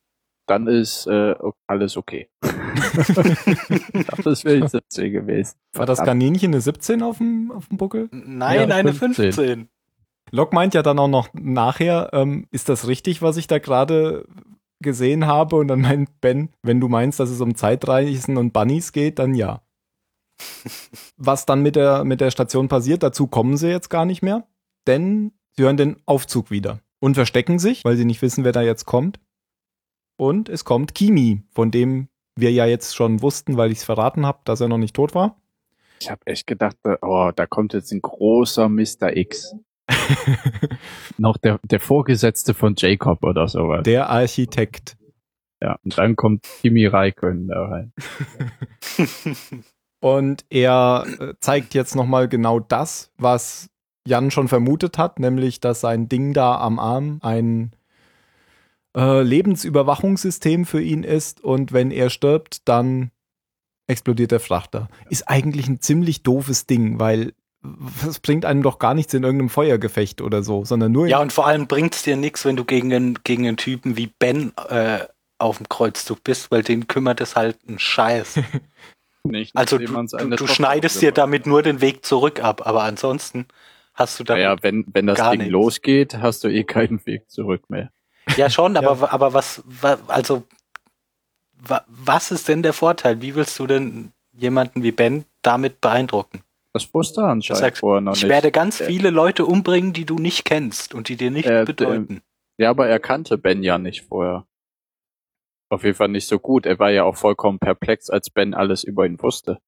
Dann 0.47 0.67
ist 0.67 1.07
äh, 1.07 1.35
alles 1.67 1.97
okay. 1.97 2.29
ich 2.43 2.51
dachte, 4.07 4.23
das 4.23 4.45
wäre 4.45 4.61
die 4.63 4.69
17 4.69 5.13
gewesen. 5.13 5.59
War 5.75 5.87
das. 5.87 6.03
Kaninchen 6.03 6.53
eine 6.53 6.61
17 6.61 7.03
auf 7.03 7.19
dem, 7.19 7.53
auf 7.53 7.69
dem 7.69 7.77
Buckel? 7.77 8.09
Nein, 8.13 8.71
Ja, 8.71 8.75
eine 8.75 8.95
15. 8.95 9.33
15. 9.33 9.69
Locke 10.33 10.55
meint 10.55 10.75
ja 10.75 10.83
dann 10.83 10.99
auch 10.99 11.09
noch 11.09 11.29
nachher, 11.35 12.11
ähm, 12.13 12.47
ist 12.51 12.69
das 12.69 12.87
richtig, 12.87 13.21
was 13.21 13.37
ich 13.37 13.47
da 13.47 13.59
gerade 13.59 14.27
gesehen 14.81 15.27
habe. 15.27 15.57
Und 15.57 15.69
dann 15.69 15.81
meint 15.81 16.21
Ben, 16.21 16.51
wenn 16.63 16.81
du 16.81 16.89
meinst, 16.89 17.21
dass 17.21 17.31
es 17.31 17.41
um 17.41 17.55
Zeitreisen 17.55 18.37
und 18.37 18.53
Bunnies 18.53 18.93
geht, 18.93 19.19
dann 19.19 19.35
ja. 19.35 19.63
Was 21.17 21.47
dann 21.47 21.63
mit 21.63 21.77
der, 21.77 22.05
mit 22.05 22.21
der 22.21 22.31
Station 22.31 22.69
passiert, 22.69 23.03
dazu 23.03 23.27
kommen 23.27 23.57
sie 23.57 23.69
jetzt 23.69 23.91
gar 23.91 24.05
nicht 24.05 24.23
mehr, 24.23 24.47
denn 24.87 25.33
sie 25.57 25.65
hören 25.65 25.77
den 25.77 25.97
Aufzug 26.07 26.51
wieder 26.51 26.81
und 27.01 27.15
verstecken 27.15 27.59
sich, 27.59 27.85
weil 27.85 27.97
sie 27.97 28.05
nicht 28.05 28.23
wissen, 28.23 28.45
wer 28.45 28.53
da 28.53 28.63
jetzt 28.63 28.85
kommt. 28.87 29.21
Und 30.17 30.49
es 30.49 30.65
kommt 30.65 30.95
Kimi, 30.95 31.43
von 31.51 31.71
dem 31.71 32.09
wir 32.37 32.53
ja 32.53 32.67
jetzt 32.67 32.95
schon 32.95 33.23
wussten, 33.23 33.57
weil 33.57 33.71
ich 33.71 33.79
es 33.79 33.85
verraten 33.85 34.27
habe, 34.27 34.41
dass 34.45 34.61
er 34.61 34.69
noch 34.69 34.79
nicht 34.79 34.95
tot 34.95 35.15
war. 35.15 35.37
Ich 36.01 36.11
habe 36.11 36.27
echt 36.27 36.47
gedacht, 36.47 36.77
oh, 37.03 37.31
da 37.35 37.47
kommt 37.47 37.75
jetzt 37.75 37.93
ein 37.93 38.01
großer 38.01 38.69
Mr. 38.69 39.17
X. 39.17 39.55
noch 41.19 41.37
der, 41.37 41.59
der 41.65 41.81
Vorgesetzte 41.81 42.55
von 42.55 42.75
Jacob 42.77 43.25
oder 43.25 43.49
sowas. 43.49 43.83
Der 43.85 44.11
Architekt. 44.11 44.97
Ja, 45.63 45.79
und 45.85 45.99
dann 45.99 46.17
kommt 46.17 46.47
Kimi 46.61 46.87
Raikkonen 46.87 47.49
da 47.49 47.67
rein. 47.67 47.93
und 50.01 50.45
er 50.49 51.07
äh, 51.19 51.35
zeigt 51.41 51.75
jetzt 51.75 51.95
nochmal 51.95 52.29
genau 52.29 52.61
das, 52.61 53.13
was 53.19 53.69
Jan 54.07 54.31
schon 54.31 54.49
vermutet 54.49 54.97
hat, 54.97 55.19
nämlich, 55.19 55.61
dass 55.61 55.81
sein 55.83 56.09
Ding 56.09 56.33
da 56.33 56.59
am 56.59 56.79
Arm 56.79 57.19
ein 57.23 57.73
äh, 58.97 59.23
Lebensüberwachungssystem 59.23 60.65
für 60.65 60.81
ihn 60.81 61.05
ist 61.05 61.43
und 61.43 61.73
wenn 61.73 61.91
er 61.91 62.11
stirbt, 62.11 62.67
dann 62.69 63.11
explodiert 63.87 64.31
der 64.31 64.41
Frachter. 64.41 64.89
Ist 65.11 65.29
eigentlich 65.29 65.69
ein 65.69 65.81
ziemlich 65.81 66.23
doofes 66.23 66.67
Ding, 66.67 66.99
weil 66.99 67.35
es 68.07 68.21
bringt 68.21 68.45
einem 68.45 68.63
doch 68.63 68.79
gar 68.79 68.95
nichts 68.95 69.13
in 69.13 69.23
irgendeinem 69.23 69.51
Feuergefecht 69.51 70.23
oder 70.23 70.43
so, 70.43 70.65
sondern 70.65 70.93
nur. 70.93 71.07
Ja, 71.07 71.21
und 71.21 71.33
vor 71.33 71.47
allem 71.47 71.67
bringt 71.67 71.95
es 71.95 72.03
dir 72.03 72.17
nichts, 72.17 72.45
wenn 72.45 72.57
du 72.57 72.65
gegen 72.65 72.93
einen, 72.93 73.19
gegen 73.25 73.47
einen 73.47 73.57
Typen 73.57 73.97
wie 73.97 74.07
Ben 74.07 74.53
äh, 74.69 75.01
auf 75.39 75.59
dem 75.59 75.69
Kreuzzug 75.69 76.25
bist, 76.25 76.51
weil 76.51 76.63
den 76.63 76.87
kümmert 76.87 77.21
es 77.21 77.37
halt 77.37 77.59
ein 77.69 77.79
Scheiß. 77.79 78.41
Nicht, 79.23 79.55
also 79.55 79.77
du, 79.77 79.87
du, 79.87 80.31
du 80.31 80.47
schneidest 80.47 81.03
dir 81.03 81.13
damit 81.13 81.47
nur 81.47 81.63
den 81.63 81.83
Weg 81.83 82.07
zurück 82.07 82.43
ab, 82.43 82.67
aber 82.67 82.85
ansonsten 82.85 83.47
hast 83.93 84.19
du 84.19 84.25
da. 84.25 84.39
Ja, 84.39 84.57
wenn, 84.63 84.87
wenn 84.95 85.07
das 85.07 85.19
Ding 85.19 85.41
nichts. 85.41 85.53
losgeht, 85.53 86.19
hast 86.19 86.43
du 86.43 86.49
eh 86.49 86.65
keinen 86.65 87.05
Weg 87.05 87.31
zurück 87.31 87.69
mehr. 87.69 87.91
Ja, 88.37 88.49
schon, 88.49 88.79
aber, 88.79 88.99
ja. 89.01 89.13
aber 89.13 89.35
was, 89.35 89.63
also, 90.09 90.45
was 91.87 92.31
ist 92.31 92.49
denn 92.49 92.63
der 92.63 92.73
Vorteil? 92.73 93.21
Wie 93.21 93.35
willst 93.35 93.59
du 93.59 93.67
denn 93.67 94.13
jemanden 94.33 94.83
wie 94.83 94.93
Ben 94.93 95.27
damit 95.43 95.83
beeindrucken? 95.83 96.43
Das 96.73 96.93
wusste 96.95 97.23
er 97.23 97.29
anscheinend 97.29 97.61
sagst, 97.61 97.81
vorher 97.81 98.01
noch 98.01 98.13
ich 98.13 98.23
nicht. 98.23 98.25
Ich 98.25 98.31
werde 98.31 98.53
ganz 98.53 98.79
viele 98.81 99.11
Leute 99.11 99.45
umbringen, 99.45 99.93
die 99.93 100.05
du 100.05 100.17
nicht 100.17 100.45
kennst 100.45 100.95
und 100.95 101.09
die 101.09 101.17
dir 101.17 101.31
nicht 101.31 101.49
äh, 101.49 101.65
bedeuten. 101.65 102.23
Ja, 102.59 102.71
aber 102.71 102.89
er 102.89 103.01
kannte 103.01 103.39
Ben 103.39 103.63
ja 103.63 103.79
nicht 103.79 104.03
vorher. 104.03 104.47
Auf 105.71 105.85
jeden 105.85 105.97
Fall 105.97 106.09
nicht 106.09 106.29
so 106.29 106.39
gut. 106.39 106.67
Er 106.67 106.79
war 106.79 106.91
ja 106.91 107.05
auch 107.05 107.17
vollkommen 107.17 107.59
perplex, 107.59 108.11
als 108.11 108.31
Ben 108.31 108.55
alles 108.55 108.85
über 108.85 109.07
ihn 109.07 109.21
wusste. 109.21 109.59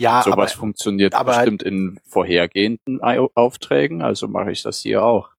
Ja, 0.00 0.22
sowas 0.22 0.52
aber, 0.52 0.60
funktioniert 0.60 1.14
aber 1.14 1.36
bestimmt 1.36 1.62
in 1.62 1.98
vorhergehenden 2.04 3.00
Aufträgen, 3.00 4.02
also 4.02 4.28
mache 4.28 4.52
ich 4.52 4.62
das 4.62 4.80
hier 4.80 5.02
auch. 5.02 5.30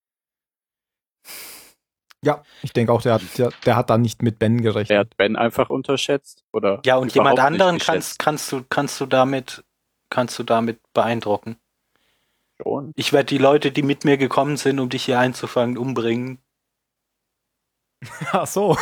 Ja, 2.25 2.43
ich 2.63 2.73
denke 2.73 2.91
auch, 2.91 3.03
der 3.03 3.13
hat, 3.13 3.21
der, 3.37 3.51
der 3.65 3.75
hat 3.75 3.91
da 3.91 3.97
nicht 3.97 4.23
mit 4.23 4.39
Ben 4.39 4.61
gerechnet. 4.61 4.89
Er 4.89 4.99
hat 5.01 5.17
Ben 5.17 5.35
einfach 5.35 5.69
unterschätzt, 5.69 6.43
oder? 6.51 6.81
Ja, 6.83 6.97
und 6.97 7.13
jemand 7.13 7.39
anderen 7.39 7.77
kannst, 7.77 8.17
kannst 8.17 8.51
du, 8.51 8.63
kannst 8.67 8.99
du 8.99 9.05
damit, 9.05 9.63
kannst 10.09 10.37
du 10.39 10.43
damit 10.43 10.79
beeindrucken. 10.93 11.57
Schon. 12.61 12.91
Ich 12.95 13.13
werde 13.13 13.27
die 13.27 13.37
Leute, 13.37 13.71
die 13.71 13.83
mit 13.83 14.03
mir 14.05 14.17
gekommen 14.17 14.57
sind, 14.57 14.79
um 14.79 14.89
dich 14.89 15.05
hier 15.05 15.19
einzufangen, 15.19 15.77
umbringen. 15.77 16.39
Ach 18.31 18.47
so. 18.47 18.77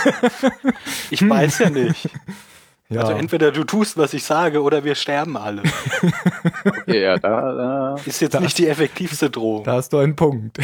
ich 1.09 1.27
weiß 1.27 1.59
ja 1.59 1.69
nicht. 1.69 2.09
Ja. 2.87 3.01
Also 3.01 3.13
entweder 3.13 3.51
du 3.51 3.63
tust, 3.63 3.97
was 3.97 4.13
ich 4.13 4.23
sage, 4.23 4.61
oder 4.61 4.83
wir 4.83 4.93
sterben 4.93 5.37
alle. 5.37 5.63
okay, 6.65 7.01
ja, 7.01 7.17
da, 7.17 7.51
da 7.51 7.95
ist 8.05 8.19
jetzt 8.19 8.35
da, 8.35 8.39
nicht 8.39 8.59
die 8.59 8.67
effektivste 8.67 9.31
Drohung. 9.31 9.63
Da 9.63 9.73
hast 9.73 9.91
du 9.91 9.97
einen 9.97 10.15
Punkt. 10.15 10.59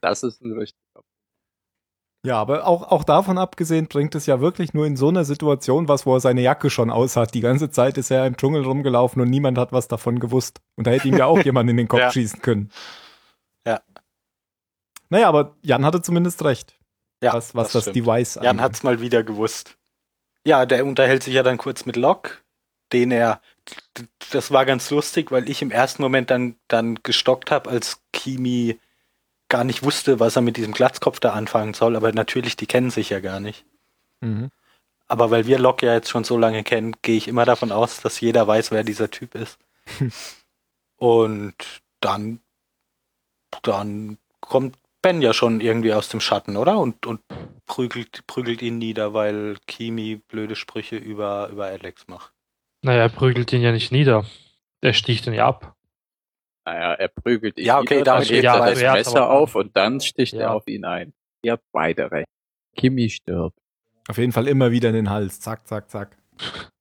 das 0.00 0.22
ist 0.22 0.40
ein 0.40 0.52
richtiger 0.52 0.89
ja, 2.24 2.36
aber 2.36 2.66
auch, 2.66 2.82
auch 2.90 3.04
davon 3.04 3.38
abgesehen 3.38 3.86
bringt 3.86 4.14
es 4.14 4.26
ja 4.26 4.40
wirklich 4.40 4.74
nur 4.74 4.86
in 4.86 4.96
so 4.96 5.08
einer 5.08 5.24
Situation 5.24 5.88
was, 5.88 6.04
wo 6.04 6.14
er 6.14 6.20
seine 6.20 6.42
Jacke 6.42 6.68
schon 6.68 6.90
aus 6.90 7.16
hat. 7.16 7.32
Die 7.32 7.40
ganze 7.40 7.70
Zeit 7.70 7.96
ist 7.96 8.10
er 8.10 8.26
im 8.26 8.36
Dschungel 8.36 8.62
rumgelaufen 8.62 9.22
und 9.22 9.30
niemand 9.30 9.56
hat 9.56 9.72
was 9.72 9.88
davon 9.88 10.20
gewusst. 10.20 10.60
Und 10.76 10.86
da 10.86 10.90
hätte 10.90 11.08
ihm 11.08 11.16
ja 11.16 11.26
auch 11.26 11.38
jemand 11.44 11.70
in 11.70 11.78
den 11.78 11.88
Kopf 11.88 12.00
ja. 12.00 12.12
schießen 12.12 12.42
können. 12.42 12.70
Ja. 13.66 13.80
Naja, 15.08 15.28
aber 15.28 15.56
Jan 15.62 15.84
hatte 15.84 16.02
zumindest 16.02 16.44
recht. 16.44 16.76
Ja, 17.22 17.32
was, 17.32 17.54
was 17.54 17.72
das, 17.72 17.86
das 17.86 17.94
Device 17.94 18.36
angeht. 18.36 18.46
Jan 18.46 18.60
hat 18.60 18.74
es 18.74 18.82
mal 18.82 19.00
wieder 19.00 19.22
gewusst. 19.22 19.78
Ja, 20.46 20.66
der 20.66 20.84
unterhält 20.84 21.22
sich 21.22 21.34
ja 21.34 21.42
dann 21.42 21.58
kurz 21.58 21.86
mit 21.86 21.96
Locke, 21.96 22.32
den 22.92 23.10
er, 23.10 23.40
das 24.30 24.50
war 24.50 24.66
ganz 24.66 24.90
lustig, 24.90 25.30
weil 25.30 25.48
ich 25.48 25.62
im 25.62 25.70
ersten 25.70 26.02
Moment 26.02 26.30
dann, 26.30 26.56
dann 26.68 26.96
gestockt 27.02 27.50
habe, 27.50 27.70
als 27.70 28.02
Kimi 28.12 28.78
gar 29.50 29.64
nicht 29.64 29.82
wusste, 29.82 30.18
was 30.18 30.36
er 30.36 30.42
mit 30.42 30.56
diesem 30.56 30.72
Glatzkopf 30.72 31.20
da 31.20 31.32
anfangen 31.32 31.74
soll, 31.74 31.96
aber 31.96 32.12
natürlich, 32.12 32.56
die 32.56 32.66
kennen 32.66 32.90
sich 32.90 33.10
ja 33.10 33.20
gar 33.20 33.40
nicht. 33.40 33.66
Mhm. 34.20 34.50
Aber 35.06 35.30
weil 35.30 35.46
wir 35.46 35.58
Locke 35.58 35.86
ja 35.86 35.94
jetzt 35.94 36.08
schon 36.08 36.24
so 36.24 36.38
lange 36.38 36.62
kennen, 36.62 36.94
gehe 37.02 37.16
ich 37.16 37.28
immer 37.28 37.44
davon 37.44 37.72
aus, 37.72 38.00
dass 38.00 38.20
jeder 38.20 38.46
weiß, 38.46 38.70
wer 38.70 38.84
dieser 38.84 39.10
Typ 39.10 39.34
ist. 39.34 39.58
Und 40.96 41.54
dann, 42.00 42.40
dann 43.62 44.18
kommt 44.40 44.76
Ben 45.02 45.22
ja 45.22 45.32
schon 45.32 45.60
irgendwie 45.60 45.94
aus 45.94 46.10
dem 46.10 46.20
Schatten, 46.20 46.58
oder? 46.58 46.78
Und, 46.78 47.06
und 47.06 47.22
prügelt, 47.66 48.26
prügelt 48.26 48.60
ihn 48.60 48.76
nieder, 48.76 49.14
weil 49.14 49.56
Kimi 49.66 50.16
blöde 50.16 50.56
Sprüche 50.56 50.96
über, 50.96 51.48
über 51.48 51.66
Alex 51.66 52.06
macht. 52.06 52.32
Naja, 52.82 53.02
er 53.04 53.08
prügelt 53.08 53.50
ihn 53.54 53.62
ja 53.62 53.72
nicht 53.72 53.92
nieder. 53.92 54.26
Er 54.82 54.92
sticht 54.92 55.26
ihn 55.26 55.32
ja 55.32 55.46
ab. 55.46 55.74
Naja, 56.70 56.94
er 56.94 57.08
prügelt 57.08 57.58
ihn 57.58 57.66
ja, 57.66 57.80
okay, 57.80 57.98
nieder, 57.98 58.04
dann 58.04 58.22
hebt 58.22 58.44
er 58.44 58.58
das 58.58 58.80
Messer 58.80 59.28
auf 59.28 59.56
und 59.56 59.76
dann 59.76 60.00
sticht 60.00 60.34
ja. 60.34 60.42
er 60.42 60.54
auf 60.54 60.68
ihn 60.68 60.84
ein. 60.84 61.12
Ihr 61.42 61.52
habt 61.52 61.64
beide 61.72 62.12
recht. 62.12 62.28
Kimi 62.76 63.10
stirbt. 63.10 63.58
Auf 64.08 64.18
jeden 64.18 64.30
Fall 64.30 64.46
immer 64.46 64.70
wieder 64.70 64.90
in 64.90 64.94
den 64.94 65.10
Hals. 65.10 65.40
Zack, 65.40 65.66
zack, 65.66 65.90
zack. 65.90 66.16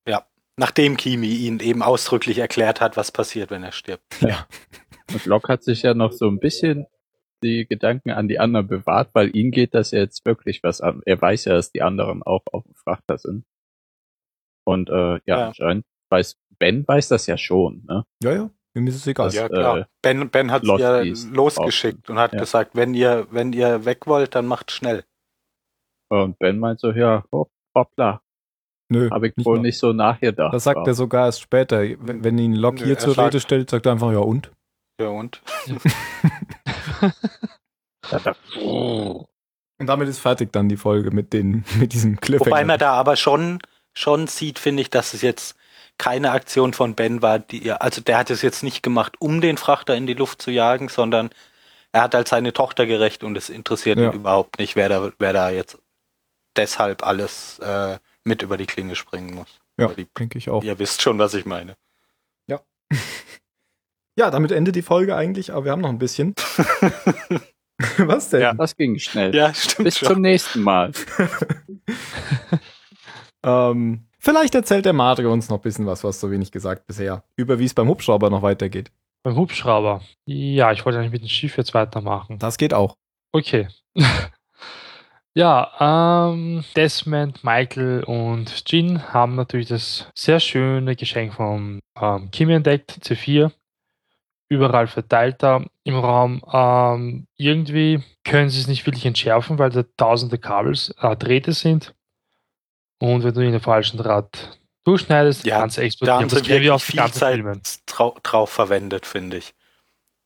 Ja. 0.08 0.28
Nachdem 0.58 0.95
Kimi 0.95 1.34
ihn 1.34 1.60
eben 1.60 1.82
ausdrücklich 1.82 2.38
erklärt 2.38 2.82
hat, 2.82 2.97
was 2.97 3.12
passiert, 3.12 3.49
wenn 3.49 3.63
er 3.63 3.71
stirbt. 3.71 4.04
Ja. 4.21 4.45
Und 5.12 5.25
Locke 5.25 5.52
hat 5.52 5.63
sich 5.63 5.82
ja 5.82 5.95
noch 5.95 6.12
so 6.12 6.28
ein 6.28 6.39
bisschen 6.39 6.86
die 7.41 7.65
Gedanken 7.65 8.12
an 8.12 8.28
die 8.28 8.38
anderen 8.38 8.67
bewahrt, 8.67 9.10
weil 9.13 9.36
ihm 9.36 9.49
geht 9.49 9.73
das 9.73 9.89
ja 9.89 10.02
jetzt 10.02 10.23
wirklich 10.23 10.62
was 10.62 10.82
an. 10.82 11.02
Er 11.08 11.19
weiß 11.19 11.45
ja, 11.45 11.54
dass 11.54 11.71
die 11.71 11.82
anderen 11.82 12.21
auch 12.21 12.43
auf 12.52 12.63
dem 12.63 12.75
Frachter 12.75 13.17
sind. 13.17 13.43
Und 14.67 14.89
äh, 14.89 14.93
ja, 14.93 15.19
ja. 15.25 15.47
anscheinend 15.47 15.86
weiß 16.12 16.38
Ben 16.60 16.88
weiß 16.88 17.08
das 17.08 17.25
ja 17.25 17.38
schon, 17.38 17.86
ne? 17.88 18.06
Ja, 18.21 18.34
ja. 18.34 18.49
Mir 18.73 18.89
ist 18.89 18.95
es 18.95 19.08
egal. 19.08 19.32
Ja, 19.32 19.49
klar. 19.49 19.79
Äh, 19.79 19.86
ben, 20.01 20.29
ben 20.29 20.51
hat 20.51 20.63
es 20.63 20.79
ja 20.79 21.01
losgeschickt 21.34 22.10
und 22.10 22.19
hat 22.19 22.34
ja. 22.34 22.39
gesagt, 22.39 22.75
wenn 22.75 22.93
ihr, 22.93 23.27
wenn 23.32 23.53
ihr 23.53 23.86
weg 23.86 24.08
wollt, 24.08 24.36
dann 24.36 24.45
macht 24.45 24.71
schnell. 24.71 25.03
Und 26.10 26.38
Ben 26.39 26.60
meint 26.60 26.79
so, 26.79 26.91
ja, 26.91 27.23
hopp, 27.32 27.51
hoppla. 27.75 28.21
Nö. 28.91 29.10
Habe 29.12 29.27
ich 29.27 29.38
nicht 29.38 29.45
wohl 29.45 29.58
noch. 29.58 29.63
nicht 29.63 29.77
so 29.77 29.93
nachgedacht. 29.93 30.51
Das 30.53 30.63
sagt 30.63 30.88
er 30.88 30.95
sogar 30.95 31.27
erst 31.27 31.41
später. 31.41 31.82
Wenn, 31.82 32.23
wenn 32.23 32.38
ihn 32.39 32.55
Locke 32.55 32.84
hier 32.84 32.97
zur 32.97 33.15
Rede 33.17 33.39
stellt, 33.39 33.69
sagt 33.69 33.86
er 33.86 33.91
einfach, 33.91 34.12
ja 34.12 34.17
und? 34.19 34.51
Ja 34.99 35.10
und? 35.10 35.41
und 39.77 39.88
damit 39.88 40.10
ist 40.10 40.19
fertig 40.19 40.51
dann 40.51 40.67
die 40.67 40.77
Folge 40.77 41.12
mit, 41.12 41.34
den, 41.34 41.63
mit 41.79 41.93
diesem 41.93 42.19
Cliffhanger. 42.19 42.51
Wobei 42.51 42.65
man 42.65 42.79
da 42.79 42.93
aber 42.93 43.15
schon, 43.15 43.60
schon 43.93 44.25
sieht, 44.25 44.58
finde 44.58 44.82
ich, 44.82 44.89
dass 44.89 45.13
es 45.13 45.21
jetzt 45.21 45.55
keine 45.99 46.31
Aktion 46.31 46.73
von 46.73 46.95
Ben 46.95 47.21
war, 47.21 47.38
die, 47.38 47.71
also 47.71 48.01
der 48.01 48.17
hat 48.17 48.31
es 48.31 48.41
jetzt 48.41 48.63
nicht 48.63 48.81
gemacht, 48.81 49.17
um 49.19 49.41
den 49.41 49.57
Frachter 49.57 49.95
in 49.95 50.07
die 50.07 50.15
Luft 50.15 50.41
zu 50.41 50.49
jagen, 50.49 50.89
sondern 50.89 51.29
er 51.91 52.03
hat 52.03 52.15
halt 52.15 52.27
seine 52.27 52.53
Tochter 52.53 52.88
gerecht 52.88 53.23
und 53.23 53.38
es 53.38 53.49
interessiert 53.49 53.99
ja. 53.99 54.09
ihn 54.09 54.15
überhaupt 54.15 54.57
nicht, 54.57 54.75
wer 54.75 54.89
da, 54.89 55.12
wer 55.19 55.33
da 55.33 55.49
jetzt 55.51 55.77
deshalb 56.55 57.05
alles 57.05 57.59
äh, 57.59 57.99
mit 58.23 58.41
über 58.41 58.57
die 58.57 58.65
Klinge 58.65 58.95
springen 58.95 59.35
muss. 59.35 59.59
Ja, 59.77 59.91
denke 60.17 60.38
ich 60.38 60.49
auch. 60.49 60.63
Ihr 60.63 60.79
wisst 60.79 61.01
schon, 61.01 61.19
was 61.19 61.33
ich 61.33 61.45
meine. 61.45 61.75
Ja. 62.47 62.62
Ja, 64.17 64.31
damit 64.31 64.51
endet 64.51 64.75
die 64.75 64.81
Folge 64.81 65.15
eigentlich, 65.15 65.53
aber 65.53 65.65
wir 65.65 65.71
haben 65.71 65.81
noch 65.81 65.89
ein 65.89 65.99
bisschen. 65.99 66.33
Was 67.97 68.29
denn? 68.29 68.41
Ja, 68.41 68.53
das 68.53 68.75
ging 68.75 68.99
schnell. 68.99 69.33
Ja, 69.33 69.53
stimmt. 69.53 69.85
Bis 69.85 69.99
schon. 69.99 70.09
zum 70.09 70.21
nächsten 70.21 70.62
Mal. 70.62 70.91
ähm, 73.43 74.09
vielleicht 74.19 74.55
erzählt 74.55 74.86
der 74.86 74.93
Mario 74.93 75.32
uns 75.32 75.49
noch 75.49 75.58
ein 75.58 75.62
bisschen 75.62 75.86
was, 75.86 76.03
was 76.03 76.19
so 76.19 76.29
wenig 76.32 76.51
gesagt 76.51 76.86
bisher, 76.88 77.23
über 77.36 77.60
wie 77.60 77.65
es 77.65 77.73
beim 77.73 77.88
Hubschrauber 77.88 78.29
noch 78.29 78.41
weitergeht. 78.41 78.91
Beim 79.23 79.36
Hubschrauber? 79.36 80.01
Ja, 80.25 80.71
ich 80.71 80.86
wollte 80.86 80.99
eigentlich 80.99 81.12
mit 81.12 81.21
dem 81.23 81.29
Schiff 81.29 81.58
jetzt 81.58 81.73
weitermachen. 81.73 82.39
Das 82.39 82.58
geht 82.58 82.73
auch. 82.73 82.95
Okay. 83.32 83.67
ja, 85.34 86.29
ähm, 86.32 86.63
Desmond, 86.75 87.43
Michael 87.43 88.03
und 88.05 88.63
Jin 88.67 89.12
haben 89.13 89.36
natürlich 89.36 89.67
das 89.67 90.08
sehr 90.15 90.39
schöne 90.39 90.95
Geschenk 90.95 91.34
vom 91.34 91.79
ähm, 91.99 92.32
Kimi 92.32 92.53
entdeckt, 92.53 92.99
C4 93.03 93.51
überall 94.49 94.88
verteilt 94.88 95.41
da 95.43 95.63
im 95.84 95.95
Raum. 95.95 96.41
Ähm, 96.51 97.27
irgendwie 97.38 98.03
können 98.23 98.49
sie 98.49 98.60
es 98.60 98.67
nicht 98.67 98.86
wirklich 98.86 99.05
entschärfen, 99.05 99.60
weil 99.60 99.69
da 99.69 99.84
tausende 99.95 100.38
Kabels, 100.38 100.93
äh, 100.99 101.15
Drähte 101.15 101.53
sind. 101.53 101.93
Und 102.99 103.23
wenn 103.23 103.33
du 103.33 103.41
in 103.41 103.51
den 103.53 103.62
falschen 103.62 103.97
Draht 103.97 104.59
durchschneidest, 104.83 105.45
Ja, 105.45 105.59
kannst 105.59 105.77
du 105.77 105.81
Da 105.81 105.85
explodieren. 105.85 106.19
haben 106.21 106.29
sie 106.29 106.35
Das 106.35 106.47
wirklich 106.47 106.69
den 106.69 106.79
viel 106.79 107.12
Zeit 107.12 107.33
Filmen. 107.35 107.62
drauf 108.23 108.49
verwendet, 108.49 109.05
finde 109.05 109.38
ich. 109.38 109.53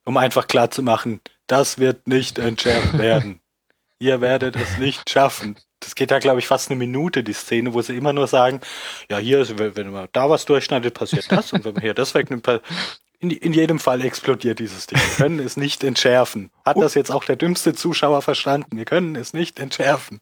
Um 0.06 0.18
einfach 0.18 0.48
klar 0.48 0.70
zu 0.72 0.84
machen, 0.84 1.22
das 1.48 1.78
wird 1.78 2.08
nicht 2.08 2.40
entschärft 2.40 2.98
werden. 2.98 3.40
Ihr 4.00 4.20
werdet 4.22 4.56
es 4.56 4.78
nicht 4.78 5.10
schaffen. 5.10 5.56
Das 5.80 5.96
geht 5.96 6.12
da, 6.12 6.20
glaube 6.20 6.40
ich, 6.40 6.48
fast 6.48 6.70
eine 6.72 6.78
Minute, 6.78 7.24
die 7.24 7.34
Szene, 7.34 7.74
wo 7.74 7.82
sie 7.82 7.96
immer 7.98 8.14
nur 8.14 8.28
sagen, 8.28 8.62
ja, 9.10 9.18
hier, 9.18 9.40
ist, 9.42 9.58
wenn 9.60 9.92
man 9.92 10.08
da 10.14 10.30
was 10.30 10.46
durchschneidet, 10.46 10.94
passiert 10.94 11.32
das 11.32 11.52
und 11.54 11.64
wenn 11.66 11.74
man 11.74 11.82
hier 11.82 11.94
das 11.94 12.14
wegnimmt, 12.14 12.48
in, 13.20 13.32
in 13.32 13.54
jedem 13.54 13.80
Fall 13.80 14.04
explodiert 14.04 14.60
dieses 14.60 14.88
Ding. 14.88 15.00
Wir 15.00 15.16
können 15.26 15.40
es 15.40 15.56
nicht 15.58 15.84
entschärfen. 15.84 16.52
Hat 16.66 16.78
das 16.78 16.94
jetzt 16.94 17.12
auch 17.12 17.24
der 17.24 17.36
dümmste 17.38 17.74
Zuschauer 17.74 18.22
verstanden? 18.22 18.78
Wir 18.78 18.86
können 18.86 19.16
es 19.16 19.34
nicht 19.34 19.60
entschärfen. 19.60 20.20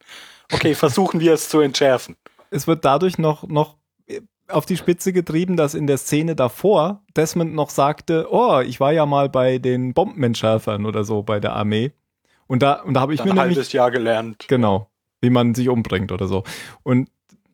Okay, 0.52 0.76
versuchen 0.76 1.20
wir 1.20 1.34
es 1.34 1.50
zu 1.50 1.62
entschärfen. 1.62 2.16
Es 2.52 2.68
wird 2.68 2.86
dadurch 2.86 3.18
noch, 3.18 3.48
noch 3.48 3.78
auf 4.48 4.66
die 4.66 4.78
Spitze 4.78 5.14
getrieben, 5.14 5.58
dass 5.58 5.74
in 5.74 5.88
der 5.88 5.98
Szene 5.98 6.36
davor 6.36 7.04
Desmond 7.16 7.54
noch 7.54 7.70
sagte, 7.70 8.28
oh, 8.30 8.60
ich 8.60 8.80
war 8.80 8.92
ja 8.92 9.06
mal 9.06 9.30
bei 9.30 9.58
den 9.58 9.94
Bombenentschärfern 9.94 10.86
oder 10.86 11.04
so 11.04 11.24
bei 11.24 11.40
der 11.40 11.56
Armee. 11.56 11.94
Und 12.48 12.62
da, 12.62 12.82
und 12.82 12.94
da 12.94 13.02
habe 13.02 13.14
ich 13.14 13.20
Dann 13.20 13.30
mir 13.30 13.34
ein 13.34 13.38
nämlich, 13.38 13.58
halbes 13.58 13.72
Jahr 13.72 13.92
gelernt. 13.92 14.46
genau, 14.48 14.92
wie 15.22 15.30
man 15.30 15.56
sich 15.56 15.70
umbringt 15.70 16.12
oder 16.12 16.28
so. 16.28 16.44
Und 16.84 17.10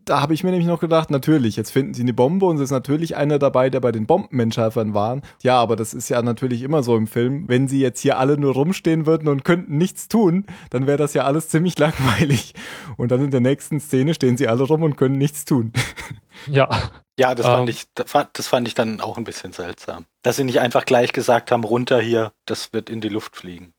da 0.08 0.22
habe 0.22 0.34
ich 0.34 0.43
mir 0.43 0.52
nämlich 0.52 0.67
noch 0.67 0.80
gedacht, 0.80 1.12
natürlich, 1.12 1.56
jetzt 1.56 1.72
finden 1.72 1.93
sie 1.93 2.02
eine 2.02 2.13
Bombe 2.13 2.46
und 2.48 2.56
es 2.56 2.63
ist 2.63 2.72
natürlich 2.72 3.15
einer 3.15 3.38
dabei, 3.39 3.70
der 3.70 3.80
bei 3.80 3.91
den 3.91 4.06
Bombenentschärfern 4.08 4.93
war. 4.93 5.22
Ja, 5.43 5.60
aber 5.60 5.76
das 5.76 5.93
ist 5.93 6.10
ja 6.10 6.22
natürlich 6.22 6.62
immer 6.63 6.82
so 6.84 6.96
im 6.98 7.08
Film. 7.08 7.46
Wenn 7.48 7.67
sie 7.67 7.80
jetzt 7.80 8.00
hier 8.02 8.17
alle 8.17 8.38
nur 8.38 8.54
rumstehen 8.54 9.06
würden 9.06 9.28
und 9.28 9.43
könnten 9.46 9.78
nichts 9.78 10.08
tun, 10.08 10.46
dann 10.70 10.88
wäre 10.88 10.98
das 10.98 11.13
ja 11.13 11.24
alles 11.26 11.50
ziemlich 11.50 11.78
langweilig. 11.80 12.54
Und 12.98 13.12
dann 13.12 13.24
in 13.24 13.32
der 13.32 13.41
nächsten 13.41 13.80
Szene 13.80 14.13
stehen 14.13 14.38
sie 14.38 14.48
alle 14.48 14.63
rum 14.63 14.84
und 14.84 14.96
können 14.98 15.17
nichts 15.17 15.46
tun. 15.46 15.72
Ja, 16.46 16.70
Ja, 17.20 17.34
das 17.34 17.48
fand 17.48 17.63
Ähm. 17.63 17.70
ich, 17.70 17.86
das 17.96 18.12
fand- 18.12 18.30
das 18.34 18.48
fand 18.48 18.67
ich 18.67 18.76
dann 18.76 19.02
auch 19.02 19.17
ein 19.17 19.24
bisschen 19.24 19.54
seltsam. 19.54 20.06
Dass 20.22 20.36
sie 20.36 20.43
nicht 20.43 20.60
einfach 20.60 20.86
gleich 20.86 21.12
gesagt 21.13 21.52
haben, 21.52 21.63
runter 21.63 22.00
hier, 22.00 22.32
das 22.46 22.74
wird 22.74 22.91
in 22.91 23.02
die 23.02 23.10
Luft 23.10 23.36
fliegen. 23.36 23.74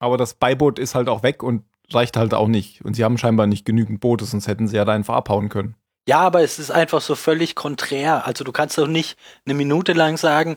Aber 0.00 0.16
das 0.16 0.34
Beiboot 0.34 0.80
ist 0.80 0.96
halt 0.96 1.08
auch 1.08 1.22
weg 1.22 1.44
und 1.44 1.62
reicht 1.90 2.16
halt 2.16 2.34
auch 2.34 2.48
nicht. 2.48 2.84
Und 2.84 2.94
sie 2.94 3.04
haben 3.04 3.18
scheinbar 3.18 3.46
nicht 3.46 3.64
genügend 3.64 4.00
Boote, 4.00 4.24
sonst 4.24 4.46
hätten 4.48 4.68
sie 4.68 4.76
ja 4.76 4.84
da 4.84 4.92
einfach 4.92 5.14
abhauen 5.14 5.48
können. 5.48 5.76
Ja, 6.08 6.20
aber 6.20 6.42
es 6.42 6.58
ist 6.58 6.70
einfach 6.70 7.00
so 7.00 7.14
völlig 7.14 7.54
konträr. 7.54 8.26
Also 8.26 8.44
du 8.44 8.52
kannst 8.52 8.76
doch 8.78 8.88
nicht 8.88 9.16
eine 9.46 9.54
Minute 9.54 9.92
lang 9.92 10.16
sagen, 10.16 10.56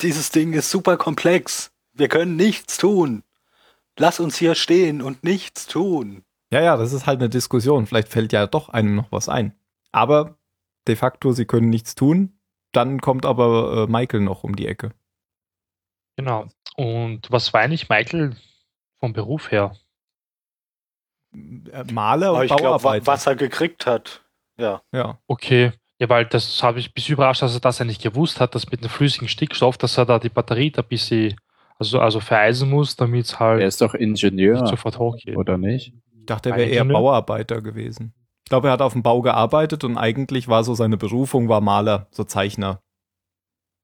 dieses 0.00 0.30
Ding 0.30 0.52
ist 0.52 0.70
super 0.70 0.96
komplex. 0.96 1.72
Wir 1.92 2.08
können 2.08 2.36
nichts 2.36 2.76
tun. 2.78 3.22
Lass 3.98 4.20
uns 4.20 4.36
hier 4.36 4.54
stehen 4.54 5.00
und 5.02 5.24
nichts 5.24 5.66
tun. 5.66 6.24
Ja, 6.52 6.60
ja, 6.62 6.76
das 6.76 6.92
ist 6.92 7.06
halt 7.06 7.20
eine 7.20 7.30
Diskussion. 7.30 7.86
Vielleicht 7.86 8.08
fällt 8.08 8.32
ja 8.32 8.46
doch 8.46 8.68
einem 8.68 8.96
noch 8.96 9.12
was 9.12 9.28
ein. 9.28 9.54
Aber 9.92 10.36
de 10.86 10.96
facto, 10.96 11.32
sie 11.32 11.46
können 11.46 11.70
nichts 11.70 11.94
tun. 11.94 12.38
Dann 12.72 13.00
kommt 13.00 13.24
aber 13.24 13.86
äh, 13.88 13.90
Michael 13.90 14.20
noch 14.20 14.44
um 14.44 14.56
die 14.56 14.66
Ecke. 14.66 14.92
genau. 16.16 16.46
Und 16.76 17.30
was 17.30 17.52
war 17.52 17.60
eigentlich 17.60 17.88
Michael 17.88 18.36
vom 18.98 19.12
Beruf 19.12 19.50
her? 19.52 19.76
Äh, 21.72 21.92
Maler 21.92 22.32
und 22.34 22.44
ich 22.44 22.50
Bauarbeiter. 22.50 23.06
was 23.06 23.26
er 23.26 23.36
gekriegt 23.36 23.86
hat. 23.86 24.22
Ja. 24.56 24.82
Ja. 24.92 25.18
Okay. 25.26 25.72
Ja, 25.98 26.08
weil 26.08 26.26
das 26.26 26.62
habe 26.62 26.78
ich 26.80 26.92
bis 26.92 27.08
überrascht, 27.08 27.42
dass 27.42 27.54
er 27.54 27.60
das 27.60 27.78
ja 27.78 27.84
nicht 27.84 28.02
gewusst 28.02 28.40
hat, 28.40 28.54
dass 28.54 28.70
mit 28.70 28.82
dem 28.82 28.90
flüssigen 28.90 29.28
Stickstoff, 29.28 29.78
dass 29.78 29.96
er 29.98 30.06
da 30.06 30.18
die 30.18 30.28
Batterie 30.28 30.70
da 30.70 30.82
ein 30.82 30.88
bisschen, 30.88 31.36
also, 31.78 32.00
also 32.00 32.20
vereisen 32.20 32.68
muss, 32.70 32.96
damit 32.96 33.26
es 33.26 33.38
halt 33.40 33.60
Er 33.60 33.68
ist 33.68 33.80
doch 33.80 33.92
nicht 33.92 34.02
Ingenieur, 34.02 34.66
sofort 34.66 34.98
hochgeht. 34.98 35.36
oder 35.36 35.56
nicht? 35.56 35.92
Ich 36.18 36.26
dachte, 36.26 36.50
er 36.50 36.56
wäre 36.56 36.68
eher? 36.68 36.84
Bauarbeiter 36.84 37.62
gewesen. 37.62 38.12
Ich 38.44 38.50
glaube, 38.50 38.68
er 38.68 38.72
hat 38.72 38.82
auf 38.82 38.92
dem 38.92 39.02
Bau 39.02 39.22
gearbeitet 39.22 39.84
und 39.84 39.96
eigentlich 39.96 40.48
war 40.48 40.64
so 40.64 40.74
seine 40.74 40.96
Berufung, 40.96 41.48
war 41.48 41.60
Maler, 41.60 42.08
so 42.10 42.24
Zeichner. 42.24 42.80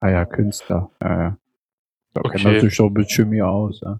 Ah 0.00 0.10
ja, 0.10 0.24
Künstler. 0.24 0.90
Ja, 1.02 1.22
ja. 1.22 1.36
Da 2.14 2.22
kennt 2.22 2.44
Okay. 2.44 2.54
er 2.56 2.60
sich 2.60 2.74
schon 2.74 2.92
mit 2.92 3.10
Chemie 3.10 3.42
aus. 3.42 3.80
Ja. 3.82 3.98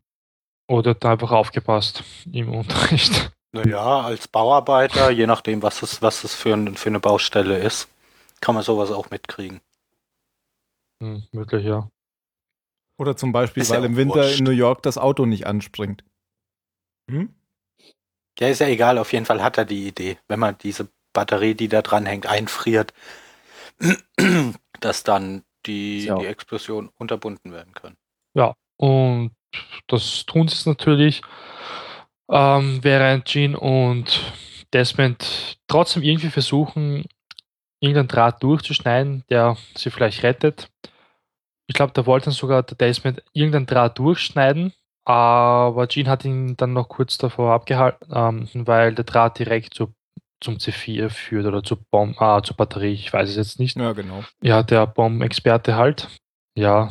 Oder 0.69 0.91
hat 0.91 1.05
er 1.05 1.11
einfach 1.13 1.31
aufgepasst 1.33 2.03
im 2.33 2.49
Unterricht. 2.55 3.33
Naja, 3.53 4.01
als 4.03 4.29
Bauarbeiter, 4.29 5.11
je 5.11 5.27
nachdem, 5.27 5.63
was 5.63 5.83
es, 5.83 6.03
was 6.03 6.23
es 6.25 6.35
für, 6.35 6.55
ein, 6.55 6.77
für 6.77 6.89
eine 6.89 7.01
Baustelle 7.01 7.59
ist, 7.59 7.89
kann 8.41 8.55
man 8.55 8.63
sowas 8.65 8.91
auch 8.93 9.11
mitkriegen. 9.11 9.61
Hm, 11.03 11.25
möglich, 11.33 11.65
ja. 11.65 11.89
Oder 12.99 13.17
zum 13.17 13.33
Beispiel, 13.33 13.63
Ist 13.63 13.71
ja 13.71 13.79
weil 13.79 13.87
im 13.87 13.95
auch 13.95 13.97
Winter 13.97 14.15
wurscht. 14.17 14.39
in 14.39 14.45
New 14.45 14.51
York 14.51 14.83
das 14.83 14.99
Auto 14.99 15.27
nicht 15.27 15.47
anspringt. 15.47 16.05
Hm? 17.11 17.35
Ja, 18.39 18.49
ist 18.49 18.61
ja 18.61 18.69
egal, 18.69 18.99
auf 18.99 19.13
jeden 19.13 19.27
Fall 19.27 19.43
hat 19.43 19.59
er 19.59 19.65
die 19.65 19.89
Idee, 19.89 20.19
wenn 20.29 20.39
man 20.39 20.57
diese 20.59 20.89
Batterie, 21.13 21.55
die 21.55 21.69
da 21.69 21.83
dran 21.83 22.07
hängt, 22.07 22.27
einfriert, 22.27 22.95
dass 24.81 25.03
dann 25.03 25.43
die, 25.67 26.07
Ja. 26.07 26.17
die 26.17 26.27
Explosion 26.27 26.91
unterbunden 26.99 27.53
werden 27.53 27.75
kann. 27.75 27.97
Und 28.83 29.33
das 29.89 30.25
tun 30.25 30.49
sie 30.49 30.55
es 30.55 30.65
natürlich, 30.65 31.21
ähm, 32.31 32.79
während 32.83 33.25
Jean 33.27 33.55
und 33.55 34.33
Desmond 34.73 35.59
trotzdem 35.67 36.03
irgendwie 36.03 36.31
versuchen, 36.31 37.05
irgendeinen 37.81 38.09
Draht 38.09 38.43
durchzuschneiden, 38.43 39.25
der 39.29 39.57
sie 39.75 39.91
vielleicht 39.91 40.23
rettet. 40.23 40.71
Ich 41.67 41.75
glaube, 41.75 41.93
da 41.93 42.07
wollte 42.07 42.27
dann 42.27 42.35
sogar 42.35 42.63
der 42.63 42.77
Desmond 42.77 43.23
irgendeinen 43.33 43.67
Draht 43.67 43.99
durchschneiden, 43.99 44.73
aber 45.05 45.89
Jean 45.89 46.09
hat 46.09 46.25
ihn 46.25 46.57
dann 46.57 46.73
noch 46.73 46.89
kurz 46.89 47.19
davor 47.19 47.53
abgehalten, 47.53 48.09
ähm, 48.13 48.49
weil 48.55 48.95
der 48.95 49.05
Draht 49.05 49.39
direkt 49.39 49.75
zu, 49.75 49.95
zum 50.41 50.57
C4 50.57 51.11
führt 51.11 51.47
oder 51.47 51.63
zur, 51.63 51.79
Bom 51.91 52.15
ah, 52.19 52.43
zur 52.43 52.57
Batterie, 52.57 52.93
ich 52.93 53.13
weiß 53.13 53.29
es 53.31 53.37
jetzt 53.37 53.59
nicht. 53.59 53.77
Ja, 53.77 53.93
genau. 53.93 54.25
Ja, 54.43 54.63
der 54.63 54.87
Bombenexperte 54.87 55.77
halt. 55.77 56.09
Ja. 56.57 56.91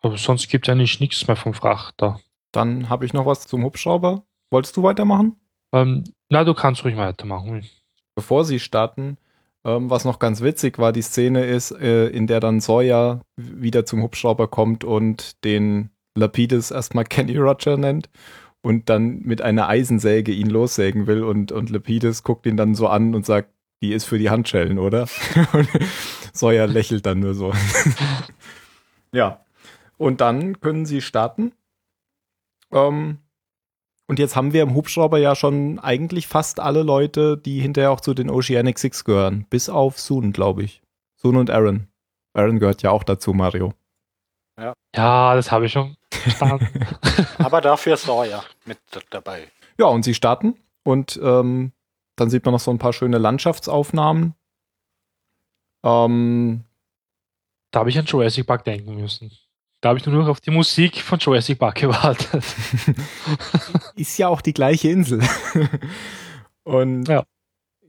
Aber 0.00 0.18
sonst 0.18 0.48
gibt 0.48 0.68
es 0.68 0.72
eigentlich 0.72 1.00
nichts 1.00 1.26
mehr 1.26 1.36
vom 1.36 1.54
Frachter. 1.54 2.20
Dann 2.54 2.88
habe 2.88 3.04
ich 3.04 3.12
noch 3.12 3.26
was 3.26 3.46
zum 3.46 3.64
Hubschrauber. 3.64 4.24
Wolltest 4.50 4.76
du 4.76 4.82
weitermachen? 4.82 5.36
Ähm, 5.72 6.04
na, 6.28 6.44
du 6.44 6.54
kannst 6.54 6.84
ruhig 6.84 6.96
weitermachen. 6.96 7.64
bevor 8.14 8.44
sie 8.44 8.60
starten, 8.60 9.18
ähm, 9.64 9.90
was 9.90 10.04
noch 10.04 10.20
ganz 10.20 10.40
witzig 10.40 10.78
war, 10.78 10.92
die 10.92 11.02
Szene 11.02 11.44
ist, 11.46 11.72
äh, 11.72 12.06
in 12.08 12.28
der 12.28 12.38
dann 12.38 12.60
Sawyer 12.60 13.22
wieder 13.36 13.84
zum 13.84 14.02
Hubschrauber 14.02 14.46
kommt 14.46 14.84
und 14.84 15.44
den 15.44 15.90
Lapidus 16.16 16.70
erstmal 16.70 17.04
Kenny 17.08 17.36
Roger 17.36 17.76
nennt 17.76 18.08
und 18.62 18.88
dann 18.88 19.20
mit 19.22 19.42
einer 19.42 19.68
Eisensäge 19.68 20.32
ihn 20.32 20.48
lossägen 20.48 21.06
will 21.08 21.24
und, 21.24 21.50
und 21.50 21.70
Lapidus 21.70 22.22
guckt 22.22 22.46
ihn 22.46 22.56
dann 22.56 22.74
so 22.76 22.86
an 22.86 23.14
und 23.14 23.26
sagt, 23.26 23.48
die 23.82 23.92
ist 23.92 24.04
für 24.04 24.18
die 24.18 24.30
Handschellen, 24.30 24.78
oder? 24.78 25.08
und 25.52 25.68
Sawyer 26.32 26.66
lächelt 26.68 27.04
dann 27.04 27.18
nur 27.18 27.34
so. 27.34 27.52
ja. 29.12 29.40
Und 29.96 30.20
dann 30.20 30.60
können 30.60 30.86
sie 30.86 31.00
starten. 31.00 31.52
Ähm, 32.74 33.18
und 34.06 34.18
jetzt 34.18 34.36
haben 34.36 34.52
wir 34.52 34.62
im 34.62 34.74
Hubschrauber 34.74 35.18
ja 35.18 35.34
schon 35.34 35.78
eigentlich 35.78 36.26
fast 36.26 36.60
alle 36.60 36.82
Leute, 36.82 37.38
die 37.38 37.60
hinterher 37.60 37.90
auch 37.90 38.00
zu 38.00 38.12
den 38.12 38.28
Oceanic 38.28 38.78
Six 38.78 39.04
gehören. 39.04 39.46
Bis 39.48 39.70
auf 39.70 39.98
Soon, 39.98 40.32
glaube 40.32 40.62
ich. 40.62 40.82
Soon 41.16 41.36
und 41.36 41.48
Aaron. 41.48 41.88
Aaron 42.34 42.58
gehört 42.58 42.82
ja 42.82 42.90
auch 42.90 43.04
dazu, 43.04 43.32
Mario. 43.32 43.72
Ja, 44.94 45.34
das 45.34 45.50
habe 45.50 45.66
ich 45.66 45.72
schon 45.72 45.96
verstanden. 46.10 46.86
Aber 47.38 47.60
dafür 47.60 47.94
ist 47.94 48.04
Sawyer 48.04 48.44
mit 48.64 48.78
dabei. 49.10 49.48
Ja, 49.78 49.86
und 49.86 50.04
sie 50.04 50.14
starten 50.14 50.56
und 50.84 51.18
ähm, 51.22 51.72
dann 52.16 52.30
sieht 52.30 52.44
man 52.44 52.52
noch 52.52 52.60
so 52.60 52.70
ein 52.70 52.78
paar 52.78 52.92
schöne 52.92 53.18
Landschaftsaufnahmen. 53.18 54.34
Ähm, 55.84 56.64
da 57.72 57.80
habe 57.80 57.90
ich 57.90 57.98
an 57.98 58.04
Jurassic 58.04 58.46
Park 58.46 58.64
denken 58.64 58.94
müssen. 58.96 59.32
Da 59.84 59.90
habe 59.90 59.98
ich 59.98 60.06
nur 60.06 60.14
noch 60.14 60.28
auf 60.28 60.40
die 60.40 60.50
Musik 60.50 61.02
von 61.02 61.18
Jurassic 61.18 61.58
Park 61.58 61.74
gewartet. 61.82 62.42
ist 63.96 64.16
ja 64.16 64.28
auch 64.28 64.40
die 64.40 64.54
gleiche 64.54 64.88
Insel. 64.88 65.20
und 66.62 67.06
Ja. 67.06 67.24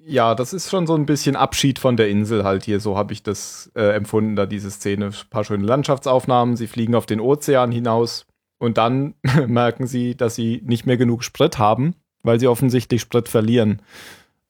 ja. 0.05 0.35
das 0.35 0.51
ist 0.51 0.69
schon 0.69 0.87
so 0.87 0.95
ein 0.95 1.05
bisschen 1.05 1.37
Abschied 1.37 1.79
von 1.79 1.95
der 1.95 2.09
Insel 2.09 2.43
halt 2.43 2.65
hier. 2.65 2.81
So 2.81 2.97
habe 2.97 3.13
ich 3.13 3.23
das 3.23 3.71
äh, 3.75 3.95
empfunden, 3.95 4.35
da 4.35 4.45
diese 4.45 4.71
Szene. 4.71 5.05
Ein 5.05 5.29
paar 5.29 5.45
schöne 5.45 5.63
Landschaftsaufnahmen. 5.63 6.57
Sie 6.57 6.67
fliegen 6.67 6.95
auf 6.95 7.05
den 7.05 7.21
Ozean 7.21 7.71
hinaus 7.71 8.25
und 8.57 8.77
dann 8.77 9.13
merken 9.47 9.87
sie, 9.87 10.17
dass 10.17 10.35
sie 10.35 10.61
nicht 10.65 10.85
mehr 10.85 10.97
genug 10.97 11.23
Sprit 11.23 11.59
haben, 11.59 11.95
weil 12.23 12.41
sie 12.41 12.49
offensichtlich 12.49 12.99
Sprit 12.99 13.29
verlieren. 13.29 13.81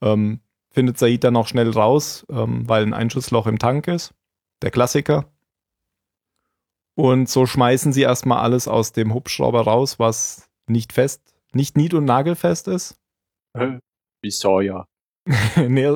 Ähm, 0.01 0.39
findet 0.71 0.97
Said 0.97 1.23
dann 1.23 1.35
auch 1.35 1.47
schnell 1.47 1.69
raus, 1.69 2.25
ähm, 2.27 2.67
weil 2.67 2.81
ein 2.81 2.95
Einschussloch 2.95 3.45
im 3.45 3.59
Tank 3.59 3.87
ist. 3.87 4.15
Der 4.63 4.71
Klassiker. 4.71 5.25
Und 6.95 7.29
so 7.29 7.45
schmeißen 7.45 7.91
sie 7.93 8.01
erstmal 8.03 8.39
alles 8.39 8.67
aus 8.67 8.93
dem 8.93 9.13
Hubschrauber 9.13 9.61
raus, 9.61 9.99
was 9.99 10.49
nicht 10.67 10.93
fest, 10.93 11.21
nicht 11.53 11.77
nied- 11.77 11.93
und 11.93 12.05
nagelfest 12.05 12.67
ist. 12.67 12.95
Wie 14.21 14.31
Sawyer. 14.31 14.87
nee, 15.57 15.89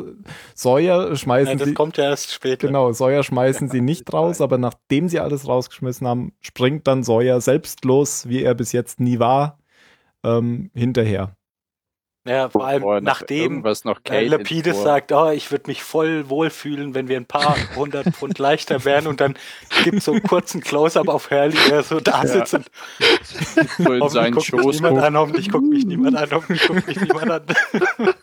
Sawyer 0.55 1.15
schmeißen 1.15 1.53
Ja, 1.53 1.55
das 1.59 1.67
sie. 1.69 1.73
kommt 1.75 1.97
ja 1.97 2.05
erst 2.05 2.31
später. 2.31 2.67
Genau, 2.67 2.91
Sawyer 2.91 3.23
schmeißen 3.23 3.69
sie 3.69 3.81
nicht 3.81 4.11
raus, 4.11 4.41
aber 4.41 4.57
nachdem 4.57 5.07
sie 5.07 5.19
alles 5.19 5.47
rausgeschmissen 5.47 6.07
haben, 6.07 6.33
springt 6.41 6.87
dann 6.87 7.03
Sawyer 7.03 7.39
selbstlos, 7.39 8.27
wie 8.27 8.41
er 8.43 8.55
bis 8.55 8.71
jetzt 8.71 8.99
nie 8.99 9.19
war, 9.19 9.59
ähm, 10.23 10.71
hinterher. 10.73 11.35
Ja, 12.29 12.47
vor 12.47 12.65
allem 12.67 12.83
noch 12.83 13.01
nachdem 13.01 13.61
noch 13.83 13.99
äh, 14.07 14.27
Lapides 14.27 14.83
sagt, 14.83 15.11
oh, 15.11 15.31
ich 15.31 15.49
würde 15.49 15.63
mich 15.65 15.81
voll 15.81 16.29
wohlfühlen, 16.29 16.93
wenn 16.93 17.07
wir 17.07 17.17
ein 17.17 17.25
paar 17.25 17.55
hundert 17.75 18.15
Pfund 18.15 18.37
leichter 18.37 18.85
wären 18.85 19.07
und 19.07 19.19
dann 19.19 19.35
gibt 19.83 20.03
so 20.03 20.11
einen 20.11 20.21
kurzen 20.21 20.61
Close-Up 20.61 21.07
auf 21.07 21.31
Hurley, 21.31 21.57
der 21.69 21.81
so 21.81 21.99
da 21.99 22.23
Ja. 22.23 22.27
sitzt 22.27 22.53
und 22.53 22.69
so 23.77 23.93
in 23.93 24.01
hoffentlich 24.01 24.11
seinen 24.11 24.33
guckt 24.33 24.53
mich 24.53 24.61
Schoß 24.61 24.75
niemand 24.75 24.95
guckt. 24.95 25.05
an, 25.07 25.17
hoffentlich 25.17 25.49
guckt 25.51 25.67
mich 25.69 25.85
niemand 25.85 26.15
an, 26.17 26.29
hoffentlich 26.31 26.67
guckt 26.67 26.87
mich 26.87 27.01
niemand 27.01 27.31
an. 27.31 27.43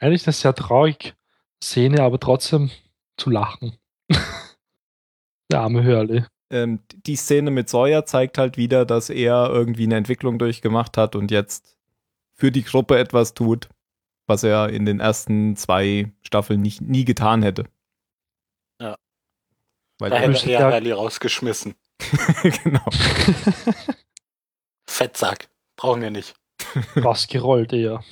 Eigentlich 0.00 0.26
eine 0.26 0.32
sehr 0.32 0.54
traurige 0.54 1.12
Szene, 1.62 2.02
aber 2.02 2.18
trotzdem 2.18 2.70
zu 3.18 3.28
lachen. 3.30 3.76
Der 5.52 5.60
arme 5.60 5.84
Hurley. 5.84 6.24
Ähm, 6.50 6.80
die 7.06 7.16
Szene 7.16 7.50
mit 7.50 7.68
Sawyer 7.68 8.04
zeigt 8.06 8.38
halt 8.38 8.56
wieder, 8.56 8.84
dass 8.84 9.08
er 9.10 9.48
irgendwie 9.50 9.84
eine 9.84 9.96
Entwicklung 9.96 10.38
durchgemacht 10.38 10.96
hat 10.96 11.14
und 11.14 11.30
jetzt 11.30 11.76
für 12.34 12.50
die 12.50 12.64
Gruppe 12.64 12.98
etwas 12.98 13.34
tut, 13.34 13.68
was 14.26 14.42
er 14.42 14.70
in 14.70 14.84
den 14.86 15.00
ersten 15.00 15.56
zwei 15.56 16.12
Staffeln 16.22 16.60
nicht, 16.62 16.80
nie 16.80 17.04
getan 17.04 17.42
hätte. 17.42 17.64
Ja. 18.80 18.96
Weil 19.98 20.10
Da 20.10 20.16
er, 20.16 20.22
hätte 20.32 20.50
er 20.52 20.60
ja- 20.60 20.72
Hurley 20.72 20.92
rausgeschmissen. 20.92 21.74
genau. 22.64 22.84
Fettsack. 24.88 25.48
Brauchen 25.76 26.02
wir 26.02 26.10
nicht. 26.10 26.34
Rausgerollt 26.96 27.72
eher. 27.72 28.02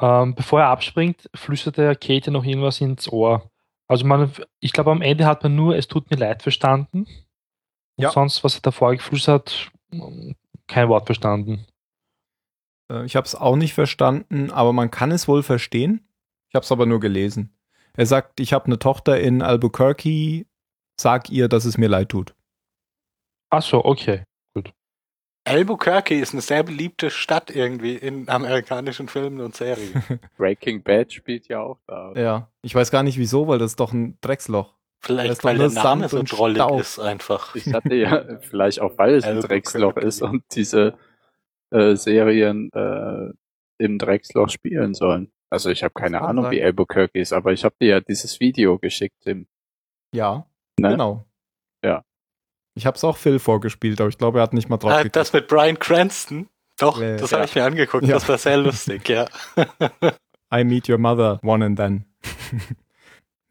Ähm, 0.00 0.34
bevor 0.34 0.60
er 0.60 0.68
abspringt, 0.68 1.30
flüstert 1.34 1.78
er 1.78 1.94
Kate 1.94 2.30
noch 2.30 2.44
irgendwas 2.44 2.80
ins 2.80 3.08
Ohr. 3.08 3.50
Also 3.86 4.06
man, 4.06 4.32
ich 4.60 4.72
glaube, 4.72 4.90
am 4.90 5.02
Ende 5.02 5.26
hat 5.26 5.42
man 5.42 5.54
nur 5.54 5.76
es 5.76 5.86
tut 5.88 6.10
mir 6.10 6.16
leid 6.16 6.42
verstanden. 6.42 7.06
Und 7.96 8.02
Ja. 8.04 8.10
sonst, 8.10 8.42
was 8.44 8.56
er 8.56 8.62
davor 8.62 8.94
geflüstert 8.94 9.70
hat, 9.92 10.32
kein 10.66 10.88
Wort 10.88 11.06
verstanden. 11.06 11.66
Äh, 12.90 13.04
Ich 13.04 13.16
habe 13.16 13.26
es 13.26 13.34
auch 13.34 13.56
nicht 13.56 13.74
verstanden, 13.74 14.50
aber 14.50 14.72
man 14.72 14.90
kann 14.90 15.10
es 15.10 15.28
wohl 15.28 15.42
verstehen. 15.42 16.06
Ich 16.48 16.54
habe 16.54 16.64
es 16.64 16.72
aber 16.72 16.86
nur 16.86 17.00
gelesen. 17.00 17.54
Er 17.94 18.06
sagt, 18.06 18.40
ich 18.40 18.52
habe 18.52 18.66
eine 18.66 18.78
Tochter 18.78 19.20
in 19.20 19.42
Albuquerque, 19.42 20.46
sag 20.98 21.28
ihr, 21.30 21.48
dass 21.48 21.64
es 21.66 21.76
mir 21.78 21.88
leid 21.88 22.08
tut. 22.10 22.34
Ach 23.50 23.62
so, 23.62 23.84
okay. 23.84 24.24
Albuquerque 25.44 26.14
ist 26.20 26.32
eine 26.34 26.40
sehr 26.40 26.62
beliebte 26.62 27.10
Stadt 27.10 27.50
irgendwie 27.50 27.96
in 27.96 28.28
amerikanischen 28.28 29.08
Filmen 29.08 29.40
und 29.40 29.56
Serien. 29.56 29.92
Breaking 30.36 30.82
Bad 30.84 31.12
spielt 31.12 31.48
ja 31.48 31.60
auch 31.60 31.80
da. 31.88 32.12
Ja, 32.14 32.48
ich 32.62 32.74
weiß 32.74 32.92
gar 32.92 33.02
nicht 33.02 33.18
wieso, 33.18 33.48
weil 33.48 33.58
das 33.58 33.72
ist 33.72 33.80
doch 33.80 33.92
ein 33.92 34.16
Drecksloch. 34.20 34.76
Vielleicht, 35.04 35.42
weil 35.42 35.58
der 35.58 35.70
Name 35.70 36.08
so 36.08 36.22
drollig 36.22 36.58
Staub. 36.58 36.80
ist 36.80 36.98
einfach. 37.00 37.54
Ich 37.56 37.72
hatte 37.74 37.94
ja 37.94 38.38
vielleicht 38.40 38.80
auch, 38.80 38.96
weil 38.98 39.14
es 39.16 39.24
ein 39.24 39.30
Albuquerque. 39.36 39.48
Drecksloch 39.62 39.96
ist 39.96 40.22
und 40.22 40.44
diese 40.54 40.94
äh, 41.70 41.96
Serien 41.96 42.70
äh, 42.72 43.32
im 43.78 43.98
Drecksloch 43.98 44.48
spielen 44.48 44.94
sollen. 44.94 45.32
Also 45.50 45.70
ich 45.70 45.82
habe 45.82 45.92
keine 45.92 46.22
Ahnung, 46.22 46.44
sein. 46.44 46.52
wie 46.52 46.62
Albuquerque 46.62 47.18
ist, 47.18 47.32
aber 47.32 47.52
ich 47.52 47.64
habe 47.64 47.74
dir 47.80 47.88
ja 47.88 48.00
dieses 48.00 48.38
Video 48.40 48.78
geschickt. 48.78 49.26
Im, 49.26 49.46
Ja, 50.14 50.46
ne? 50.78 50.90
genau. 50.90 51.26
Ja. 51.84 52.04
Ich 52.74 52.86
habe 52.86 52.96
es 52.96 53.04
auch 53.04 53.16
Phil 53.16 53.38
vorgespielt, 53.38 54.00
aber 54.00 54.08
ich 54.08 54.16
glaube, 54.18 54.38
er 54.38 54.44
hat 54.44 54.54
nicht 54.54 54.68
mal 54.68 54.78
drauf 54.78 54.92
Ah, 54.92 55.04
das 55.04 55.32
mit 55.32 55.48
Brian 55.48 55.78
Cranston. 55.78 56.48
Doch, 56.78 57.00
Ja, 57.00 57.16
das 57.16 57.32
ja. 57.32 57.38
habe 57.38 57.46
ich 57.46 57.54
mir 57.54 57.64
angeguckt. 57.64 58.04
Ja. 58.04 58.14
Das 58.14 58.28
war 58.28 58.38
sehr 58.38 58.56
lustig, 58.56 59.08
ja. 59.08 59.26
I 60.54 60.64
Meet 60.64 60.88
Your 60.88 60.98
Mother, 60.98 61.40
One 61.42 61.64
and 61.64 61.76
Then. 61.76 62.04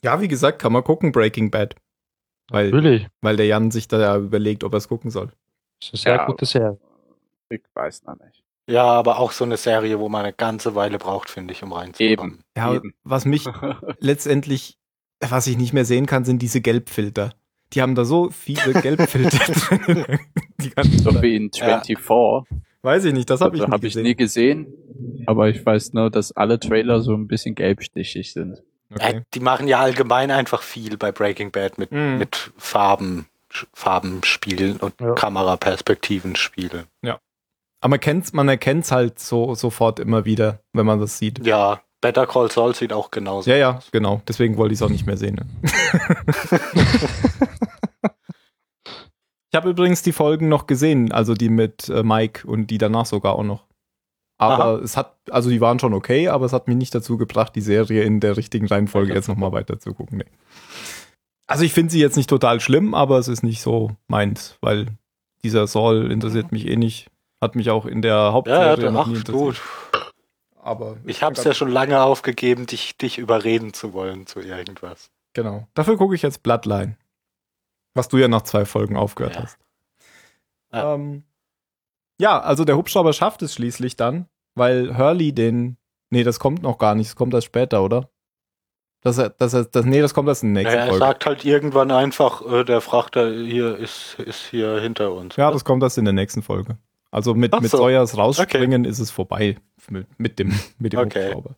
Ja, 0.04 0.22
wie 0.22 0.28
gesagt, 0.28 0.60
kann 0.62 0.74
man 0.74 0.84
gucken, 0.84 1.12
Breaking 1.12 1.52
Bad. 1.52 1.76
Weil, 2.50 2.72
Natürlich. 2.72 3.08
weil 3.22 3.38
der 3.38 3.46
Jan 3.46 3.72
sich 3.72 3.88
da 3.88 4.00
ja 4.00 4.18
überlegt, 4.18 4.64
ob 4.64 4.74
er 4.74 4.78
es 4.78 4.88
gucken 4.90 5.10
soll. 5.10 5.32
Das 5.80 5.90
ist 5.94 6.06
eine 6.08 6.16
sehr 6.16 6.22
Ja. 6.22 6.26
gute 6.26 6.46
Serie. 6.46 6.78
Ich 7.50 7.62
weiß 7.74 8.04
noch 8.04 8.16
nicht. 8.20 8.44
Ja, 8.68 8.84
aber 8.86 9.20
auch 9.20 9.32
so 9.32 9.44
eine 9.44 9.58
Serie, 9.58 10.00
wo 10.00 10.10
man 10.10 10.24
eine 10.24 10.34
ganze 10.34 10.76
Weile 10.76 10.98
braucht, 10.98 11.30
finde 11.30 11.54
ich, 11.54 11.64
um 11.64 11.74
reinzukommen. 11.74 12.40
Ja, 12.56 12.74
Eben. 12.74 12.94
was 13.04 13.26
mich 13.26 13.46
letztendlich, 14.00 14.78
was 15.20 15.48
ich 15.48 15.58
nicht 15.58 15.74
mehr 15.74 15.86
sehen 15.86 16.06
kann, 16.06 16.26
sind 16.26 16.42
diese 16.42 16.62
Gelbfilter. 16.62 17.32
Die 17.74 17.82
haben 17.82 17.96
da 17.96 18.04
so 18.06 18.30
viele 18.30 18.74
Gelbfilter 18.82 19.38
drin. 19.86 20.20
So 20.98 21.22
wie 21.22 21.36
in 21.38 21.50
Ja. 21.54 21.82
24. 21.82 21.98
Weiß 22.84 23.06
ich 23.06 23.14
nicht, 23.14 23.30
das 23.30 23.42
habe 23.42 23.56
ich, 23.56 23.62
Also 23.62 23.70
nie 23.70 23.74
hab 23.78 23.84
ich 23.84 23.94
gesehen. 23.94 24.04
nie 24.04 24.16
gesehen. 24.16 25.24
Aber 25.26 25.50
ich 25.50 25.66
weiß 25.66 25.94
nur, 25.94 26.10
dass 26.10 26.32
alle 26.32 26.60
Trailer 26.60 27.02
so 27.02 27.14
ein 27.14 27.28
bisschen 27.28 27.56
gelbstichig 27.56 28.34
sind. 28.34 28.62
Okay. 28.94 29.18
Äh, 29.18 29.22
die 29.34 29.40
machen 29.40 29.68
ja 29.68 29.80
allgemein 29.80 30.32
einfach 30.32 30.62
viel 30.62 30.98
bei 30.98 31.12
Breaking 31.12 31.52
Bad 31.52 31.78
mit, 31.78 31.92
Mhm. 31.92 32.18
mit 32.18 32.52
Farben, 32.58 33.28
Sch- 33.52 33.68
Farben 33.74 34.24
spielen 34.24 34.78
und 34.78 34.94
Ja. 35.00 35.14
Kameraperspektiven 35.14 36.36
spielen. 36.36 36.86
Aber 37.84 37.90
man 37.90 38.00
kennt's, 38.00 38.32
man 38.34 38.48
erkennt's 38.48 38.92
halt 38.92 39.20
so 39.20 39.56
sofort 39.56 40.00
immer 40.00 40.24
wieder, 40.26 40.60
wenn 40.74 40.86
man 40.86 41.00
das 41.00 41.18
sieht. 41.18 41.44
Ja, 41.46 41.82
Better 42.00 42.28
Call 42.28 42.52
Saul 42.52 42.76
sieht 42.76 42.94
auch 42.94 43.10
genauso 43.10 43.50
Ja, 43.50 43.56
ja, 43.58 43.80
genau. 43.92 44.22
Deswegen 44.28 44.56
wollte 44.58 44.74
ich 44.74 44.80
es 44.80 44.84
auch 44.84 44.90
nicht 44.90 45.08
mehr 45.08 45.18
sehen. 45.18 45.36
Ne? 45.36 45.46
ich 49.52 49.56
habe 49.56 49.70
übrigens 49.70 50.02
die 50.02 50.12
Folgen 50.12 50.50
noch 50.50 50.68
gesehen, 50.68 51.12
also 51.12 51.34
die 51.34 51.50
mit 51.50 51.90
äh, 51.90 52.04
Mike 52.04 52.48
und 52.48 52.68
die 52.68 52.78
danach 52.78 53.06
sogar 53.06 53.34
auch 53.34 53.44
noch. 53.44 53.66
Aber 54.42 54.82
es 54.82 54.98
hat, 54.98 55.16
also 55.30 55.50
die 55.50 55.62
waren 55.62 55.80
schon 55.80 55.94
okay, 55.94 56.28
aber 56.30 56.46
es 56.46 56.54
hat 56.54 56.68
mich 56.68 56.78
nicht 56.78 56.94
dazu 56.96 57.18
gebracht, 57.18 57.56
die 57.56 57.62
Serie 57.62 58.04
in 58.04 58.20
der 58.20 58.38
richtigen 58.38 58.68
Reihenfolge 58.68 59.14
jetzt 59.14 59.28
nochmal 59.28 59.52
weiter 59.52 59.80
zu 59.80 59.94
gucken. 59.94 60.18
Nee. 60.20 60.26
Also 61.48 61.64
ich 61.64 61.74
finde 61.74 61.92
sie 61.92 62.00
jetzt 62.00 62.18
nicht 62.18 62.30
total 62.30 62.60
schlimm, 62.60 62.94
aber 62.94 63.20
es 63.20 63.28
ist 63.28 63.44
nicht 63.44 63.62
so 63.62 63.92
meins, 64.08 64.58
weil 64.62 64.88
dieser 65.44 65.68
Saul 65.68 66.12
interessiert 66.12 66.52
mich 66.52 66.68
eh 66.68 66.76
nicht. 66.76 67.08
Hat 67.42 67.56
mich 67.56 67.70
auch 67.70 67.86
in 67.86 68.02
der 68.02 68.34
Hauptserie 68.34 68.86
ja, 68.86 68.92
noch 68.92 69.08
nie 69.08 69.16
interessiert. 69.16 69.38
gut. 69.58 69.62
Aber 70.64 70.98
Ich 71.06 71.24
habe 71.24 71.34
es 71.36 71.44
ja 71.44 71.54
schon 71.54 71.70
lange 71.72 72.02
aufgegeben, 72.04 72.68
dich, 72.68 72.96
dich 72.98 73.18
überreden 73.18 73.74
zu 73.74 73.94
wollen 73.94 74.28
zu 74.28 74.40
irgendwas. 74.40 75.10
Genau. 75.34 75.68
Dafür 75.74 75.98
gucke 75.98 76.14
ich 76.16 76.22
jetzt 76.22 76.44
Bloodline. 76.44 76.98
Was 77.96 78.08
du 78.08 78.18
ja 78.18 78.28
nach 78.28 78.44
zwei 78.44 78.66
Folgen 78.66 78.96
aufgehört 78.96 79.36
Ja. 79.36 79.44
hast. 79.44 79.58
Ja. 80.72 80.94
Ähm, 80.96 81.24
ja, 82.20 82.40
also 82.40 82.64
der 82.64 82.78
Hubschrauber 82.78 83.12
schafft 83.14 83.42
es 83.42 83.56
schließlich 83.56 83.96
dann, 83.96 84.28
weil 84.56 84.98
Hurley 84.98 85.34
den. 85.34 85.78
Nee, 86.10 86.24
das 86.24 86.40
kommt 86.40 86.62
noch 86.62 86.78
gar 86.78 86.94
nicht, 86.96 87.10
das 87.10 87.16
kommt 87.16 87.34
erst 87.34 87.48
später, 87.48 87.84
oder? 87.84 88.10
Das, 89.04 89.16
das, 89.16 89.34
das, 89.38 89.72
das, 89.72 89.86
nee, 89.86 90.02
das 90.02 90.14
kommt 90.14 90.28
erst 90.30 90.44
in 90.44 90.54
der 90.54 90.64
nächsten 90.64 90.78
Naja, 90.78 90.86
er 90.88 90.90
Folge. 90.92 91.06
sagt 91.06 91.26
halt 91.26 91.46
irgendwann 91.46 91.90
einfach, 91.90 92.46
äh, 92.46 92.64
der 92.64 92.82
Frachter 92.82 93.32
hier 93.34 93.78
ist, 93.78 94.20
ist 94.20 94.46
hier 94.46 94.80
hinter 94.80 95.14
uns. 95.14 95.38
Ja, 95.38 95.50
das 95.52 95.66
kommt 95.66 95.82
erst 95.82 95.98
in 95.98 96.06
der 96.06 96.14
nächsten 96.14 96.44
Folge. 96.44 96.78
Also 97.10 97.34
mit, 97.34 97.54
Ach 97.54 97.62
mit 97.62 97.72
so. 97.72 97.78
Sawyers 97.78 98.16
rausspringen 98.18 98.86
ist 98.86 99.00
es 99.00 99.10
vorbei 99.10 99.58
mit, 99.90 100.08
mit 100.20 100.38
dem, 100.38 100.54
mit 100.78 100.94
dem 100.94 101.00
Okay. 101.00 101.26
Hubschrauber. 101.26 101.56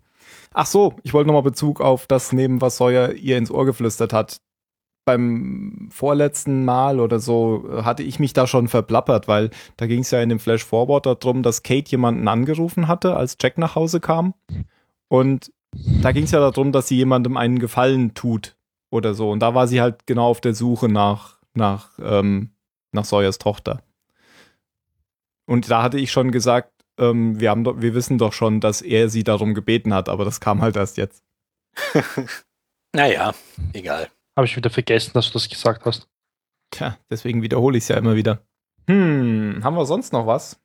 Ach 0.53 0.65
so, 0.65 0.95
ich 1.03 1.13
wollte 1.13 1.27
nochmal 1.27 1.43
Bezug 1.43 1.81
auf 1.81 2.07
das 2.07 2.31
nehmen, 2.31 2.61
was 2.61 2.77
Sawyer 2.77 3.11
ihr 3.13 3.37
ins 3.37 3.51
Ohr 3.51 3.65
geflüstert 3.65 4.13
hat. 4.13 4.37
Beim 5.05 5.89
vorletzten 5.91 6.63
Mal 6.63 6.99
oder 6.99 7.19
so 7.19 7.69
äh, 7.69 7.83
hatte 7.83 8.03
ich 8.03 8.19
mich 8.19 8.33
da 8.33 8.47
schon 8.47 8.67
verplappert, 8.67 9.27
weil 9.27 9.49
da 9.77 9.85
ging 9.87 9.99
es 9.99 10.11
ja 10.11 10.21
in 10.21 10.29
dem 10.29 10.39
Flash 10.39 10.63
Forward 10.63 11.05
darum, 11.05 11.43
dass 11.43 11.63
Kate 11.63 11.91
jemanden 11.91 12.27
angerufen 12.27 12.87
hatte, 12.87 13.15
als 13.15 13.37
Jack 13.41 13.57
nach 13.57 13.75
Hause 13.75 13.99
kam. 13.99 14.33
Und 15.09 15.51
da 16.01 16.11
ging 16.11 16.23
es 16.23 16.31
ja 16.31 16.39
darum, 16.39 16.71
dass 16.71 16.87
sie 16.87 16.97
jemandem 16.97 17.37
einen 17.37 17.59
Gefallen 17.59 18.13
tut 18.13 18.55
oder 18.89 19.13
so. 19.13 19.31
Und 19.31 19.39
da 19.39 19.55
war 19.55 19.67
sie 19.67 19.81
halt 19.81 20.05
genau 20.05 20.27
auf 20.27 20.41
der 20.41 20.53
Suche 20.53 20.87
nach, 20.87 21.39
nach, 21.53 21.91
ähm, 22.01 22.51
nach 22.91 23.05
Sawyers 23.05 23.39
Tochter. 23.39 23.81
Und 25.45 25.69
da 25.69 25.83
hatte 25.83 25.99
ich 25.99 26.11
schon 26.11 26.31
gesagt, 26.31 26.71
ähm, 26.97 27.39
wir, 27.39 27.49
haben 27.49 27.63
doch, 27.63 27.81
wir 27.81 27.93
wissen 27.93 28.17
doch 28.17 28.33
schon, 28.33 28.59
dass 28.59 28.81
er 28.81 29.09
sie 29.09 29.23
darum 29.23 29.53
gebeten 29.53 29.93
hat, 29.93 30.09
aber 30.09 30.25
das 30.25 30.39
kam 30.39 30.61
halt 30.61 30.75
erst 30.75 30.97
jetzt. 30.97 31.23
Naja, 32.95 33.33
egal. 33.73 34.07
Habe 34.35 34.45
ich 34.47 34.55
wieder 34.55 34.69
vergessen, 34.69 35.11
dass 35.13 35.27
du 35.27 35.33
das 35.33 35.49
gesagt 35.49 35.85
hast. 35.85 36.07
Tja, 36.71 36.97
deswegen 37.09 37.41
wiederhole 37.41 37.77
ich 37.77 37.83
es 37.83 37.87
ja 37.89 37.97
immer 37.97 38.15
wieder. 38.15 38.45
Hm, 38.87 39.61
haben 39.63 39.75
wir 39.75 39.85
sonst 39.85 40.11
noch 40.11 40.25
was? 40.25 40.59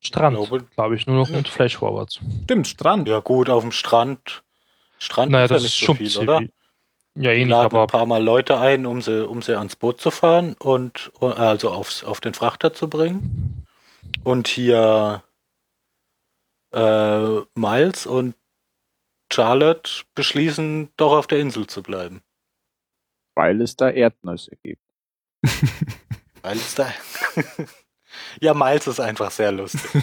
Strand, 0.00 0.36
Glaube- 0.76 0.94
ich, 0.94 1.06
nur 1.08 1.16
noch 1.16 1.30
und 1.30 1.48
Flashforwards. 1.48 2.20
Stimmt, 2.44 2.68
Strand. 2.68 3.08
Ja 3.08 3.18
gut, 3.18 3.50
auf 3.50 3.62
dem 3.62 3.72
Strand. 3.72 4.44
Strand 4.98 5.32
Naja, 5.32 5.44
ist 5.46 5.50
ja 5.50 5.56
das 5.56 5.62
nicht 5.64 5.72
ist 5.72 5.80
so 5.80 5.86
schon 5.86 5.96
viel, 5.96 6.08
ziemlich- 6.10 6.28
oder? 6.28 6.42
Ja, 7.16 7.32
ähnlich, 7.32 7.48
laden 7.48 7.62
ein 7.72 7.76
aber 7.76 7.86
paar 7.88 8.06
Mal 8.06 8.22
Leute 8.22 8.60
ein, 8.60 8.86
um 8.86 9.02
sie, 9.02 9.26
um 9.26 9.42
sie 9.42 9.58
ans 9.58 9.74
Boot 9.74 10.00
zu 10.00 10.12
fahren 10.12 10.54
und 10.60 11.10
also 11.20 11.70
aufs, 11.72 12.04
auf 12.04 12.20
den 12.20 12.32
Frachter 12.32 12.72
zu 12.72 12.88
bringen. 12.88 13.66
Und 14.22 14.46
hier 14.46 15.24
äh, 16.72 17.40
Miles 17.56 18.06
und 18.06 18.36
Charlotte 19.32 19.90
beschließen, 20.14 20.90
doch 20.96 21.12
auf 21.12 21.26
der 21.26 21.40
Insel 21.40 21.66
zu 21.66 21.82
bleiben. 21.82 22.22
Weil 23.38 23.60
es 23.60 23.76
da 23.76 23.88
Erdnüsse 23.88 24.56
gibt. 24.64 24.82
Weil 26.42 26.56
es 26.56 26.74
da. 26.74 26.88
ja, 28.40 28.52
Miles 28.52 28.88
ist 28.88 28.98
einfach 28.98 29.30
sehr 29.30 29.52
lustig. 29.52 29.80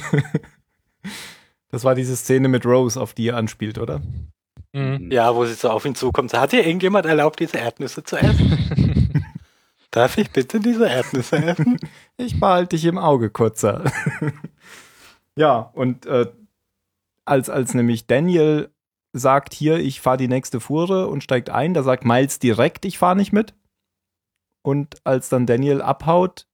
Das 1.69 1.83
war 1.83 1.93
diese 1.93 2.15
Szene 2.15 2.47
mit 2.47 2.65
Rose, 2.65 3.01
auf 3.01 3.13
die 3.13 3.27
er 3.27 3.35
anspielt, 3.35 3.79
oder? 3.79 4.01
Mhm. 4.71 5.11
Ja, 5.11 5.35
wo 5.35 5.45
sie 5.45 5.55
so 5.55 5.69
auf 5.69 5.83
ihn 5.83 5.95
zukommt. 5.95 6.33
Hat 6.33 6.53
dir 6.53 6.65
irgendjemand 6.65 7.05
erlaubt, 7.05 7.41
diese 7.41 7.57
Erdnüsse 7.57 8.01
zu 8.03 8.15
essen? 8.15 9.25
Darf 9.91 10.17
ich 10.17 10.31
bitte 10.31 10.61
diese 10.61 10.87
Erdnüsse 10.87 11.35
essen? 11.35 11.77
Ich 12.15 12.39
behalte 12.39 12.77
dich 12.77 12.85
im 12.85 12.97
Auge, 12.97 13.29
kurzer. 13.29 13.91
ja, 15.35 15.57
und 15.73 16.05
äh, 16.05 16.31
als, 17.25 17.49
als 17.49 17.73
nämlich 17.73 18.07
Daniel 18.07 18.69
sagt 19.17 19.53
hier, 19.53 19.77
ich 19.77 20.01
fahre 20.01 20.17
die 20.17 20.27
nächste 20.27 20.59
Fuhre 20.59 21.07
und 21.07 21.23
steigt 21.23 21.49
ein, 21.49 21.73
da 21.73 21.83
sagt 21.83 22.05
Miles 22.05 22.39
direkt, 22.39 22.85
ich 22.85 22.97
fahre 22.97 23.15
nicht 23.15 23.31
mit. 23.33 23.53
Und 24.63 24.97
als 25.03 25.29
dann 25.29 25.45
Daniel 25.45 25.81
abhaut, 25.81 26.47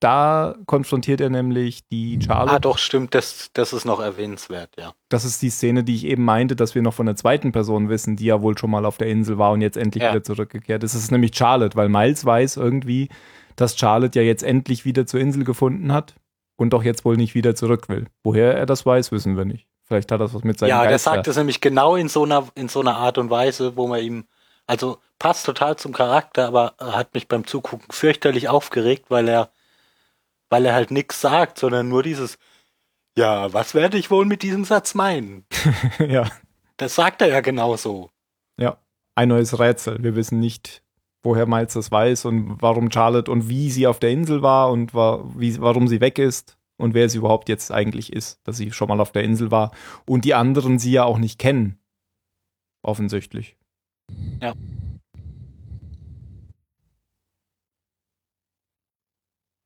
da 0.00 0.54
konfrontiert 0.66 1.20
er 1.22 1.30
nämlich 1.30 1.86
die 1.88 2.18
Charlotte. 2.20 2.56
ah, 2.56 2.58
doch, 2.58 2.76
stimmt, 2.76 3.14
das, 3.14 3.48
das 3.54 3.72
ist 3.72 3.86
noch 3.86 4.00
erwähnenswert, 4.00 4.70
ja. 4.78 4.92
Das 5.08 5.24
ist 5.24 5.40
die 5.40 5.48
Szene, 5.48 5.82
die 5.82 5.94
ich 5.94 6.04
eben 6.04 6.24
meinte, 6.24 6.56
dass 6.56 6.74
wir 6.74 6.82
noch 6.82 6.92
von 6.92 7.06
der 7.06 7.16
zweiten 7.16 7.52
Person 7.52 7.88
wissen, 7.88 8.16
die 8.16 8.26
ja 8.26 8.42
wohl 8.42 8.58
schon 8.58 8.70
mal 8.70 8.84
auf 8.84 8.98
der 8.98 9.08
Insel 9.08 9.38
war 9.38 9.52
und 9.52 9.62
jetzt 9.62 9.78
endlich 9.78 10.02
Ja. 10.04 10.10
wieder 10.10 10.22
zurückgekehrt 10.22 10.82
ist. 10.84 10.94
Es 10.94 11.04
ist 11.04 11.10
nämlich 11.10 11.34
Charlotte, 11.34 11.74
weil 11.76 11.88
Miles 11.88 12.24
weiß 12.24 12.58
irgendwie, 12.58 13.08
dass 13.56 13.78
Charlotte 13.78 14.18
ja 14.18 14.24
jetzt 14.26 14.42
endlich 14.42 14.84
wieder 14.84 15.06
zur 15.06 15.20
Insel 15.20 15.44
gefunden 15.44 15.90
hat 15.92 16.16
und 16.56 16.70
doch 16.74 16.82
jetzt 16.82 17.04
wohl 17.06 17.16
nicht 17.16 17.34
wieder 17.34 17.54
zurück 17.54 17.88
will. 17.88 18.06
Woher 18.22 18.54
er 18.54 18.66
das 18.66 18.84
weiß, 18.84 19.10
wissen 19.10 19.38
wir 19.38 19.46
nicht. 19.46 19.66
Vielleicht 19.84 20.10
hat 20.10 20.20
das 20.20 20.34
was 20.34 20.44
mit 20.44 20.58
seinem 20.58 20.70
Ja, 20.70 20.82
der 20.82 20.92
Geist 20.92 21.04
sagt 21.04 21.28
es 21.28 21.36
nämlich 21.36 21.60
genau 21.60 21.96
in 21.96 22.08
so 22.08 22.24
einer, 22.24 22.48
in 22.54 22.68
so 22.68 22.80
einer 22.80 22.96
Art 22.96 23.18
und 23.18 23.30
Weise, 23.30 23.76
wo 23.76 23.86
man 23.86 24.00
ihm, 24.00 24.24
also 24.66 24.98
passt 25.18 25.44
total 25.44 25.76
zum 25.76 25.92
Charakter, 25.92 26.46
aber 26.46 26.74
er 26.78 26.96
hat 26.96 27.14
mich 27.14 27.28
beim 27.28 27.46
Zugucken 27.46 27.86
fürchterlich 27.90 28.48
aufgeregt, 28.48 29.06
weil 29.10 29.28
er, 29.28 29.50
weil 30.48 30.64
er 30.64 30.74
halt 30.74 30.90
nichts 30.90 31.20
sagt, 31.20 31.58
sondern 31.58 31.88
nur 31.88 32.02
dieses, 32.02 32.38
ja, 33.16 33.52
was 33.52 33.74
werde 33.74 33.98
ich 33.98 34.10
wohl 34.10 34.24
mit 34.24 34.42
diesem 34.42 34.64
Satz 34.64 34.94
meinen? 34.94 35.44
ja, 35.98 36.28
Das 36.76 36.94
sagt 36.94 37.22
er 37.22 37.28
ja 37.28 37.40
genauso. 37.40 38.10
ein 39.14 39.28
neues 39.28 39.58
Rätsel. 39.58 40.02
Wir 40.02 40.16
wissen 40.16 40.40
nicht, 40.40 40.82
woher 41.22 41.46
Miles 41.46 41.74
das 41.74 41.90
weiß 41.90 42.24
und 42.24 42.56
warum 42.60 42.90
Charlotte 42.90 43.30
und 43.30 43.48
wie 43.48 43.70
sie 43.70 43.86
auf 43.86 43.98
der 43.98 44.10
Insel 44.10 44.42
war 44.42 44.70
und 44.70 44.94
wa 44.94 45.24
wie, 45.36 45.60
warum 45.60 45.88
sie 45.88 46.00
weg 46.00 46.18
ist 46.18 46.56
und 46.76 46.94
wer 46.94 47.08
sie 47.08 47.18
überhaupt 47.18 47.48
jetzt 47.48 47.70
eigentlich 47.72 48.12
ist, 48.12 48.40
dass 48.46 48.56
sie 48.56 48.72
schon 48.72 48.88
mal 48.88 49.00
auf 49.00 49.12
der 49.12 49.22
Insel 49.24 49.50
war 49.50 49.72
und 50.06 50.24
die 50.24 50.34
anderen 50.34 50.78
sie 50.78 50.92
ja 50.92 51.04
auch 51.04 51.18
nicht 51.18 51.38
kennen. 51.38 51.78
Offensichtlich. 52.82 53.56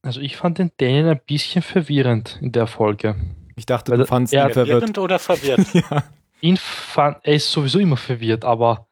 Also 0.03 0.21
ich 0.21 0.37
fand 0.37 0.59
den 0.59 0.71
Daniel 0.79 1.09
ein 1.11 1.21
bisschen 1.27 1.63
verwirrend 1.63 2.39
in 2.41 2.53
der 2.53 2.67
Folge. 2.67 3.17
Ich 3.57 3.67
dachte, 3.67 3.91
Weil 3.93 3.99
du 3.99 4.07
fandst 4.07 4.33
er- 4.33 4.47
ihn 4.47 4.53
verwirrt. 4.53 4.69
Verwirrend 4.79 4.99
oder 4.99 5.19
verwirrt? 5.19 5.67
Ja. 5.75 6.05
Ihn 6.41 6.57
fand, 6.57 7.19
er 7.25 7.35
ist 7.35 7.51
sowieso 7.51 7.81
immer 7.81 7.97
verwirrt, 7.97 8.45
aber 8.45 8.87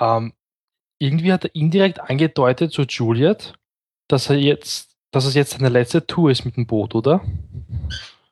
ähm, 0.00 0.32
irgendwie 0.98 1.32
hat 1.32 1.44
er 1.44 1.54
indirekt 1.54 2.00
angedeutet 2.00 2.72
zu 2.72 2.82
Juliet, 2.82 3.54
dass 4.08 4.28
er 4.28 4.36
jetzt, 4.38 4.91
dass 5.12 5.24
es 5.24 5.34
jetzt 5.34 5.52
seine 5.52 5.68
letzte 5.68 6.04
Tour 6.06 6.30
ist 6.30 6.44
mit 6.44 6.56
dem 6.56 6.66
Boot, 6.66 6.94
oder? 6.96 7.20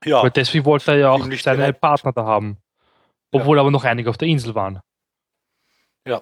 Ja, 0.04 0.22
Weil 0.22 0.30
deswegen 0.30 0.64
wollte 0.64 0.92
er 0.92 0.98
ja 0.98 1.10
auch 1.10 1.24
seine 1.36 1.58
direkt. 1.58 1.80
Partner 1.80 2.12
da 2.12 2.24
haben. 2.24 2.56
Obwohl 3.32 3.58
aber 3.60 3.70
noch 3.70 3.84
einige 3.84 4.10
auf 4.10 4.18
der 4.18 4.26
Insel 4.28 4.54
waren. 4.56 4.80
Ja. 6.06 6.20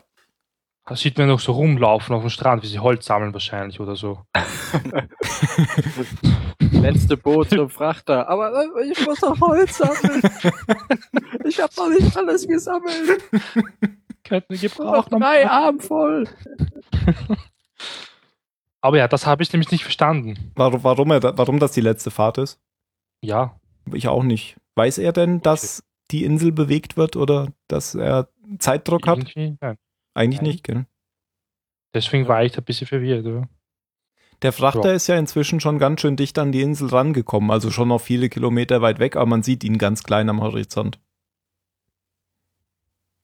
Da 0.84 0.96
sieht 0.96 1.16
man 1.16 1.28
noch 1.28 1.40
so 1.40 1.52
rumlaufen 1.52 2.14
auf 2.14 2.20
dem 2.22 2.30
Strand, 2.30 2.62
wie 2.62 2.66
sie 2.66 2.80
Holz 2.80 3.06
sammeln 3.06 3.32
wahrscheinlich 3.32 3.80
oder 3.80 3.96
so. 3.96 4.24
Letzte 6.72 7.16
Boot 7.16 7.48
zum 7.50 7.70
Frachter. 7.70 8.28
Aber 8.28 8.52
äh, 8.52 8.90
ich 8.90 9.06
muss 9.06 9.20
noch 9.22 9.40
Holz 9.40 9.78
sammeln. 9.78 10.20
ich 11.44 11.60
habe 11.60 11.72
noch 11.76 11.88
nicht 11.88 12.16
alles 12.16 12.46
gesammelt. 12.46 13.22
Könnten 14.24 14.60
wir 14.60 14.68
Noch 14.68 14.76
gebrauchen. 15.06 15.20
drei 15.20 15.48
Arm 15.48 15.80
voll. 15.80 16.28
Aber 18.80 18.98
ja, 18.98 19.08
das 19.08 19.26
habe 19.26 19.42
ich 19.42 19.52
nämlich 19.52 19.70
nicht 19.70 19.82
verstanden. 19.82 20.52
Warum, 20.54 20.84
warum, 20.84 21.10
er 21.10 21.22
warum 21.36 21.58
das 21.58 21.72
die 21.72 21.80
letzte 21.80 22.10
Fahrt 22.10 22.38
ist? 22.38 22.60
Ja, 23.22 23.58
Ich 23.92 24.06
auch 24.08 24.22
nicht. 24.22 24.56
Weiß 24.76 24.98
er 24.98 25.12
denn, 25.12 25.40
dass 25.40 25.82
die 26.10 26.24
Insel 26.24 26.52
bewegt 26.52 26.96
wird 26.96 27.16
oder 27.16 27.48
dass 27.66 27.94
er 27.94 28.28
Zeitdruck 28.58 29.06
hat? 29.08 29.18
nein. 29.34 29.58
Eigentlich 30.14 30.40
Nein. 30.40 30.50
nicht, 30.50 30.64
gell? 30.64 30.86
Deswegen 31.94 32.28
war 32.28 32.44
ich 32.44 32.52
da 32.52 32.58
ein 32.60 32.64
bisschen 32.64 32.86
verwirrt, 32.86 33.26
oder? 33.26 33.48
Der 34.42 34.52
Frachter 34.52 34.90
Ja. 34.90 34.94
ist 34.94 35.06
ja 35.08 35.16
inzwischen 35.18 35.58
schon 35.60 35.78
ganz 35.78 36.00
schön 36.00 36.16
dicht 36.16 36.38
an 36.38 36.52
die 36.52 36.60
Insel 36.62 36.88
rangekommen, 36.88 37.50
also 37.50 37.70
schon 37.70 37.88
noch 37.88 38.00
viele 38.00 38.28
Kilometer 38.28 38.80
weit 38.82 39.00
weg, 39.00 39.16
aber 39.16 39.26
man 39.26 39.42
sieht 39.42 39.64
ihn 39.64 39.78
ganz 39.78 40.02
klein 40.04 40.28
am 40.28 40.40
Horizont. 40.40 41.00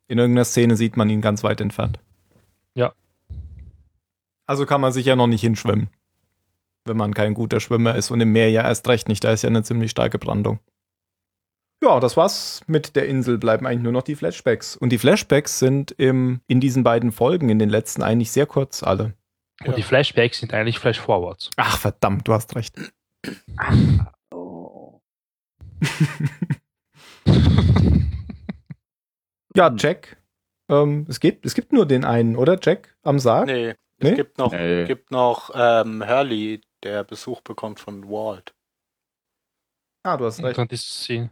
In 0.09 0.19
irgendeiner 0.19 0.45
Szene 0.45 0.77
sieht 0.77 0.97
man 0.97 1.09
ihn 1.11 1.21
ganz 1.21 1.43
weit 1.45 1.61
entfernt. 1.61 1.99
Ja. 2.75 2.93
Also 4.47 4.67
kann 4.67 4.81
man 4.81 4.93
sich 4.93 5.07
ja 5.07 5.17
noch 5.17 5.27
nicht 5.27 5.41
hinschwimmen, 5.41 5.89
wenn 6.85 6.97
man 6.97 7.15
kein 7.15 7.35
guter 7.35 7.61
Schwimmer 7.61 7.95
ist 7.95 8.11
und 8.11 8.21
im 8.21 8.33
Meer 8.33 8.51
ja 8.51 8.63
erst 8.63 8.87
recht 8.89 9.09
nicht, 9.09 9.25
da 9.25 9.33
ist 9.33 9.43
ja 9.43 9.49
eine 9.49 9.63
ziemlich 9.63 9.91
starke 9.91 10.19
Brandung. 10.19 10.59
Ja, 11.83 12.01
das 12.01 12.17
war's 12.17 12.63
mit 12.67 12.97
der 12.97 13.07
Insel, 13.09 13.37
bleiben 13.39 13.67
eigentlich 13.67 13.83
nur 13.83 13.93
noch 13.93 14.03
die 14.03 14.15
Flashbacks. 14.17 14.77
Und 14.77 14.91
die 14.91 14.99
Flashbacks 14.99 15.59
sind 15.59 15.91
im, 15.93 16.41
in 16.47 16.61
diesen 16.61 16.83
beiden 16.83 17.13
Folgen, 17.13 17.51
in 17.51 17.59
den 17.59 17.69
letzten 17.69 18.03
eigentlich 18.03 18.31
sehr 18.31 18.47
kurz 18.47 18.83
alle. 18.83 19.15
Und 19.61 19.69
Ja. 19.69 19.73
die 19.75 19.83
Flashbacks 19.83 20.39
sind 20.39 20.55
eigentlich 20.55 20.79
Flashforwards. 20.79 21.51
Ach 21.57 21.79
verdammt, 21.79 22.27
du 22.27 22.33
hast 22.33 22.55
recht. 22.57 22.75
Oh. 24.33 25.01
Ja, 29.57 29.73
Jack. 29.77 30.17
Ähm, 30.69 31.07
es, 31.09 31.21
gibt, 31.21 31.47
es 31.47 31.55
gibt 31.55 31.73
nur 31.73 31.87
den 31.87 32.05
einen, 32.05 32.35
oder? 32.37 32.59
Jack 32.61 32.97
am 33.03 33.19
Sarg? 33.19 33.47
nee, 33.47 33.75
es 34.05 34.11
Nee? 34.11 34.17
gibt 34.17 34.39
noch, 34.39 34.53
Nee. 34.53 34.85
gibt 34.85 35.11
noch 35.11 35.51
ähm, 35.55 36.07
Hurley, 36.07 36.61
der 36.83 37.05
Besuch 37.05 37.41
bekommt 37.43 37.81
von 37.81 38.09
Walt. 38.09 38.55
Ah, 40.07 40.17
du 40.17 40.27
hast 40.27 40.39
Und 40.39 40.45
recht. 40.47 40.59
dann 40.59 40.69
die 40.69 40.77
Szene, 40.77 41.31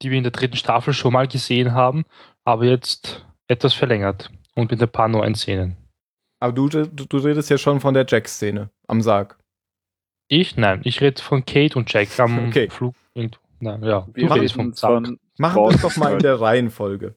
die 0.00 0.10
wir 0.10 0.18
in 0.18 0.22
der 0.22 0.30
dritten 0.32 0.56
Staffel 0.56 0.92
schon 0.94 1.12
mal 1.12 1.26
gesehen 1.26 1.72
haben, 1.72 2.04
aber 2.44 2.64
jetzt 2.64 3.26
etwas 3.48 3.74
verlängert 3.74 4.30
und 4.54 4.70
mit 4.70 4.80
ein 4.80 4.88
paar 4.88 5.08
neuen 5.08 5.34
Szenen. 5.34 5.76
Aber 6.40 6.52
du, 6.52 6.68
du, 6.68 6.86
du 6.86 7.16
redest 7.18 7.50
ja 7.50 7.58
schon 7.58 7.80
von 7.80 7.94
der 7.94 8.04
Jack-Szene 8.08 8.70
am 8.88 9.00
Sarg. 9.00 9.38
Ich? 10.28 10.56
Nein, 10.56 10.80
ich 10.84 11.00
rede 11.00 11.20
von 11.20 11.44
kate 11.44 11.76
und 11.76 11.92
Jack 11.92 12.18
am 12.20 12.38
Okay. 12.48 12.68
Flug. 12.70 12.94
irgendwo. 13.14 13.38
Nein, 13.60 13.82
ja, 13.84 14.06
Wir 14.14 14.28
du 14.28 14.34
redest 14.34 14.54
vom 14.54 14.72
Sarg. 14.72 15.06
von 15.06 15.18
Machen 15.38 15.62
wir 15.62 15.68
es 15.70 15.80
doch 15.82 15.96
mal 15.96 16.12
in 16.14 16.18
der 16.20 16.40
Reihenfolge. 16.40 17.16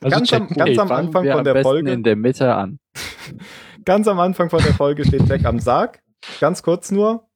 Also 0.00 0.10
ganz 0.10 0.30
Jack 0.30 0.40
am- 0.42 0.46
und 0.48 0.56
ganz 0.56 0.68
Kate. 0.70 0.80
am 0.82 0.92
Anfang 0.92 1.24
wir 1.24 1.30
von 1.32 1.38
am 1.40 1.44
der 1.44 1.52
besten 1.54 1.68
Folge. 1.68 1.92
in 1.92 2.02
der 2.02 2.16
Mitte 2.16 2.54
an. 2.54 2.78
Ganz 3.84 4.08
am 4.08 4.18
Anfang 4.20 4.50
von 4.50 4.62
der 4.62 4.74
Folge 4.74 5.04
steht 5.04 5.28
Jack 5.28 5.44
am 5.44 5.58
Sarg. 5.60 6.02
Ganz 6.40 6.62
kurz 6.62 6.90
nur. 6.90 7.28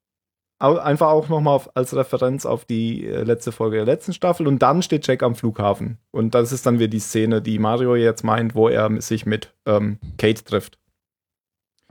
Einfach 0.60 1.08
auch 1.08 1.28
nochmal 1.28 1.60
als 1.74 1.94
Referenz 1.94 2.44
auf 2.44 2.64
die 2.64 3.06
äh, 3.06 3.22
letzte 3.22 3.52
Folge 3.52 3.76
der 3.76 3.84
letzten 3.86 4.12
Staffel. 4.12 4.48
Und 4.48 4.60
dann 4.60 4.82
steht 4.82 5.06
Jack 5.06 5.22
am 5.22 5.36
Flughafen. 5.36 5.98
Und 6.10 6.34
das 6.34 6.50
ist 6.50 6.66
dann 6.66 6.78
wieder 6.80 6.88
die 6.88 6.98
Szene, 6.98 7.40
die 7.40 7.58
Mario 7.60 7.94
jetzt 7.94 8.24
meint, 8.24 8.54
wo 8.56 8.68
er 8.68 9.00
sich 9.00 9.24
mit 9.24 9.54
ähm, 9.66 9.98
Kate 10.16 10.42
trifft. 10.42 10.78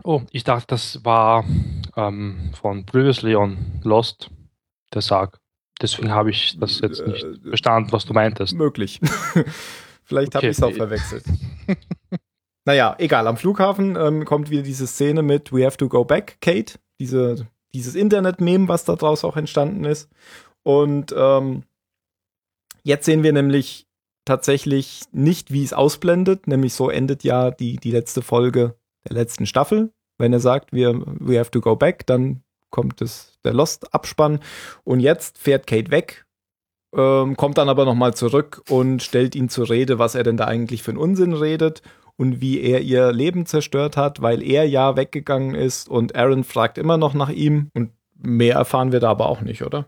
Oh, 0.04 0.22
ich 0.32 0.44
dachte, 0.44 0.68
das 0.68 1.04
war 1.06 1.46
ähm, 1.96 2.52
von 2.60 2.86
Previously 2.86 3.36
on 3.36 3.58
Lost, 3.84 4.30
der 4.94 5.02
Sarg. 5.02 5.40
Deswegen 5.82 6.12
habe 6.12 6.30
ich 6.32 6.58
das 6.60 6.80
jetzt 6.82 7.06
nicht 7.08 7.24
Äh, 7.24 7.50
verstanden, 7.50 7.92
was 7.94 8.06
du 8.06 8.14
meintest. 8.14 8.54
Möglich. 8.56 9.00
Vielleicht 10.04 10.36
habe 10.36 10.40
Okay. 10.46 10.50
ich 10.50 10.58
es 10.58 10.64
auch 10.64 10.74
verwechselt. 10.74 11.24
naja, 12.68 12.96
egal. 13.00 13.28
Am 13.28 13.38
Flughafen 13.38 13.96
ähm, 13.96 14.26
kommt 14.26 14.50
wieder 14.50 14.62
diese 14.62 14.88
Szene 14.88 15.22
mit 15.22 15.54
We 15.54 15.66
have 15.66 15.78
to 15.78 15.88
go 15.88 16.04
back, 16.04 16.36
Kate. 16.42 16.78
Diese, 17.00 17.48
dieses 17.74 17.96
Internet-Meme, 17.96 18.68
was 18.68 18.84
da 18.84 18.98
draus 18.98 19.24
auch 19.24 19.38
entstanden 19.38 19.86
ist. 19.86 20.10
Und 20.64 21.16
ähm, 21.18 21.64
jetzt 22.84 23.06
sehen 23.06 23.24
wir 23.24 23.32
nämlich 23.32 23.88
tatsächlich 24.26 25.04
nicht, 25.14 25.54
wie 25.54 25.64
es 25.64 25.72
ausblendet. 25.72 26.48
Nämlich 26.48 26.74
so 26.74 26.90
endet 26.90 27.24
ja 27.24 27.52
die, 27.52 27.78
die 27.78 27.92
letzte 27.92 28.22
Folge 28.22 28.76
der 29.08 29.16
letzten 29.16 29.46
Staffel. 29.46 29.94
Wenn 30.18 30.34
er 30.34 30.42
sagt, 30.42 30.74
wir, 30.74 31.02
we 31.06 31.40
have 31.40 31.52
to 31.52 31.62
go 31.62 31.78
back, 31.78 32.06
dann 32.06 32.44
kommt 32.70 33.02
es 33.02 33.40
der 33.46 33.54
Lost-Abspann. 33.54 34.42
Und 34.84 35.00
jetzt 35.00 35.38
fährt 35.38 35.68
Kate 35.68 35.90
weg 35.90 36.26
ähm, 36.94 37.36
kommt 37.38 37.58
dann 37.58 37.70
aber 37.70 37.86
nochmal 37.86 38.14
zurück 38.14 38.62
und 38.70 39.04
stellt 39.04 39.36
ihn 39.36 39.50
zur 39.50 39.70
Rede, 39.70 40.00
was 40.00 40.16
er 40.16 40.24
denn 40.24 40.38
da 40.38 40.46
eigentlich 40.46 40.84
für 40.84 40.92
einen 40.92 41.00
Unsinn 41.00 41.34
redet 41.34 41.82
und 42.18 42.42
wie 42.42 42.60
er 42.62 42.82
ihr 42.82 43.12
Leben 43.12 43.46
zerstört 43.46 43.96
hat, 43.98 44.22
weil 44.22 44.42
er 44.44 44.68
ja 44.68 44.96
weggegangen 44.96 45.56
ist 45.56 45.88
und 45.90 46.16
Aaron 46.16 46.44
fragt 46.44 46.78
immer 46.78 46.98
noch 46.98 47.14
nach 47.14 47.30
ihm 47.30 47.70
und 47.74 47.92
mehr 48.16 48.56
erfahren 48.56 48.92
wir 48.92 49.00
da 49.00 49.10
aber 49.12 49.30
auch 49.30 49.42
nicht, 49.42 49.62
oder? 49.64 49.86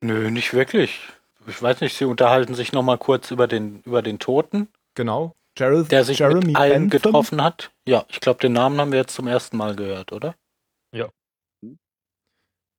Nö, 0.00 0.30
nicht 0.30 0.52
wirklich. 0.52 1.00
Ich 1.46 1.62
weiß 1.62 1.80
nicht, 1.80 1.96
sie 1.96 2.04
unterhalten 2.04 2.54
sich 2.54 2.72
noch 2.72 2.82
mal 2.82 2.98
kurz 2.98 3.30
über 3.30 3.46
den, 3.46 3.80
über 3.82 4.02
den 4.02 4.18
Toten, 4.18 4.68
Genau. 4.94 5.34
Gerald, 5.56 5.90
der 5.92 6.04
sich 6.04 6.18
Jeremy 6.18 6.46
mit 6.46 6.56
allen 6.56 6.88
Bentham? 6.88 7.12
getroffen 7.12 7.42
hat. 7.42 7.70
Ja, 7.86 8.04
ich 8.08 8.20
glaube, 8.20 8.40
den 8.40 8.52
Namen 8.52 8.80
haben 8.80 8.90
wir 8.90 8.98
jetzt 8.98 9.14
zum 9.14 9.28
ersten 9.28 9.56
Mal 9.56 9.76
gehört, 9.76 10.12
oder? 10.12 10.34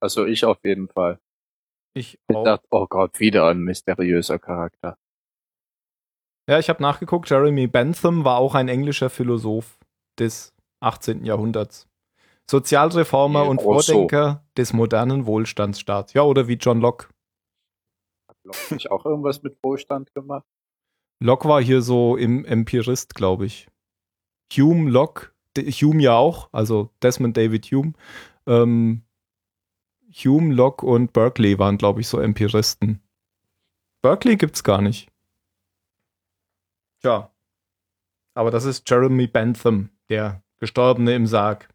Also 0.02 0.26
ich 0.26 0.46
auf 0.46 0.60
jeden 0.64 0.88
Fall. 0.90 1.20
Ich 1.96 2.20
Ich 2.28 2.36
auch. 2.36 2.44
dachte, 2.44 2.68
oh 2.70 2.86
Gott, 2.88 3.20
wieder 3.20 3.48
ein 3.48 3.60
mysteriöser 3.60 4.38
Charakter. 4.40 4.98
Ja, 6.48 6.60
ich 6.60 6.70
habe 6.70 6.82
nachgeguckt. 6.82 7.30
Jeremy 7.30 7.68
Bentham 7.68 8.24
war 8.24 8.38
auch 8.38 8.56
ein 8.56 8.68
englischer 8.68 9.10
Philosoph 9.10 9.78
des 10.20 10.54
18. 10.80 11.26
Jahrhunderts. 11.26 11.88
Sozialreformer 12.50 13.44
Ja, 13.44 13.50
und 13.50 13.58
Rousseau. 13.58 13.94
Vordenker 13.94 14.44
des 14.56 14.74
modernen 14.74 15.26
Wohlstandsstaats. 15.26 16.14
Ja, 16.14 16.22
oder 16.22 16.48
wie 16.48 16.54
John 16.54 16.80
Locke. 16.80 17.08
Hat 18.28 18.38
Locke 18.44 18.74
nicht 18.74 18.92
auch 18.92 19.06
irgendwas 19.06 19.42
mit 19.42 19.58
Wohlstand 19.64 20.14
gemacht? 20.14 20.46
Locke 21.20 21.48
war 21.50 21.62
hier 21.62 21.82
so 21.82 22.18
im 22.18 22.46
Empirist, 22.46 23.16
glaube 23.16 23.46
ich. 23.46 23.68
Hume, 24.54 24.92
Locke, 24.92 25.32
Hume 25.58 26.04
ja 26.04 26.14
auch, 26.16 26.50
also 26.52 26.92
Desmond 27.02 27.36
David 27.36 27.66
Hume. 27.66 27.94
Ähm, 28.46 29.02
Hume, 30.14 30.54
Locke 30.54 30.86
und 30.86 31.14
Berkeley 31.14 31.58
waren, 31.58 31.78
glaube 31.78 32.02
ich, 32.02 32.08
so 32.08 32.20
Empiristen. 32.20 33.02
Berkeley 34.04 34.38
gibt's 34.38 34.64
gar 34.64 34.82
nicht. 34.82 35.10
Tja. 37.06 37.30
Aber 38.34 38.50
das 38.50 38.66
ist 38.66 38.90
Jeremy 38.90 39.28
Bentham, 39.28 39.92
der 40.10 40.42
Gestorbene 40.58 41.14
im 41.14 41.28
Sarg. 41.28 41.70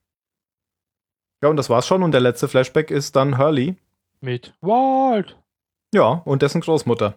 Ja, 1.41 1.49
und 1.49 1.57
das 1.57 1.71
war's 1.71 1.87
schon. 1.87 2.03
Und 2.03 2.11
der 2.11 2.21
letzte 2.21 2.49
Flashback 2.49 2.91
ist 2.91 3.15
dann 3.15 3.39
Hurley. 3.39 3.77
Mit 4.21 4.55
Walt. 4.61 5.37
Ja, 5.95 6.23
und 6.25 6.43
dessen 6.43 6.61
Großmutter. 6.61 7.17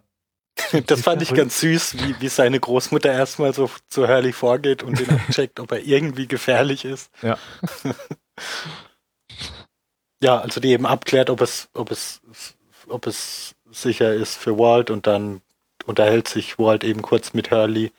Das 0.86 1.02
fand 1.02 1.24
ich 1.24 1.34
ganz 1.34 1.60
süß, 1.62 1.98
wie, 1.98 2.22
wie 2.22 2.28
seine 2.28 2.60
Großmutter 2.60 3.12
erstmal 3.12 3.56
so 3.56 3.68
zu 3.88 4.08
Hurley 4.08 4.32
vorgeht 4.32 4.84
und 4.84 5.00
ihn 5.00 5.10
abcheckt, 5.10 5.60
ob 5.60 5.72
er 5.72 5.84
irgendwie 5.84 6.28
gefährlich 6.28 6.86
ist. 6.86 7.12
Ja. 7.24 7.40
ja, 10.22 10.40
also 10.40 10.60
die 10.60 10.70
eben 10.70 10.86
abklärt, 10.86 11.32
ob 11.32 11.42
es, 11.42 11.70
ob 11.74 11.90
es, 11.90 12.22
ob 12.88 13.08
es 13.08 13.56
sicher 13.72 14.14
ist 14.14 14.36
für 14.36 14.60
Walt 14.60 14.92
und 14.92 15.08
dann 15.08 15.42
unterhält 15.86 16.28
sich 16.28 16.60
Walt 16.60 16.84
eben 16.84 17.02
kurz 17.02 17.34
mit 17.34 17.50
Hurley. 17.50 17.92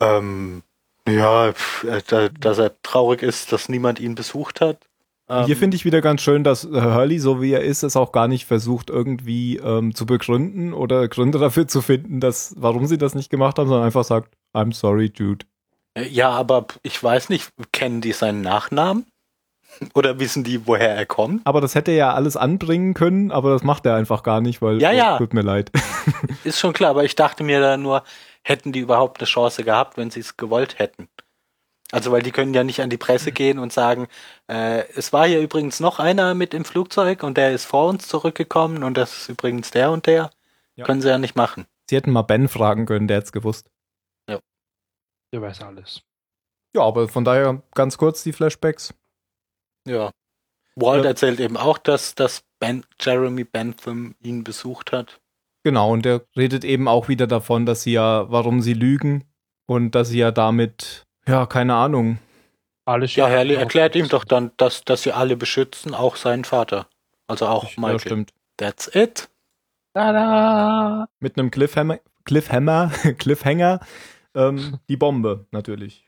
Ähm, 0.00 0.62
ja, 1.08 1.48
äh, 1.48 1.54
da, 2.06 2.28
dass 2.28 2.58
er 2.58 2.80
traurig 2.82 3.22
ist, 3.22 3.52
dass 3.52 3.68
niemand 3.68 4.00
ihn 4.00 4.14
besucht 4.14 4.60
hat. 4.60 4.78
Ähm, 5.28 5.46
Hier 5.46 5.56
finde 5.56 5.76
ich 5.76 5.84
wieder 5.84 6.00
ganz 6.00 6.22
schön, 6.22 6.44
dass 6.44 6.64
Hurley, 6.64 7.18
so 7.18 7.40
wie 7.42 7.52
er 7.52 7.62
ist, 7.62 7.82
es 7.82 7.96
auch 7.96 8.12
gar 8.12 8.28
nicht 8.28 8.46
versucht, 8.46 8.90
irgendwie 8.90 9.56
ähm, 9.56 9.94
zu 9.94 10.06
begründen 10.06 10.72
oder 10.72 11.08
Gründe 11.08 11.38
dafür 11.38 11.68
zu 11.68 11.82
finden, 11.82 12.20
dass, 12.20 12.54
warum 12.58 12.86
sie 12.86 12.98
das 12.98 13.14
nicht 13.14 13.30
gemacht 13.30 13.58
haben, 13.58 13.68
sondern 13.68 13.86
einfach 13.86 14.04
sagt, 14.04 14.34
I'm 14.54 14.72
sorry, 14.72 15.10
dude. 15.10 15.44
Äh, 15.94 16.08
Ja, 16.08 16.30
aber 16.30 16.66
ich 16.82 17.02
weiß 17.02 17.28
nicht, 17.28 17.50
kennen 17.72 18.00
die 18.00 18.12
seinen 18.12 18.40
Nachnamen? 18.40 19.06
Oder 19.94 20.18
wissen 20.18 20.44
die, 20.44 20.66
woher 20.66 20.94
er 20.94 21.04
kommt? 21.06 21.46
Aber 21.46 21.60
das 21.60 21.74
hätte 21.74 21.90
er 21.90 21.96
ja 21.96 22.14
alles 22.14 22.36
anbringen 22.38 22.94
können, 22.94 23.30
aber 23.30 23.50
das 23.50 23.62
macht 23.62 23.84
er 23.84 23.94
einfach 23.96 24.22
gar 24.22 24.40
nicht, 24.40 24.62
weil 24.62 24.80
Ja, 24.80 24.92
ja. 24.92 25.18
tut 25.18 25.34
mir 25.34 25.42
leid. 25.42 25.70
Ist 26.44 26.58
schon 26.58 26.72
klar, 26.72 26.90
aber 26.90 27.04
ich 27.04 27.16
dachte 27.16 27.44
mir 27.44 27.60
da 27.60 27.76
nur, 27.76 28.02
hätten 28.48 28.72
die 28.72 28.80
überhaupt 28.80 29.20
eine 29.20 29.26
Chance 29.26 29.64
gehabt, 29.64 29.96
wenn 29.96 30.10
sie 30.10 30.20
es 30.20 30.36
gewollt 30.36 30.78
hätten. 30.78 31.08
Also, 31.90 32.12
weil 32.12 32.22
die 32.22 32.32
können 32.32 32.52
ja 32.52 32.64
nicht 32.64 32.80
an 32.82 32.90
die 32.90 32.98
Presse 32.98 33.32
gehen 33.32 33.58
und 33.58 33.72
sagen, 33.72 34.08
äh, 34.46 34.84
es 34.94 35.12
war 35.12 35.26
hier 35.26 35.40
übrigens 35.40 35.80
noch 35.80 35.98
einer 35.98 36.34
mit 36.34 36.52
im 36.52 36.64
Flugzeug 36.64 37.22
und 37.22 37.38
der 37.38 37.52
ist 37.52 37.64
vor 37.64 37.88
uns 37.88 38.08
zurückgekommen 38.08 38.82
und 38.82 38.94
das 38.94 39.16
ist 39.16 39.28
übrigens 39.30 39.70
der 39.70 39.90
und 39.90 40.06
der. 40.06 40.30
Ja. 40.76 40.84
Können 40.84 41.00
sie 41.00 41.08
ja 41.08 41.18
nicht 41.18 41.34
machen. 41.34 41.66
Sie 41.88 41.96
hätten 41.96 42.10
mal 42.12 42.22
Ben 42.22 42.48
fragen 42.48 42.84
können, 42.86 43.08
der 43.08 43.18
hätte 43.18 43.32
gewusst. 43.32 43.70
Der 45.32 45.42
weiß 45.42 45.62
alles. 45.62 46.02
Ja, 46.74 46.82
aber 46.82 47.08
von 47.08 47.24
daher 47.24 47.62
ganz 47.74 47.98
kurz 47.98 48.22
die 48.22 48.32
Flashbacks. 48.32 48.94
Ja. 49.86 50.10
Walt 50.76 51.04
Ja. 51.04 51.10
erzählt 51.10 51.40
eben 51.40 51.56
auch, 51.56 51.78
dass, 51.78 52.14
dass 52.14 52.44
ben, 52.60 52.84
Jeremy 53.00 53.44
Bentham 53.44 54.14
ihn 54.20 54.44
besucht 54.44 54.92
hat. 54.92 55.20
Genau, 55.68 55.92
und 55.92 56.06
der 56.06 56.22
redet 56.34 56.64
eben 56.64 56.88
auch 56.88 57.08
wieder 57.08 57.26
davon, 57.26 57.66
dass 57.66 57.82
sie 57.82 57.92
ja, 57.92 58.24
warum 58.32 58.62
sie 58.62 58.72
lügen 58.72 59.24
und 59.66 59.94
dass 59.94 60.08
sie 60.08 60.18
ja 60.18 60.30
damit, 60.30 61.04
ja, 61.26 61.44
keine 61.44 61.74
Ahnung. 61.74 62.16
Alles 62.86 63.14
Ja, 63.16 63.28
Hurley 63.28 63.54
erklärt 63.54 63.94
ihm 63.94 64.08
doch 64.08 64.24
dann, 64.24 64.50
dass, 64.56 64.82
dass 64.86 65.02
sie 65.02 65.12
alle 65.12 65.36
beschützen, 65.36 65.92
auch 65.92 66.16
seinen 66.16 66.44
Vater. 66.44 66.88
Also 67.26 67.46
auch 67.46 67.64
Ja, 67.64 67.80
Michael. 67.82 68.00
stimmt. 68.00 68.32
That's 68.56 68.90
it. 68.94 69.28
Tada! 69.92 71.06
Mit 71.20 71.38
einem 71.38 71.50
Cliffhammer, 71.50 71.98
Cliffhammer, 72.24 72.90
Cliffhanger, 73.18 73.80
ähm, 74.34 74.78
die 74.88 74.96
Bombe 74.96 75.44
natürlich. 75.50 76.06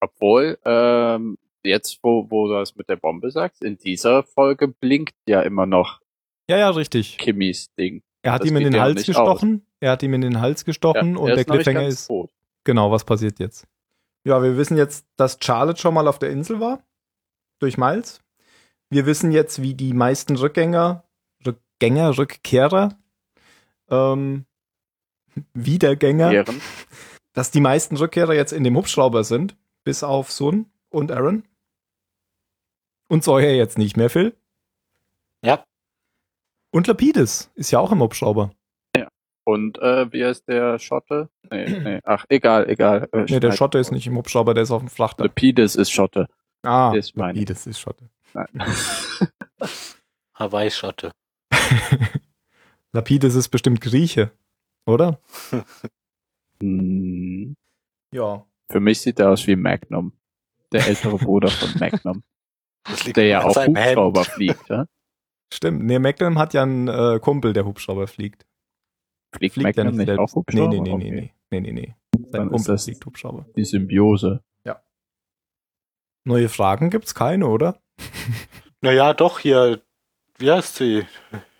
Obwohl, 0.00 0.56
ähm, 0.64 1.36
jetzt, 1.64 1.98
wo, 2.02 2.30
wo 2.30 2.46
du 2.46 2.54
das 2.54 2.76
mit 2.76 2.88
der 2.88 2.96
Bombe 2.96 3.32
sagst, 3.32 3.64
in 3.64 3.76
dieser 3.76 4.22
Folge 4.22 4.68
blinkt 4.68 5.16
ja 5.26 5.40
immer 5.40 5.66
noch 5.66 6.00
Ja, 6.48 6.58
ja, 6.58 6.70
richtig. 6.70 7.18
Kimmys 7.18 7.72
Ding. 7.74 8.02
Er 8.22 8.32
hat 8.32 8.42
Das 8.42 8.48
ihm 8.48 8.56
in 8.56 8.64
den 8.64 8.74
ja 8.74 8.82
Hals 8.82 9.04
gestochen. 9.04 9.66
Er 9.80 9.92
hat 9.92 10.02
ihm 10.02 10.14
in 10.14 10.22
den 10.22 10.40
Hals 10.40 10.64
gestochen 10.64 11.16
und 11.16 11.28
er 11.28 11.36
der 11.36 11.44
Cliffhanger 11.44 11.86
ist, 11.86 12.06
tot. 12.06 12.30
genau, 12.64 12.90
was 12.90 13.04
passiert 13.04 13.38
jetzt? 13.38 13.66
Ja, 14.24 14.42
wir 14.42 14.56
wissen 14.56 14.78
jetzt, 14.78 15.06
dass 15.16 15.38
Charlotte 15.42 15.80
schon 15.80 15.92
mal 15.94 16.08
auf 16.08 16.18
der 16.18 16.30
Insel 16.30 16.58
war. 16.60 16.82
Durch 17.58 17.76
Miles. 17.76 18.20
Wir 18.88 19.06
wissen 19.06 19.30
jetzt, 19.32 19.60
wie 19.60 19.74
die 19.74 19.92
meisten 19.92 20.36
Rückgänger, 20.36 21.04
Rückgänger, 21.46 22.16
Rückkehrer, 22.16 22.96
ähm, 23.90 24.46
Wiedergänger, 25.54 26.32
Ehren. 26.32 26.60
dass 27.34 27.50
die 27.50 27.60
meisten 27.60 27.96
Rückkehrer 27.96 28.34
jetzt 28.34 28.52
in 28.52 28.64
dem 28.64 28.76
Hubschrauber 28.76 29.24
sind, 29.24 29.56
bis 29.84 30.02
auf 30.02 30.32
Sun 30.32 30.66
und 30.88 31.12
Aaron. 31.12 31.44
Und 33.08 33.22
Sawyer 33.22 33.52
jetzt 33.52 33.76
nicht 33.76 33.96
mehr, 33.96 34.08
Phil. 34.08 34.34
Ja. 35.42 35.64
Und 36.74 36.88
Lapidus 36.88 37.50
ist 37.54 37.70
ja 37.70 37.78
auch 37.78 37.92
im 37.92 38.00
Hubschrauber. 38.00 38.50
Und 39.46 39.78
äh, 39.78 40.10
wie 40.10 40.24
heißt 40.24 40.48
der 40.48 40.78
Schotte? 40.78 41.28
Nee, 41.50 41.66
nee. 41.84 42.00
Ach, 42.02 42.24
egal, 42.30 42.68
egal. 42.70 43.08
Äh, 43.12 43.26
Nee, 43.28 43.40
der 43.40 43.52
Schotte 43.52 43.78
ist 43.78 43.92
nicht 43.92 44.06
im 44.06 44.16
Hubschrauber, 44.16 44.54
der 44.54 44.62
ist 44.62 44.70
auf 44.70 44.80
dem 44.80 44.88
Frachter. 44.88 45.24
Lepidus 45.24 45.76
ist 45.76 45.90
Schotte. 45.92 46.28
Ah, 46.62 46.94
ist 46.96 47.14
meine. 47.14 47.38
Lapidus 47.38 47.66
ist 47.66 47.78
Schotte. 47.78 48.08
Nein. 48.32 48.48
Hawaii-Schotte. 50.34 51.12
Lapidus 52.92 53.34
ist 53.34 53.50
bestimmt 53.50 53.80
Grieche, 53.82 54.30
oder? 54.86 55.20
Hm, 56.60 57.54
Ja. 58.14 58.46
Für 58.70 58.80
mich 58.80 59.00
sieht 59.00 59.20
er 59.20 59.30
aus 59.30 59.46
wie 59.46 59.56
Magnum. 59.56 60.12
Der 60.72 60.86
ältere 60.86 61.18
Bruder 61.18 61.48
von 61.48 61.78
Magnum. 61.78 62.22
Das 62.84 63.04
liegt 63.04 63.18
Der 63.18 63.26
ja 63.26 63.50
seinem 63.50 63.76
Hubschrauber 63.76 64.22
Hemd. 64.22 64.30
fliegt. 64.32 64.68
Ja? 64.70 64.86
Stimmt. 65.52 65.84
Nee, 65.84 65.98
Magnum 65.98 66.38
hat 66.38 66.54
ja 66.54 66.62
einen 66.62 66.88
äh, 66.88 67.18
Kumpel, 67.20 67.52
der 67.52 67.64
Hubschrauber 67.64 68.06
fliegt. 68.06 68.44
Fliegt, 69.34 69.54
Fliegt 69.54 69.76
Magnum 69.76 69.96
nicht 69.96 70.06
selbst. 70.06 70.20
auch 70.20 70.34
Hubschrauber? 70.36 70.68
Nee, 70.68 70.80
nee, 70.80 70.94
nee, 70.94 70.94
Okay. 70.94 71.32
nee, 71.50 71.60
nee, 71.60 71.72
nee, 71.72 71.72
nee. 71.72 71.94
Sein 72.30 72.48
Kumpel 72.50 72.78
fliegt 72.78 73.04
Hubschrauber. 73.06 73.46
die 73.56 73.64
Symbiose. 73.64 74.42
Neue 76.26 76.48
Fragen 76.48 76.88
gibt's 76.88 77.14
keine, 77.14 77.46
oder? 77.48 77.78
Naja, 78.80 79.12
doch, 79.14 79.38
hier, 79.40 79.82
wie 80.38 80.50
heißt 80.50 80.76
sie? 80.76 81.06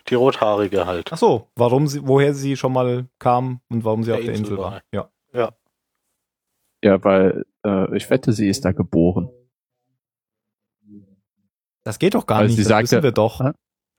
Die 0.09 0.15
Rothaarige 0.15 0.85
halt. 0.87 1.11
Ach 1.13 1.17
so, 1.19 1.51
warum 1.57 1.87
sie, 1.87 2.07
woher 2.07 2.35
sie 2.35 2.57
schon 2.57 2.73
mal 2.75 3.07
kam 3.19 3.61
und 3.71 3.85
warum 3.85 4.03
sie 4.03 4.09
Der 4.11 4.19
auf 4.19 4.25
der 4.25 4.35
Insel 4.35 4.45
Insel 4.53 4.59
war. 4.59 4.73
war. 4.73 4.83
Ja. 5.33 5.53
Ja, 6.83 7.03
weil 7.05 7.47
äh, 7.65 7.97
ich 7.97 8.09
wette, 8.11 8.33
sie 8.35 8.49
ist 8.49 8.65
da 8.67 8.73
geboren. 8.73 9.31
Das 11.83 11.99
geht 11.99 12.15
doch 12.15 12.27
gar 12.27 12.41
Weil 12.41 12.47
nicht, 12.47 12.57
sie 12.57 12.63
das 12.63 12.69
sagte- 12.69 12.83
wissen 12.91 13.03
wir 13.03 13.13
doch. 13.13 13.41
Hä? 13.41 13.51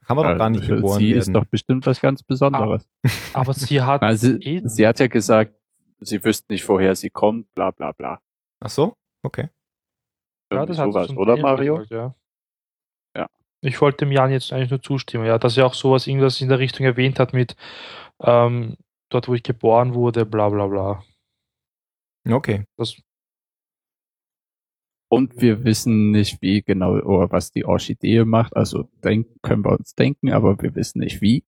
Kann 0.05 0.17
man 0.17 0.27
doch 0.31 0.37
gar 0.37 0.49
nicht 0.49 0.67
geboren 0.67 0.99
Sie 0.99 1.09
werden. 1.09 1.19
ist 1.19 1.33
doch 1.33 1.45
bestimmt 1.45 1.85
was 1.85 1.99
ganz 1.99 2.23
Besonderes. 2.23 2.87
Aber 3.33 3.53
sie 3.53 3.81
hat 3.81 4.01
Also, 4.03 4.33
eh, 4.39 4.61
sie 4.65 4.87
hat 4.87 4.99
ja 4.99 5.07
gesagt, 5.07 5.53
sie 5.99 6.23
wüsste 6.23 6.53
nicht, 6.53 6.67
woher 6.69 6.95
sie 6.95 7.09
kommt, 7.09 7.53
bla 7.55 7.71
bla 7.71 7.91
bla. 7.91 8.19
Ach 8.59 8.69
so? 8.69 8.95
Okay. 9.23 9.49
ja, 10.53 10.65
das 10.65 10.77
hat 10.77 10.85
sie 10.87 10.91
sowas, 10.91 11.07
schon 11.07 11.17
oder 11.17 11.37
Mario? 11.37 11.75
gesagt, 11.77 11.91
ja. 11.91 12.15
Ja. 13.17 13.27
Ich 13.61 13.81
wollte 13.81 14.05
dem 14.05 14.11
Jan 14.11 14.31
jetzt 14.31 14.53
eigentlich 14.53 14.69
nur 14.69 14.81
zustimmen, 14.81 15.25
ja, 15.25 15.37
dass 15.39 15.57
er 15.57 15.65
auch 15.65 15.73
sowas 15.73 16.05
irgendwas 16.07 16.39
in 16.41 16.49
der 16.49 16.59
Richtung 16.59 16.85
erwähnt 16.85 17.19
hat 17.19 17.33
mit 17.33 17.55
ähm, 18.21 18.77
dort, 19.09 19.27
wo 19.27 19.33
ich 19.33 19.43
geboren 19.43 19.93
wurde, 19.95 20.25
bla 20.25 20.49
bla 20.49 20.67
bla. 20.67 21.03
Okay. 22.29 22.63
Das, 22.77 22.95
Und 25.15 25.41
wir 25.41 25.63
wissen 25.63 26.11
nicht, 26.11 26.41
wie 26.41 26.61
genau 26.61 26.93
oder 26.99 27.31
was 27.31 27.51
die 27.51 27.65
Orchidee 27.65 28.23
macht. 28.25 28.55
Also 28.55 28.89
denken 29.03 29.35
können 29.41 29.63
wir 29.63 29.71
uns 29.77 29.95
denken, 29.95 30.31
aber 30.31 30.61
wir 30.61 30.75
wissen 30.75 30.99
nicht 30.99 31.21
wie 31.21 31.43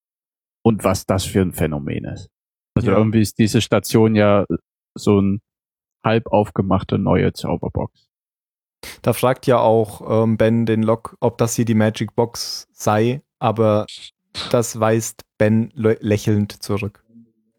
und 0.63 0.84
was 0.84 1.05
das 1.05 1.26
für 1.26 1.41
ein 1.41 1.53
Phänomen 1.53 2.05
ist. 2.05 2.30
Also 2.76 2.91
Ja. 2.91 2.97
irgendwie 2.97 3.22
ist 3.22 3.38
diese 3.39 3.61
Station 3.61 4.15
ja 4.15 4.45
so 4.95 5.20
ein 5.22 5.41
halb 6.03 6.28
aufgemachte 6.28 6.97
neue 6.97 7.34
Zauberbox. 7.34 8.07
Da 9.01 9.13
fragt 9.13 9.47
ja 9.47 9.57
auch 9.59 10.24
ähm, 10.24 10.38
Ben 10.38 10.65
den 10.65 10.84
Lok, 10.84 11.18
ob 11.20 11.38
das 11.38 11.55
hier 11.55 11.65
die 11.65 11.74
Magic 11.74 12.15
Box 12.15 12.68
sei, 12.72 13.22
aber 13.39 13.86
das 14.51 14.80
weist 14.80 15.24
Ben 15.38 15.72
lä- 15.72 15.97
lächelnd 15.99 16.51
zurück. 16.63 17.03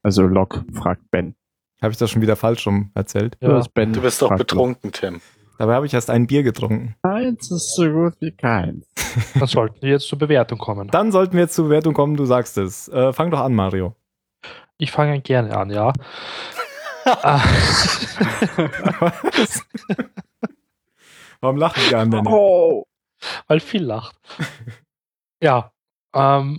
Also 0.02 0.22
Locke 0.22 0.64
fragt 0.72 1.10
Ben. 1.10 1.34
Habe 1.82 1.92
ich 1.92 1.98
das 1.98 2.10
schon 2.10 2.22
wieder 2.22 2.36
falsch 2.36 2.66
rum 2.66 2.90
erzählt? 2.94 3.36
ja. 3.40 3.60
Du 3.60 4.00
bist 4.00 4.22
doch 4.22 4.34
betrunken, 4.36 4.92
Tim. 4.92 5.20
Dabei 5.58 5.74
habe 5.74 5.86
ich 5.86 5.92
erst 5.94 6.08
ein 6.08 6.28
Bier 6.28 6.44
getrunken. 6.44 6.94
Eins 7.02 7.50
ist 7.50 7.74
so 7.74 7.90
gut 7.90 8.14
wie 8.20 8.30
keins. 8.30 8.86
Dann 9.34 9.48
sollten 9.48 9.82
wir 9.82 9.90
jetzt 9.90 10.06
zur 10.06 10.18
Bewertung 10.18 10.58
kommen. 10.58 10.88
Dann 10.88 11.10
sollten 11.10 11.32
wir 11.34 11.40
jetzt 11.40 11.54
zur 11.54 11.64
Bewertung 11.64 11.94
kommen, 11.94 12.16
du 12.16 12.24
sagst 12.24 12.56
es. 12.58 12.88
Äh, 12.88 13.12
fang 13.12 13.30
doch 13.32 13.40
an, 13.40 13.54
Mario. 13.54 13.96
Ich 14.78 14.92
fange 14.92 15.20
gerne 15.20 15.56
an, 15.56 15.70
ja. 15.70 15.92
Ah, 17.04 17.40
Was? 19.00 19.66
Warum 21.40 21.56
lachen 21.56 21.82
die 21.88 21.94
anderen? 21.94 22.24
nicht? 22.24 22.32
Oh. 22.32 22.86
weil 23.46 23.60
viel 23.60 23.82
lacht. 23.82 24.16
Ja, 25.40 25.70
ähm, 26.16 26.58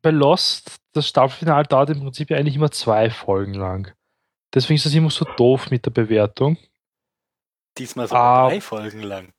bei 0.00 0.10
Lost, 0.12 0.76
das 0.92 1.08
Staffelfinale 1.08 1.64
dauert 1.66 1.90
im 1.90 1.98
Prinzip 1.98 2.30
ja 2.30 2.36
eigentlich 2.36 2.54
immer 2.54 2.70
zwei 2.70 3.10
Folgen 3.10 3.54
lang. 3.54 3.92
Deswegen 4.54 4.76
ist 4.76 4.86
es 4.86 4.94
immer 4.94 5.10
so 5.10 5.24
doof 5.36 5.72
mit 5.72 5.84
der 5.84 5.90
Bewertung. 5.90 6.58
Diesmal 7.78 8.08
so 8.08 8.14
Ah. 8.14 8.48
drei 8.48 8.60
Folgen 8.60 9.02
lang. 9.02 9.32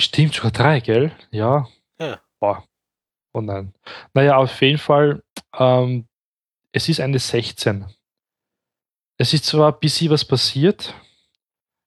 Stimmt, 0.00 0.34
sogar 0.34 0.50
drei, 0.50 0.80
gell? 0.80 1.12
Ja. 1.30 1.68
Ja. 2.00 2.20
Boah. 2.40 2.64
Oh 3.34 3.40
nein. 3.40 3.72
Naja, 4.14 4.36
auf 4.36 4.60
jeden 4.60 4.78
Fall, 4.78 5.22
ähm, 5.58 6.06
es 6.72 6.88
ist 6.88 7.00
eine 7.00 7.18
16. 7.18 7.86
Es 9.18 9.32
ist 9.32 9.44
zwar 9.44 9.72
ein 9.72 9.78
bisschen 9.80 10.10
was 10.10 10.24
passiert, 10.24 10.94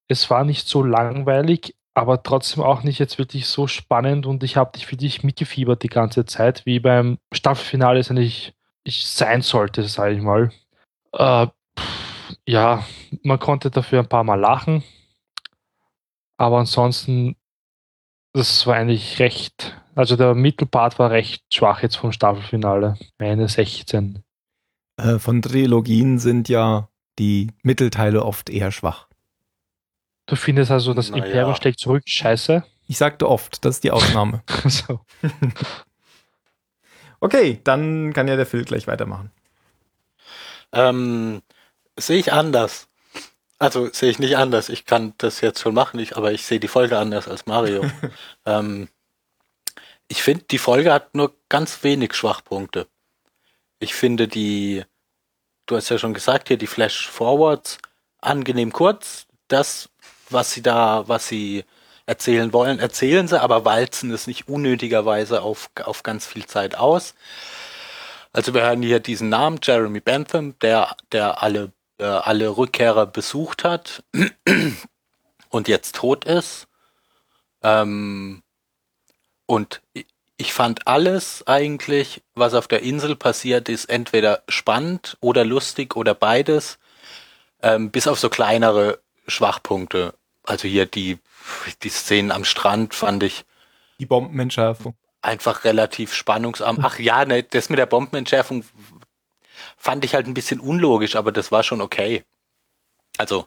es 0.07 0.29
war 0.29 0.43
nicht 0.45 0.67
so 0.67 0.83
langweilig, 0.83 1.75
aber 1.93 2.21
trotzdem 2.23 2.63
auch 2.63 2.83
nicht 2.83 2.99
jetzt 2.99 3.17
wirklich 3.17 3.47
so 3.47 3.67
spannend 3.67 4.25
und 4.25 4.43
ich 4.43 4.55
habe 4.57 4.71
dich 4.71 4.85
für 4.85 4.95
dich 4.95 5.23
mitgefiebert 5.23 5.83
die 5.83 5.89
ganze 5.89 6.25
Zeit, 6.25 6.65
wie 6.65 6.79
beim 6.79 7.17
Staffelfinale 7.33 7.99
es 7.99 8.09
eigentlich 8.11 8.53
ich 8.83 9.05
sein 9.07 9.41
sollte, 9.41 9.83
sage 9.83 10.13
ich 10.15 10.21
mal. 10.21 10.51
Äh, 11.13 11.47
pff, 11.77 12.35
ja, 12.45 12.85
man 13.23 13.39
konnte 13.39 13.71
dafür 13.71 13.99
ein 13.99 14.09
paar 14.09 14.23
Mal 14.23 14.39
lachen, 14.39 14.83
aber 16.37 16.59
ansonsten 16.59 17.35
das 18.35 18.67
war 18.67 18.75
eigentlich 18.75 19.19
recht, 19.19 19.81
also 19.95 20.17
der 20.17 20.35
Mittelpart 20.35 20.99
war 20.99 21.09
recht 21.09 21.41
schwach 21.53 21.81
jetzt 21.81 21.95
vom 21.95 22.11
Staffelfinale. 22.11 22.97
Eine 23.17 23.47
16. 23.47 24.23
Äh, 24.97 25.19
von 25.19 25.41
Trilogien 25.41 26.19
sind 26.19 26.49
ja 26.49 26.89
die 27.17 27.51
Mittelteile 27.63 28.25
oft 28.25 28.49
eher 28.49 28.73
schwach. 28.73 29.07
Du 30.25 30.35
findest 30.35 30.69
also, 30.69 30.93
das 30.93 31.11
Na 31.11 31.17
Imperium 31.17 31.55
schlägt 31.55 31.79
zurück, 31.79 32.03
scheiße. 32.05 32.65
Ich 32.87 32.97
sagte 32.97 33.29
oft, 33.29 33.63
das 33.63 33.75
ist 33.75 33.85
die 33.85 33.91
Ausnahme. 33.91 34.43
so. 34.65 34.99
Okay, 37.21 37.59
dann 37.63 38.13
kann 38.13 38.27
ja 38.27 38.35
der 38.35 38.45
Phil 38.45 38.65
gleich 38.65 38.85
weitermachen. 38.85 39.31
Ähm, 40.73 41.41
sehe 41.97 42.19
ich 42.19 42.33
anders. 42.33 42.87
Also 43.57 43.89
sehe 43.91 44.09
ich 44.09 44.19
nicht 44.19 44.37
anders. 44.37 44.69
Ich 44.69 44.85
kann 44.85 45.13
das 45.17 45.41
jetzt 45.41 45.61
schon 45.61 45.73
machen, 45.73 45.99
ich, 45.99 46.17
aber 46.17 46.33
ich 46.33 46.45
sehe 46.45 46.59
die 46.59 46.67
Folge 46.67 46.97
anders 46.97 47.27
als 47.27 47.45
Mario. 47.45 47.85
ähm, 48.45 48.89
ich 50.07 50.21
finde, 50.21 50.43
die 50.45 50.57
Folge 50.57 50.93
hat 50.93 51.15
nur 51.15 51.33
ganz 51.49 51.83
wenig 51.83 52.13
Schwachpunkte. 52.13 52.87
Ich 53.79 53.95
finde 53.95 54.27
die, 54.27 54.83
du 55.65 55.75
hast 55.75 55.89
ja 55.89 55.97
schon 55.97 56.13
gesagt 56.13 56.47
hier, 56.49 56.57
die 56.57 56.67
Flash 56.67 57.07
Forwards 57.09 57.77
angenehm 58.19 58.71
kurz. 58.73 59.27
Das, 59.47 59.89
was 60.29 60.51
sie 60.51 60.61
da, 60.61 61.07
was 61.07 61.27
sie 61.27 61.65
erzählen 62.05 62.53
wollen, 62.53 62.79
erzählen 62.79 63.27
sie, 63.27 63.41
aber 63.41 63.65
walzen 63.65 64.11
es 64.11 64.27
nicht 64.27 64.47
unnötigerweise 64.47 65.41
auf, 65.41 65.69
auf 65.83 66.03
ganz 66.03 66.25
viel 66.27 66.45
Zeit 66.45 66.75
aus. 66.75 67.15
Also 68.31 68.53
wir 68.53 68.65
haben 68.65 68.81
hier 68.81 68.99
diesen 68.99 69.29
Namen, 69.29 69.59
Jeremy 69.63 70.01
Bentham, 70.01 70.59
der, 70.59 70.95
der 71.11 71.41
alle, 71.41 71.71
äh, 71.97 72.05
alle 72.05 72.57
Rückkehrer 72.57 73.05
besucht 73.05 73.63
hat 73.63 74.03
und 75.49 75.67
jetzt 75.67 75.95
tot 75.95 76.25
ist. 76.25 76.67
Ähm, 77.63 78.43
und 79.45 79.81
ich 80.37 80.53
fand 80.53 80.87
alles 80.87 81.45
eigentlich, 81.47 82.21
was 82.33 82.53
auf 82.53 82.67
der 82.67 82.81
Insel 82.81 83.15
passiert 83.15 83.69
ist, 83.69 83.85
entweder 83.85 84.43
spannend 84.49 85.17
oder 85.21 85.45
lustig 85.45 85.95
oder 85.95 86.13
beides, 86.13 86.77
ähm, 87.61 87.91
bis 87.91 88.07
auf 88.07 88.19
so 88.19 88.29
kleinere 88.29 88.99
Schwachpunkte. 89.27 90.13
Also 90.43 90.67
hier 90.67 90.85
die, 90.85 91.19
die 91.83 91.89
Szenen 91.89 92.31
am 92.31 92.43
Strand 92.45 92.93
fand 92.93 93.23
ich 93.23 93.45
Die 93.99 94.05
Bombenentschärfung. 94.05 94.95
einfach 95.21 95.63
relativ 95.63 96.13
spannungsarm. 96.13 96.79
Ach 96.81 96.99
ja, 96.99 97.25
ne, 97.25 97.43
das 97.43 97.69
mit 97.69 97.79
der 97.79 97.85
Bombenentschärfung 97.87 98.63
fand 99.85 100.03
ich 100.03 100.15
halt 100.15 100.25
ein 100.25 100.33
bisschen 100.33 100.59
unlogisch, 100.59 101.15
aber 101.15 101.31
das 101.31 101.51
war 101.51 101.61
schon 101.61 101.79
okay. 101.79 102.23
Also, 103.19 103.45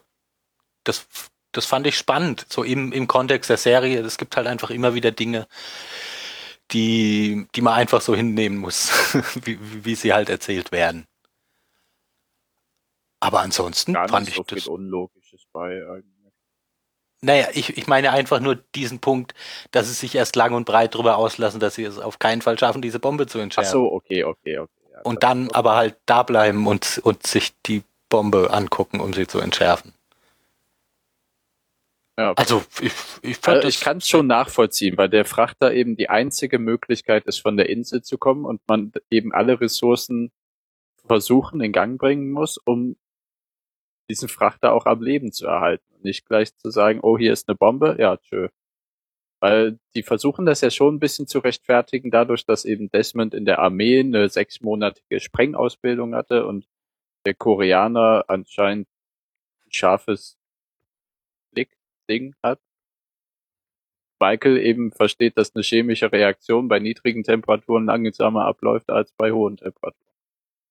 das, 0.85 1.05
das 1.51 1.65
fand 1.65 1.85
ich 1.85 1.97
spannend, 1.97 2.45
so 2.47 2.63
im, 2.63 2.93
im 2.93 3.07
Kontext 3.07 3.49
der 3.49 3.57
Serie. 3.57 3.99
Es 3.99 4.17
gibt 4.17 4.37
halt 4.37 4.47
einfach 4.47 4.69
immer 4.69 4.93
wieder 4.93 5.11
Dinge, 5.11 5.49
die, 6.71 7.45
die 7.55 7.61
man 7.61 7.73
einfach 7.73 7.99
so 7.99 8.15
hinnehmen 8.15 8.57
muss, 8.57 8.89
wie, 9.43 9.59
wie 9.83 9.95
sie 9.95 10.13
halt 10.13 10.29
erzählt 10.29 10.71
werden. 10.71 11.05
Aber 13.19 13.41
ansonsten 13.41 13.91
Gar 13.91 14.07
fand 14.07 14.29
ich 14.29 14.35
so 14.35 14.43
das 14.43 14.67
Unlogisches 14.67 15.43
bei 15.51 15.85
eigentlich. 15.89 16.31
Naja, 17.21 17.49
ich, 17.53 17.77
ich 17.77 17.85
meine 17.87 18.11
einfach 18.11 18.39
nur 18.39 18.55
diesen 18.55 18.99
Punkt, 18.99 19.33
dass 19.71 19.87
sie 19.87 19.93
sich 19.93 20.15
erst 20.15 20.37
lang 20.37 20.53
und 20.53 20.63
breit 20.63 20.95
drüber 20.95 21.17
auslassen, 21.17 21.59
dass 21.59 21.75
sie 21.75 21.83
es 21.83 21.99
auf 21.99 22.17
keinen 22.17 22.41
Fall 22.41 22.57
schaffen, 22.57 22.81
diese 22.81 22.99
Bombe 22.99 23.27
zu 23.27 23.39
Ach 23.39 23.43
entschärfen. 23.43 23.71
so, 23.73 23.91
okay, 23.91 24.23
okay, 24.23 24.59
okay. 24.59 24.78
Und 25.03 25.23
dann 25.23 25.51
aber 25.51 25.75
halt 25.75 25.97
da 26.05 26.23
bleiben 26.23 26.67
und, 26.67 26.99
und 27.03 27.25
sich 27.25 27.53
die 27.65 27.83
Bombe 28.09 28.51
angucken, 28.51 28.99
um 28.99 29.13
sie 29.13 29.27
zu 29.27 29.39
entschärfen. 29.39 29.93
Ja. 32.17 32.33
Also 32.33 32.63
ich, 32.81 32.91
ich 33.21 33.47
Also 33.47 33.67
ich 33.67 33.79
kann 33.79 33.97
es 33.97 34.09
schon 34.09 34.27
nachvollziehen, 34.27 34.97
weil 34.97 35.07
der 35.07 35.23
Frachter 35.23 35.73
eben 35.73 35.95
die 35.95 36.09
einzige 36.09 36.59
Möglichkeit 36.59 37.25
ist, 37.27 37.39
von 37.39 37.55
der 37.55 37.69
Insel 37.69 38.01
zu 38.01 38.17
kommen 38.17 38.43
und 38.43 38.61
man 38.67 38.91
eben 39.09 39.33
alle 39.33 39.61
Ressourcen 39.61 40.31
versuchen, 41.05 41.61
in 41.61 41.71
Gang 41.71 41.97
bringen 41.97 42.31
muss, 42.31 42.57
um 42.57 42.97
diesen 44.09 44.27
Frachter 44.27 44.73
auch 44.73 44.85
am 44.85 45.01
Leben 45.01 45.31
zu 45.31 45.47
erhalten. 45.47 45.85
Und 45.93 46.03
nicht 46.03 46.25
gleich 46.25 46.53
zu 46.57 46.71
sagen, 46.71 46.99
oh, 47.01 47.17
hier 47.17 47.31
ist 47.31 47.47
eine 47.47 47.55
Bombe, 47.55 47.95
ja, 47.99 48.17
tschö. 48.17 48.49
Weil 49.41 49.79
die 49.95 50.03
versuchen 50.03 50.45
das 50.45 50.61
ja 50.61 50.69
schon 50.69 50.95
ein 50.95 50.99
bisschen 50.99 51.27
zu 51.27 51.39
rechtfertigen, 51.39 52.11
dadurch, 52.11 52.45
dass 52.45 52.65
eben 52.65 52.91
Desmond 52.91 53.33
in 53.33 53.45
der 53.45 53.59
Armee 53.59 53.99
eine 53.99 54.27
sechsmonatige 54.27 55.19
Sprengausbildung 55.19 56.13
hatte 56.13 56.45
und 56.45 56.67
der 57.25 57.35
Koreaner 57.35 58.25
anscheinend 58.27 58.87
ein 59.65 59.71
scharfes 59.71 60.37
Blick-Ding 61.51 62.35
hat. 62.43 62.59
Michael 64.19 64.57
eben 64.57 64.91
versteht, 64.91 65.37
dass 65.37 65.55
eine 65.55 65.63
chemische 65.63 66.11
Reaktion 66.11 66.67
bei 66.67 66.79
niedrigen 66.79 67.23
Temperaturen 67.23 67.85
langsamer 67.85 68.45
abläuft 68.45 68.89
als 68.89 69.13
bei 69.13 69.31
hohen 69.31 69.55
Temperaturen. 69.55 70.13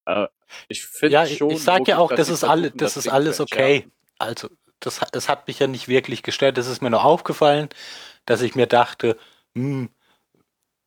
Äh, 0.04 0.28
ich 0.68 0.84
finde 0.84 1.14
ja, 1.14 1.24
ich, 1.24 1.38
schon. 1.38 1.50
ich 1.50 1.62
sag 1.62 1.88
ja 1.88 1.96
logisch, 1.96 2.12
auch, 2.12 2.16
das 2.16 2.28
ist 2.28 2.44
alle, 2.44 2.62
versuchen, 2.62 2.78
das 2.78 2.96
ist 2.98 3.08
alles 3.08 3.40
okay. 3.40 3.86
Also 4.18 4.48
das, 4.80 5.00
hat- 5.00 5.14
das 5.14 5.28
hat 5.28 5.46
mich 5.48 5.58
ja 5.58 5.66
nicht 5.66 5.88
wirklich 5.88 6.22
gestört. 6.22 6.56
Das 6.58 6.66
ist 6.66 6.80
mir 6.82 6.90
nur 6.90 7.04
aufgefallen, 7.04 7.68
dass 8.26 8.42
ich 8.42 8.54
mir 8.54 8.66
dachte, 8.66 9.18
hm, 9.54 9.90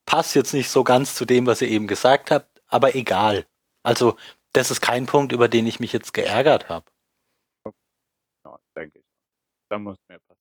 passt 0.05 0.35
jetzt 0.35 0.53
nicht 0.53 0.69
so 0.69 0.83
ganz 0.83 1.15
zu 1.15 1.25
dem, 1.25 1.45
was 1.45 1.61
ihr 1.61 1.69
eben 1.69 1.87
gesagt 1.87 2.31
habt, 2.31 2.61
aber 2.67 2.95
egal. 2.95 3.45
Also 3.83 4.17
das 4.53 4.71
ist 4.71 4.81
kein 4.81 5.05
Punkt, 5.05 5.31
über 5.31 5.47
den 5.47 5.65
ich 5.67 5.79
mich 5.79 5.93
jetzt 5.93 6.13
geärgert 6.13 6.69
habe. 6.69 6.85
Ja, 8.45 8.59
denke 8.75 8.99
ich. 8.99 9.05
Da 9.69 9.79
muss 9.79 9.97
mehr 10.09 10.19
passieren. 10.19 10.37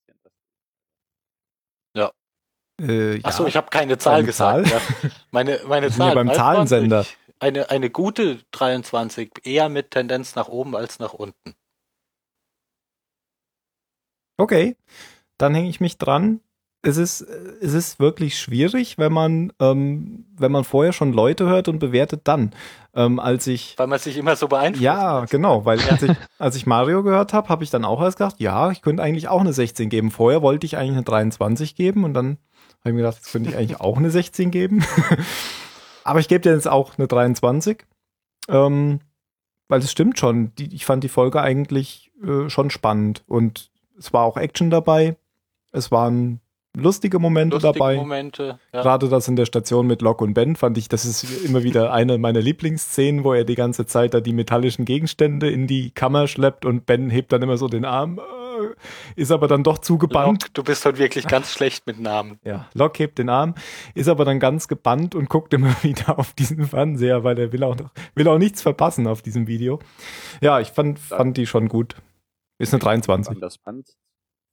Äh, 2.82 3.16
ja. 3.16 3.24
Achso, 3.24 3.46
ich 3.46 3.56
habe 3.56 3.68
keine 3.68 3.98
Zahl 3.98 4.24
gesagt. 4.24 4.66
Zahl? 4.66 4.80
Ja. 4.80 5.10
Meine, 5.30 5.60
meine 5.66 5.90
Zahl. 5.90 6.14
beim 6.14 6.28
23. 6.28 6.36
Zahlensender. 6.38 7.06
Eine, 7.38 7.68
eine 7.70 7.90
gute 7.90 8.42
23, 8.52 9.30
eher 9.44 9.68
mit 9.68 9.90
Tendenz 9.90 10.34
nach 10.34 10.48
oben 10.48 10.74
als 10.76 10.98
nach 10.98 11.12
unten. 11.12 11.54
Okay, 14.40 14.76
dann 15.38 15.54
hänge 15.54 15.68
ich 15.68 15.80
mich 15.80 15.98
dran. 15.98 16.40
Es 16.82 16.96
ist, 16.96 17.20
es 17.20 17.74
ist 17.74 18.00
wirklich 18.00 18.38
schwierig, 18.38 18.96
wenn 18.96 19.12
man, 19.12 19.52
ähm, 19.60 20.24
wenn 20.38 20.50
man 20.50 20.64
vorher 20.64 20.94
schon 20.94 21.12
Leute 21.12 21.44
hört 21.46 21.68
und 21.68 21.78
bewertet 21.78 22.22
dann. 22.24 22.52
Ähm, 22.94 23.20
als 23.20 23.46
ich 23.46 23.74
Weil 23.76 23.86
man 23.86 23.98
sich 23.98 24.16
immer 24.16 24.34
so 24.34 24.48
beeinflusst. 24.48 24.82
Ja, 24.82 25.26
genau, 25.26 25.66
weil 25.66 25.78
als 25.80 26.02
ich, 26.02 26.16
als 26.38 26.56
ich 26.56 26.64
Mario 26.64 27.02
gehört 27.02 27.34
habe, 27.34 27.50
habe 27.50 27.64
ich 27.64 27.70
dann 27.70 27.84
auch 27.84 28.00
erst 28.00 28.16
gedacht, 28.16 28.36
ja, 28.38 28.70
ich 28.70 28.80
könnte 28.80 29.02
eigentlich 29.02 29.28
auch 29.28 29.40
eine 29.40 29.52
16 29.52 29.90
geben. 29.90 30.10
Vorher 30.10 30.40
wollte 30.40 30.64
ich 30.64 30.78
eigentlich 30.78 30.96
eine 30.96 31.04
23 31.04 31.74
geben 31.74 32.04
und 32.04 32.14
dann 32.14 32.38
habe 32.80 32.90
ich 32.90 32.94
mir 32.94 33.02
gedacht, 33.02 33.16
jetzt 33.16 33.30
könnte 33.30 33.50
ich 33.50 33.56
eigentlich 33.56 33.80
auch 33.80 33.98
eine 33.98 34.10
16 34.10 34.50
geben. 34.50 34.82
Aber 36.04 36.18
ich 36.18 36.28
gebe 36.28 36.40
dir 36.40 36.54
jetzt 36.54 36.68
auch 36.68 36.96
eine 36.96 37.08
23. 37.08 37.84
Ähm, 38.48 39.00
weil 39.68 39.80
es 39.80 39.92
stimmt 39.92 40.18
schon, 40.18 40.54
die, 40.56 40.74
ich 40.74 40.86
fand 40.86 41.04
die 41.04 41.08
Folge 41.08 41.40
eigentlich 41.40 42.10
äh, 42.24 42.48
schon 42.48 42.70
spannend 42.70 43.22
und 43.26 43.69
es 44.00 44.12
war 44.12 44.24
auch 44.24 44.36
Action 44.36 44.70
dabei. 44.70 45.16
Es 45.72 45.92
waren 45.92 46.40
lustige 46.76 47.18
Momente 47.18 47.56
Lustige 47.56 47.72
dabei. 47.78 47.96
Momente. 47.96 48.58
Ja. 48.72 48.82
Gerade 48.82 49.08
das 49.08 49.28
in 49.28 49.36
der 49.36 49.44
Station 49.44 49.86
mit 49.86 50.02
Locke 50.02 50.24
und 50.24 50.34
Ben 50.34 50.56
fand 50.56 50.78
ich, 50.78 50.88
das 50.88 51.04
ist 51.04 51.44
immer 51.44 51.62
wieder 51.62 51.92
eine 51.92 52.18
meiner 52.18 52.40
Lieblingsszenen, 52.40 53.24
wo 53.24 53.34
er 53.34 53.44
die 53.44 53.54
ganze 53.54 53.86
Zeit 53.86 54.14
da 54.14 54.20
die 54.20 54.32
metallischen 54.32 54.84
Gegenstände 54.84 55.50
in 55.50 55.66
die 55.66 55.90
Kammer 55.90 56.26
schleppt 56.26 56.64
und 56.64 56.86
Ben 56.86 57.10
hebt 57.10 57.32
dann 57.32 57.42
immer 57.42 57.58
so 57.58 57.68
den 57.68 57.84
Arm. 57.84 58.18
äh, 58.18 59.20
ist 59.20 59.32
aber 59.32 59.48
dann 59.48 59.62
doch 59.62 59.78
zugebannt. 59.78 60.42
Locke, 60.42 60.52
du 60.54 60.62
bist 60.62 60.84
heute 60.84 60.98
wirklich 60.98 61.26
ganz 61.26 61.52
schlecht 61.52 61.86
mit 61.86 62.00
Namen. 62.00 62.38
Ja, 62.44 62.68
Locke 62.74 63.02
hebt 63.02 63.18
den 63.18 63.28
Arm, 63.28 63.54
ist 63.94 64.08
aber 64.08 64.24
dann 64.24 64.40
ganz 64.40 64.66
gebannt 64.66 65.14
und 65.14 65.28
guckt 65.28 65.52
immer 65.52 65.74
wieder 65.82 66.18
auf 66.18 66.32
diesen 66.32 66.64
Fernseher, 66.64 67.22
weil 67.24 67.38
er 67.38 67.52
will 67.52 67.64
auch 67.64 67.76
noch, 67.76 67.90
will 68.14 68.28
auch 68.28 68.38
nichts 68.38 68.62
verpassen 68.62 69.06
auf 69.06 69.22
diesem 69.22 69.46
Video. 69.46 69.78
Ja, 70.40 70.60
ich 70.60 70.68
fand, 70.68 70.98
fand 70.98 71.36
die 71.36 71.46
schon 71.46 71.68
gut. 71.68 71.96
Ist 72.60 72.74
eine 72.74 72.80
23. 72.80 73.38
Das 73.40 73.58
Band 73.58 73.88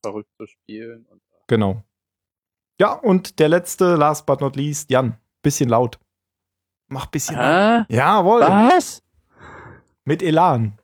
verrückt 0.04 0.30
zu 0.38 0.48
spielen. 0.48 1.06
Und 1.12 1.22
Genau. 1.48 1.84
Ja, 2.80 2.94
und 2.94 3.40
der 3.40 3.50
letzte, 3.50 3.96
last 3.96 4.26
but 4.26 4.42
not 4.42 4.56
least, 4.56 4.90
Jan. 4.90 5.18
Bisschen 5.42 5.70
laut. 5.70 6.00
Mach 6.88 7.08
bisschen 7.08 7.36
laut. 7.36 7.86
Hä? 7.90 7.96
Jawohl. 7.96 8.42
Was? 8.42 9.04
Mit 10.06 10.22
Elan. 10.24 10.78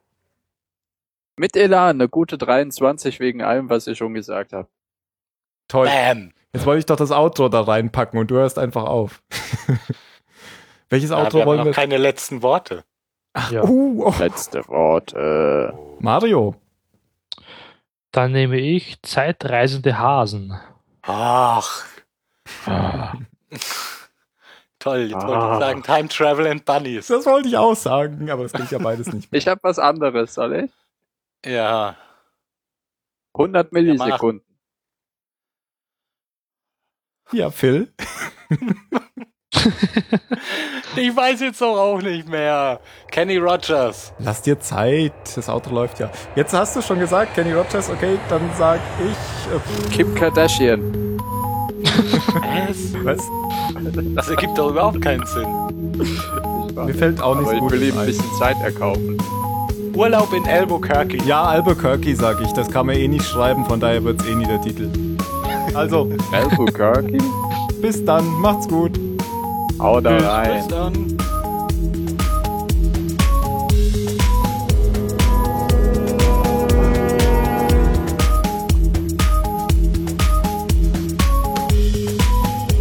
Mit 1.37 1.55
Elan, 1.55 1.95
eine 2.01 2.09
gute 2.09 2.37
23 2.37 3.19
wegen 3.19 3.41
allem, 3.41 3.69
was 3.69 3.87
ich 3.87 3.97
schon 3.97 4.13
gesagt 4.13 4.53
habe. 4.53 4.67
Toll. 5.67 5.87
Bam. 5.87 6.31
Jetzt 6.53 6.65
wollte 6.65 6.79
ich 6.79 6.85
doch 6.85 6.97
das 6.97 7.11
Outro 7.11 7.49
da 7.49 7.61
reinpacken 7.61 8.19
und 8.19 8.29
du 8.29 8.35
hörst 8.35 8.59
einfach 8.59 8.83
auf. 8.83 9.23
Welches 10.89 11.09
Ja, 11.09 11.17
Outro 11.23 11.37
wir 11.37 11.41
haben 11.41 11.47
wollen 11.47 11.57
noch 11.59 11.65
wir? 11.67 11.73
keine 11.73 11.97
letzten 11.97 12.41
Worte. 12.41 12.83
Ja. 13.49 13.63
Uh, 13.63 14.03
oh. 14.07 14.13
Letzte 14.19 14.67
Worte. 14.67 15.73
Mario. 15.99 16.55
Dann 18.13 18.31
nehme 18.31 18.57
ich 18.59 19.01
Zeitreisende 19.01 19.97
Hasen. 19.97 20.57
Ach, 21.01 21.85
Ah. 22.65 23.13
toll. 24.79 24.99
Jetzt 25.09 25.13
wollte 25.25 25.33
Ah. 25.37 25.53
ich 25.53 25.59
sagen 25.59 25.83
Time 25.83 26.07
Travel 26.09 26.47
and 26.47 26.63
Bunnies. 26.65 27.07
Das 27.07 27.25
wollte 27.25 27.47
ich 27.49 27.57
auch 27.57 27.75
sagen, 27.75 28.29
aber 28.29 28.43
das 28.43 28.53
klingt 28.53 28.71
ja 28.71 28.77
beides 28.77 29.11
nicht 29.11 29.31
mehr. 29.31 29.39
Ich 29.39 29.47
habe 29.47 29.59
was 29.63 29.79
anderes, 29.79 30.33
soll 30.33 30.53
ich? 30.55 30.71
Ja. 31.51 31.97
100 33.33 33.71
Millisekunden. 33.71 34.45
Ja, 37.31 37.49
Phil. 37.49 37.91
Ich 40.95 41.15
weiß 41.15 41.41
jetzt 41.41 41.59
doch 41.59 41.75
auch 41.77 42.01
nicht 42.01 42.29
mehr. 42.29 42.79
Kenny 43.09 43.37
Rogers. 43.37 44.13
Lass 44.19 44.41
dir 44.43 44.59
Zeit. 44.59 45.13
Das 45.35 45.49
Outro 45.49 45.73
läuft 45.73 45.99
ja. 45.99 46.11
Jetzt 46.35 46.53
hast 46.53 46.75
du 46.75 46.81
schon 46.83 46.99
gesagt, 46.99 47.33
Kenny 47.33 47.51
Rogers, 47.53 47.89
okay, 47.89 48.17
dann 48.29 48.41
sag 48.57 48.79
ich. 48.99 49.51
Äh, 49.51 49.89
Kim 49.95 50.13
Kardashian. 50.13 51.17
Was? 51.83 52.93
was? 53.03 53.21
Das 54.15 54.29
ergibt 54.29 54.57
doch 54.57 54.69
überhaupt 54.69 55.01
keinen 55.01 55.25
Sinn. 55.25 55.47
Mir 56.85 56.93
fällt 56.93 57.21
auch 57.21 57.31
Aber 57.31 57.41
nichts 57.41 57.53
ich 57.53 57.59
Gutes 57.59 57.79
will 57.81 57.87
ihm 57.89 57.93
ein 57.95 57.99
ein. 58.01 58.05
bisschen 58.07 58.31
Zeit 58.39 58.55
erkaufen. 58.63 59.17
Urlaub 59.95 60.31
in 60.33 60.45
Albuquerque. 60.47 61.17
Ja, 61.25 61.43
Albuquerque, 61.45 62.15
sag 62.15 62.39
ich. 62.41 62.51
Das 62.53 62.69
kann 62.69 62.85
man 62.87 62.95
eh 62.95 63.07
nicht 63.07 63.25
schreiben, 63.25 63.65
von 63.65 63.79
daher 63.79 64.03
wird's 64.03 64.25
eh 64.25 64.35
nie 64.35 64.45
der 64.45 64.61
Titel. 64.61 64.89
Also, 65.73 66.09
Albuquerque? 66.31 67.17
bis 67.81 68.03
dann. 68.05 68.25
Macht's 68.39 68.67
gut. 68.67 68.99
Hau 69.83 69.99
da 69.99 70.15
Bis 70.15 70.25
rein. 70.25 70.63
dann. 70.69 70.93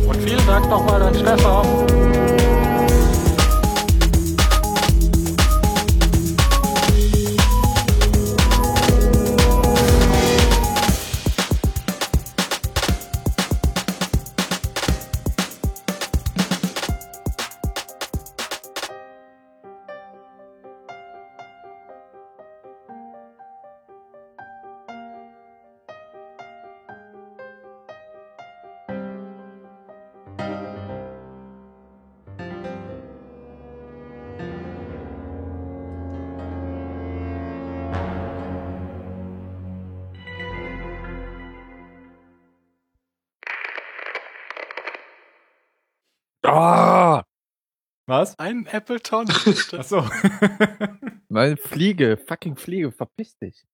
Und 0.06 0.16
vielen 0.22 0.46
Dank 0.46 0.70
nochmal 0.70 1.02
an 1.02 1.14
Stefan. 1.16 1.91
Ah! 46.44 47.24
Was? 48.06 48.38
Ein 48.38 48.66
Appleton. 48.66 49.28
Achso. 49.72 50.04
Meine 51.28 51.56
Fliege, 51.56 52.16
fucking 52.16 52.56
Fliege, 52.56 52.92
verpiss 52.92 53.36
dich. 53.38 53.64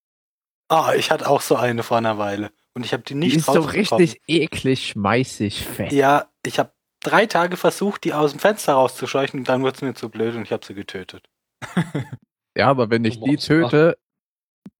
Ah, 0.68 0.92
ich 0.94 1.10
hatte 1.10 1.28
auch 1.28 1.40
so 1.40 1.56
eine 1.56 1.82
vor 1.82 1.96
einer 1.96 2.18
Weile. 2.18 2.52
Und 2.74 2.84
ich 2.84 2.92
habe 2.92 3.02
die 3.02 3.14
nicht 3.14 3.34
Die 3.34 3.38
ist 3.38 3.46
so 3.46 3.60
richtig 3.60 4.20
eklig, 4.28 4.88
schmeißig, 4.88 5.64
fett. 5.64 5.92
Ja, 5.92 6.28
ich 6.44 6.58
habe 6.58 6.72
drei 7.00 7.26
Tage 7.26 7.56
versucht, 7.56 8.04
die 8.04 8.12
aus 8.12 8.32
dem 8.32 8.40
Fenster 8.40 8.74
rauszuscheuchen 8.74 9.40
und 9.40 9.48
dann 9.48 9.62
wurde 9.62 9.76
es 9.76 9.82
mir 9.82 9.94
zu 9.94 10.10
blöd 10.10 10.34
und 10.36 10.42
ich 10.42 10.52
habe 10.52 10.64
sie 10.64 10.74
getötet. 10.74 11.28
Ja, 12.56 12.66
aber 12.66 12.90
wenn 12.90 13.04
ich 13.04 13.20
die 13.20 13.36
töte, 13.36 13.96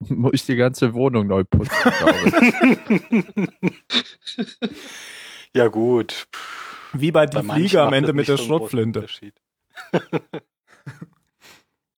muss 0.00 0.32
ich 0.34 0.46
die 0.46 0.56
ganze 0.56 0.94
Wohnung 0.94 1.28
neu 1.28 1.44
putzen, 1.44 1.92
glaube 1.96 3.22
ich. 4.36 4.58
ja 5.54 5.68
gut. 5.68 6.26
Wie 6.92 7.10
bei 7.12 7.26
die 7.26 7.36
Bei 7.36 7.42
manchen 7.42 7.60
Fliege 7.68 7.82
am 7.82 7.92
Ende 7.92 8.12
mit 8.12 8.28
der 8.28 8.36
Schrotflinte. 8.36 9.06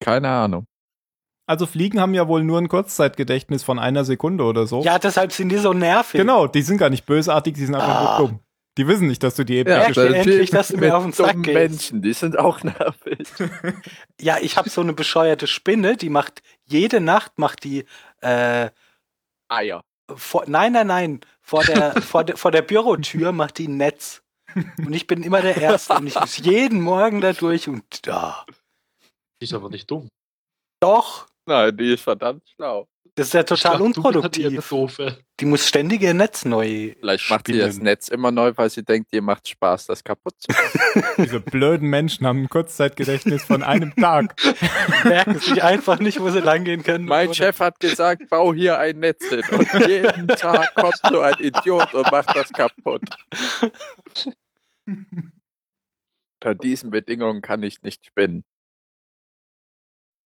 Keine 0.01 0.29
Ahnung. 0.29 0.67
Also 1.47 1.67
Fliegen 1.67 2.01
haben 2.01 2.15
ja 2.15 2.29
wohl 2.29 2.45
nur 2.45 2.59
ein 2.59 2.69
Kurzzeitgedächtnis 2.69 3.65
von 3.65 3.79
einer 3.79 4.05
Sekunde 4.05 4.45
oder 4.45 4.67
so. 4.67 4.83
Ja, 4.83 4.99
deshalb 4.99 5.33
sind 5.33 5.49
die 5.49 5.59
so 5.59 5.73
nervig. 5.73 6.21
Genau, 6.21 6.47
die 6.47 6.63
sind 6.63 6.79
gar 6.79 6.91
nicht 6.91 7.07
bösartig, 7.07 7.55
die 7.55 7.65
sind 7.67 7.75
einfach 7.75 7.89
Ah. 7.89 8.19
nur 8.21 8.29
dumm. 8.29 8.41
Die 8.79 8.87
wissen 8.87 9.09
nicht, 9.09 9.23
dass 9.25 9.35
du 9.35 9.45
die 9.45 9.57
eben 9.57 9.69
Ja, 9.69 9.83
ja, 9.83 9.89
okay. 9.89 10.15
endlich, 10.15 10.51
dass 10.51 10.69
du 10.69 10.77
mir 10.77 10.97
auf 10.97 11.03
den 11.03 11.13
Sack 11.13 11.43
gehst. 11.43 11.55
Menschen, 11.55 12.03
die 12.03 12.13
sind 12.13 12.39
auch 12.39 12.63
nervig. 12.63 13.29
Ja, 14.21 14.37
ich 14.41 14.57
habe 14.57 14.69
so 14.71 14.81
eine 14.81 14.93
bescheuerte 14.93 15.47
Spinne, 15.49 15.97
die 15.97 16.09
macht 16.09 16.41
jede 16.67 17.01
Nacht 17.01 17.39
macht 17.39 17.65
die 17.65 17.85
äh, 18.21 18.71
Eier. 19.49 19.83
vor, 20.15 20.45
nein, 20.47 20.73
nein, 20.73 20.87
nein, 20.87 21.21
vor 21.43 21.65
der 21.65 21.93
vor 22.03 22.23
der 22.23 22.37
vor 22.37 22.53
der 22.53 22.63
Bürotür 22.63 23.33
macht 23.33 23.59
die 23.59 23.67
ein 23.67 23.77
Netz. 23.77 24.23
Und 24.79 24.93
ich 24.93 25.07
bin 25.07 25.23
immer 25.23 25.41
der 25.41 25.57
Erste 25.57 25.95
und 25.95 26.07
ich 26.07 26.19
muss 26.19 26.37
jeden 26.39 26.81
Morgen 26.81 27.21
da 27.21 27.33
durch 27.33 27.69
und 27.69 28.07
da. 28.07 28.45
Die 29.41 29.45
ist 29.45 29.55
aber 29.55 29.71
nicht 29.71 29.91
dumm. 29.91 30.09
Doch, 30.81 31.31
Nein, 31.51 31.77
die 31.77 31.95
ist 31.95 32.03
verdammt 32.03 32.49
schlau. 32.55 32.87
Das 33.21 33.29
ist 33.29 33.35
ja 33.35 33.43
total 33.43 33.75
eher 33.75 33.81
unproduktiv. 33.83 34.73
Die 35.41 35.45
muss 35.45 35.69
ständig 35.69 36.01
ihr 36.01 36.15
Netz 36.15 36.47
neu. 36.47 36.95
Vielleicht 36.99 37.29
macht 37.29 37.49
sie 37.49 37.53
spinnen. 37.53 37.67
das 37.69 37.79
Netz 37.79 38.09
immer 38.09 38.31
neu, 38.31 38.53
weil 38.57 38.71
sie 38.71 38.83
denkt, 38.83 39.13
ihr 39.13 39.21
macht 39.21 39.47
Spaß, 39.47 39.87
das 39.89 40.03
kaputt 40.03 40.37
zu 40.39 40.49
machen. 40.51 41.05
Diese 41.19 41.39
blöden 41.39 41.91
Menschen 41.91 42.27
haben 42.27 42.45
ein 42.45 42.49
Kurzzeitgedächtnis 42.49 43.45
von 43.45 43.63
einem 43.63 43.95
Tag. 43.95 44.35
merken 45.05 45.39
sich 45.39 45.63
einfach 45.63 45.99
nicht, 45.99 46.19
wo 46.21 46.31
sie 46.31 46.41
langgehen 46.41 46.83
können. 46.83 47.05
Mein 47.05 47.29
Oder- 47.29 47.35
Chef 47.35 47.61
hat 47.61 47.79
gesagt, 47.79 48.31
bau 48.31 48.55
hier 48.55 48.79
ein 48.79 49.01
Netz 49.01 49.29
hin. 49.29 49.43
Und 49.51 49.87
jeden 49.87 50.29
Tag 50.29 50.75
kommt 50.75 51.01
so 51.07 51.21
ein 51.21 51.35
Idiot 51.41 51.93
und 51.93 52.11
macht 52.11 52.35
das 52.35 52.51
kaputt. 52.55 53.03
Unter 54.87 56.55
diesen 56.55 56.91
Bedingungen 56.91 57.43
kann 57.43 57.63
ich 57.63 57.83
nicht 57.83 58.07
spinnen. 58.07 58.45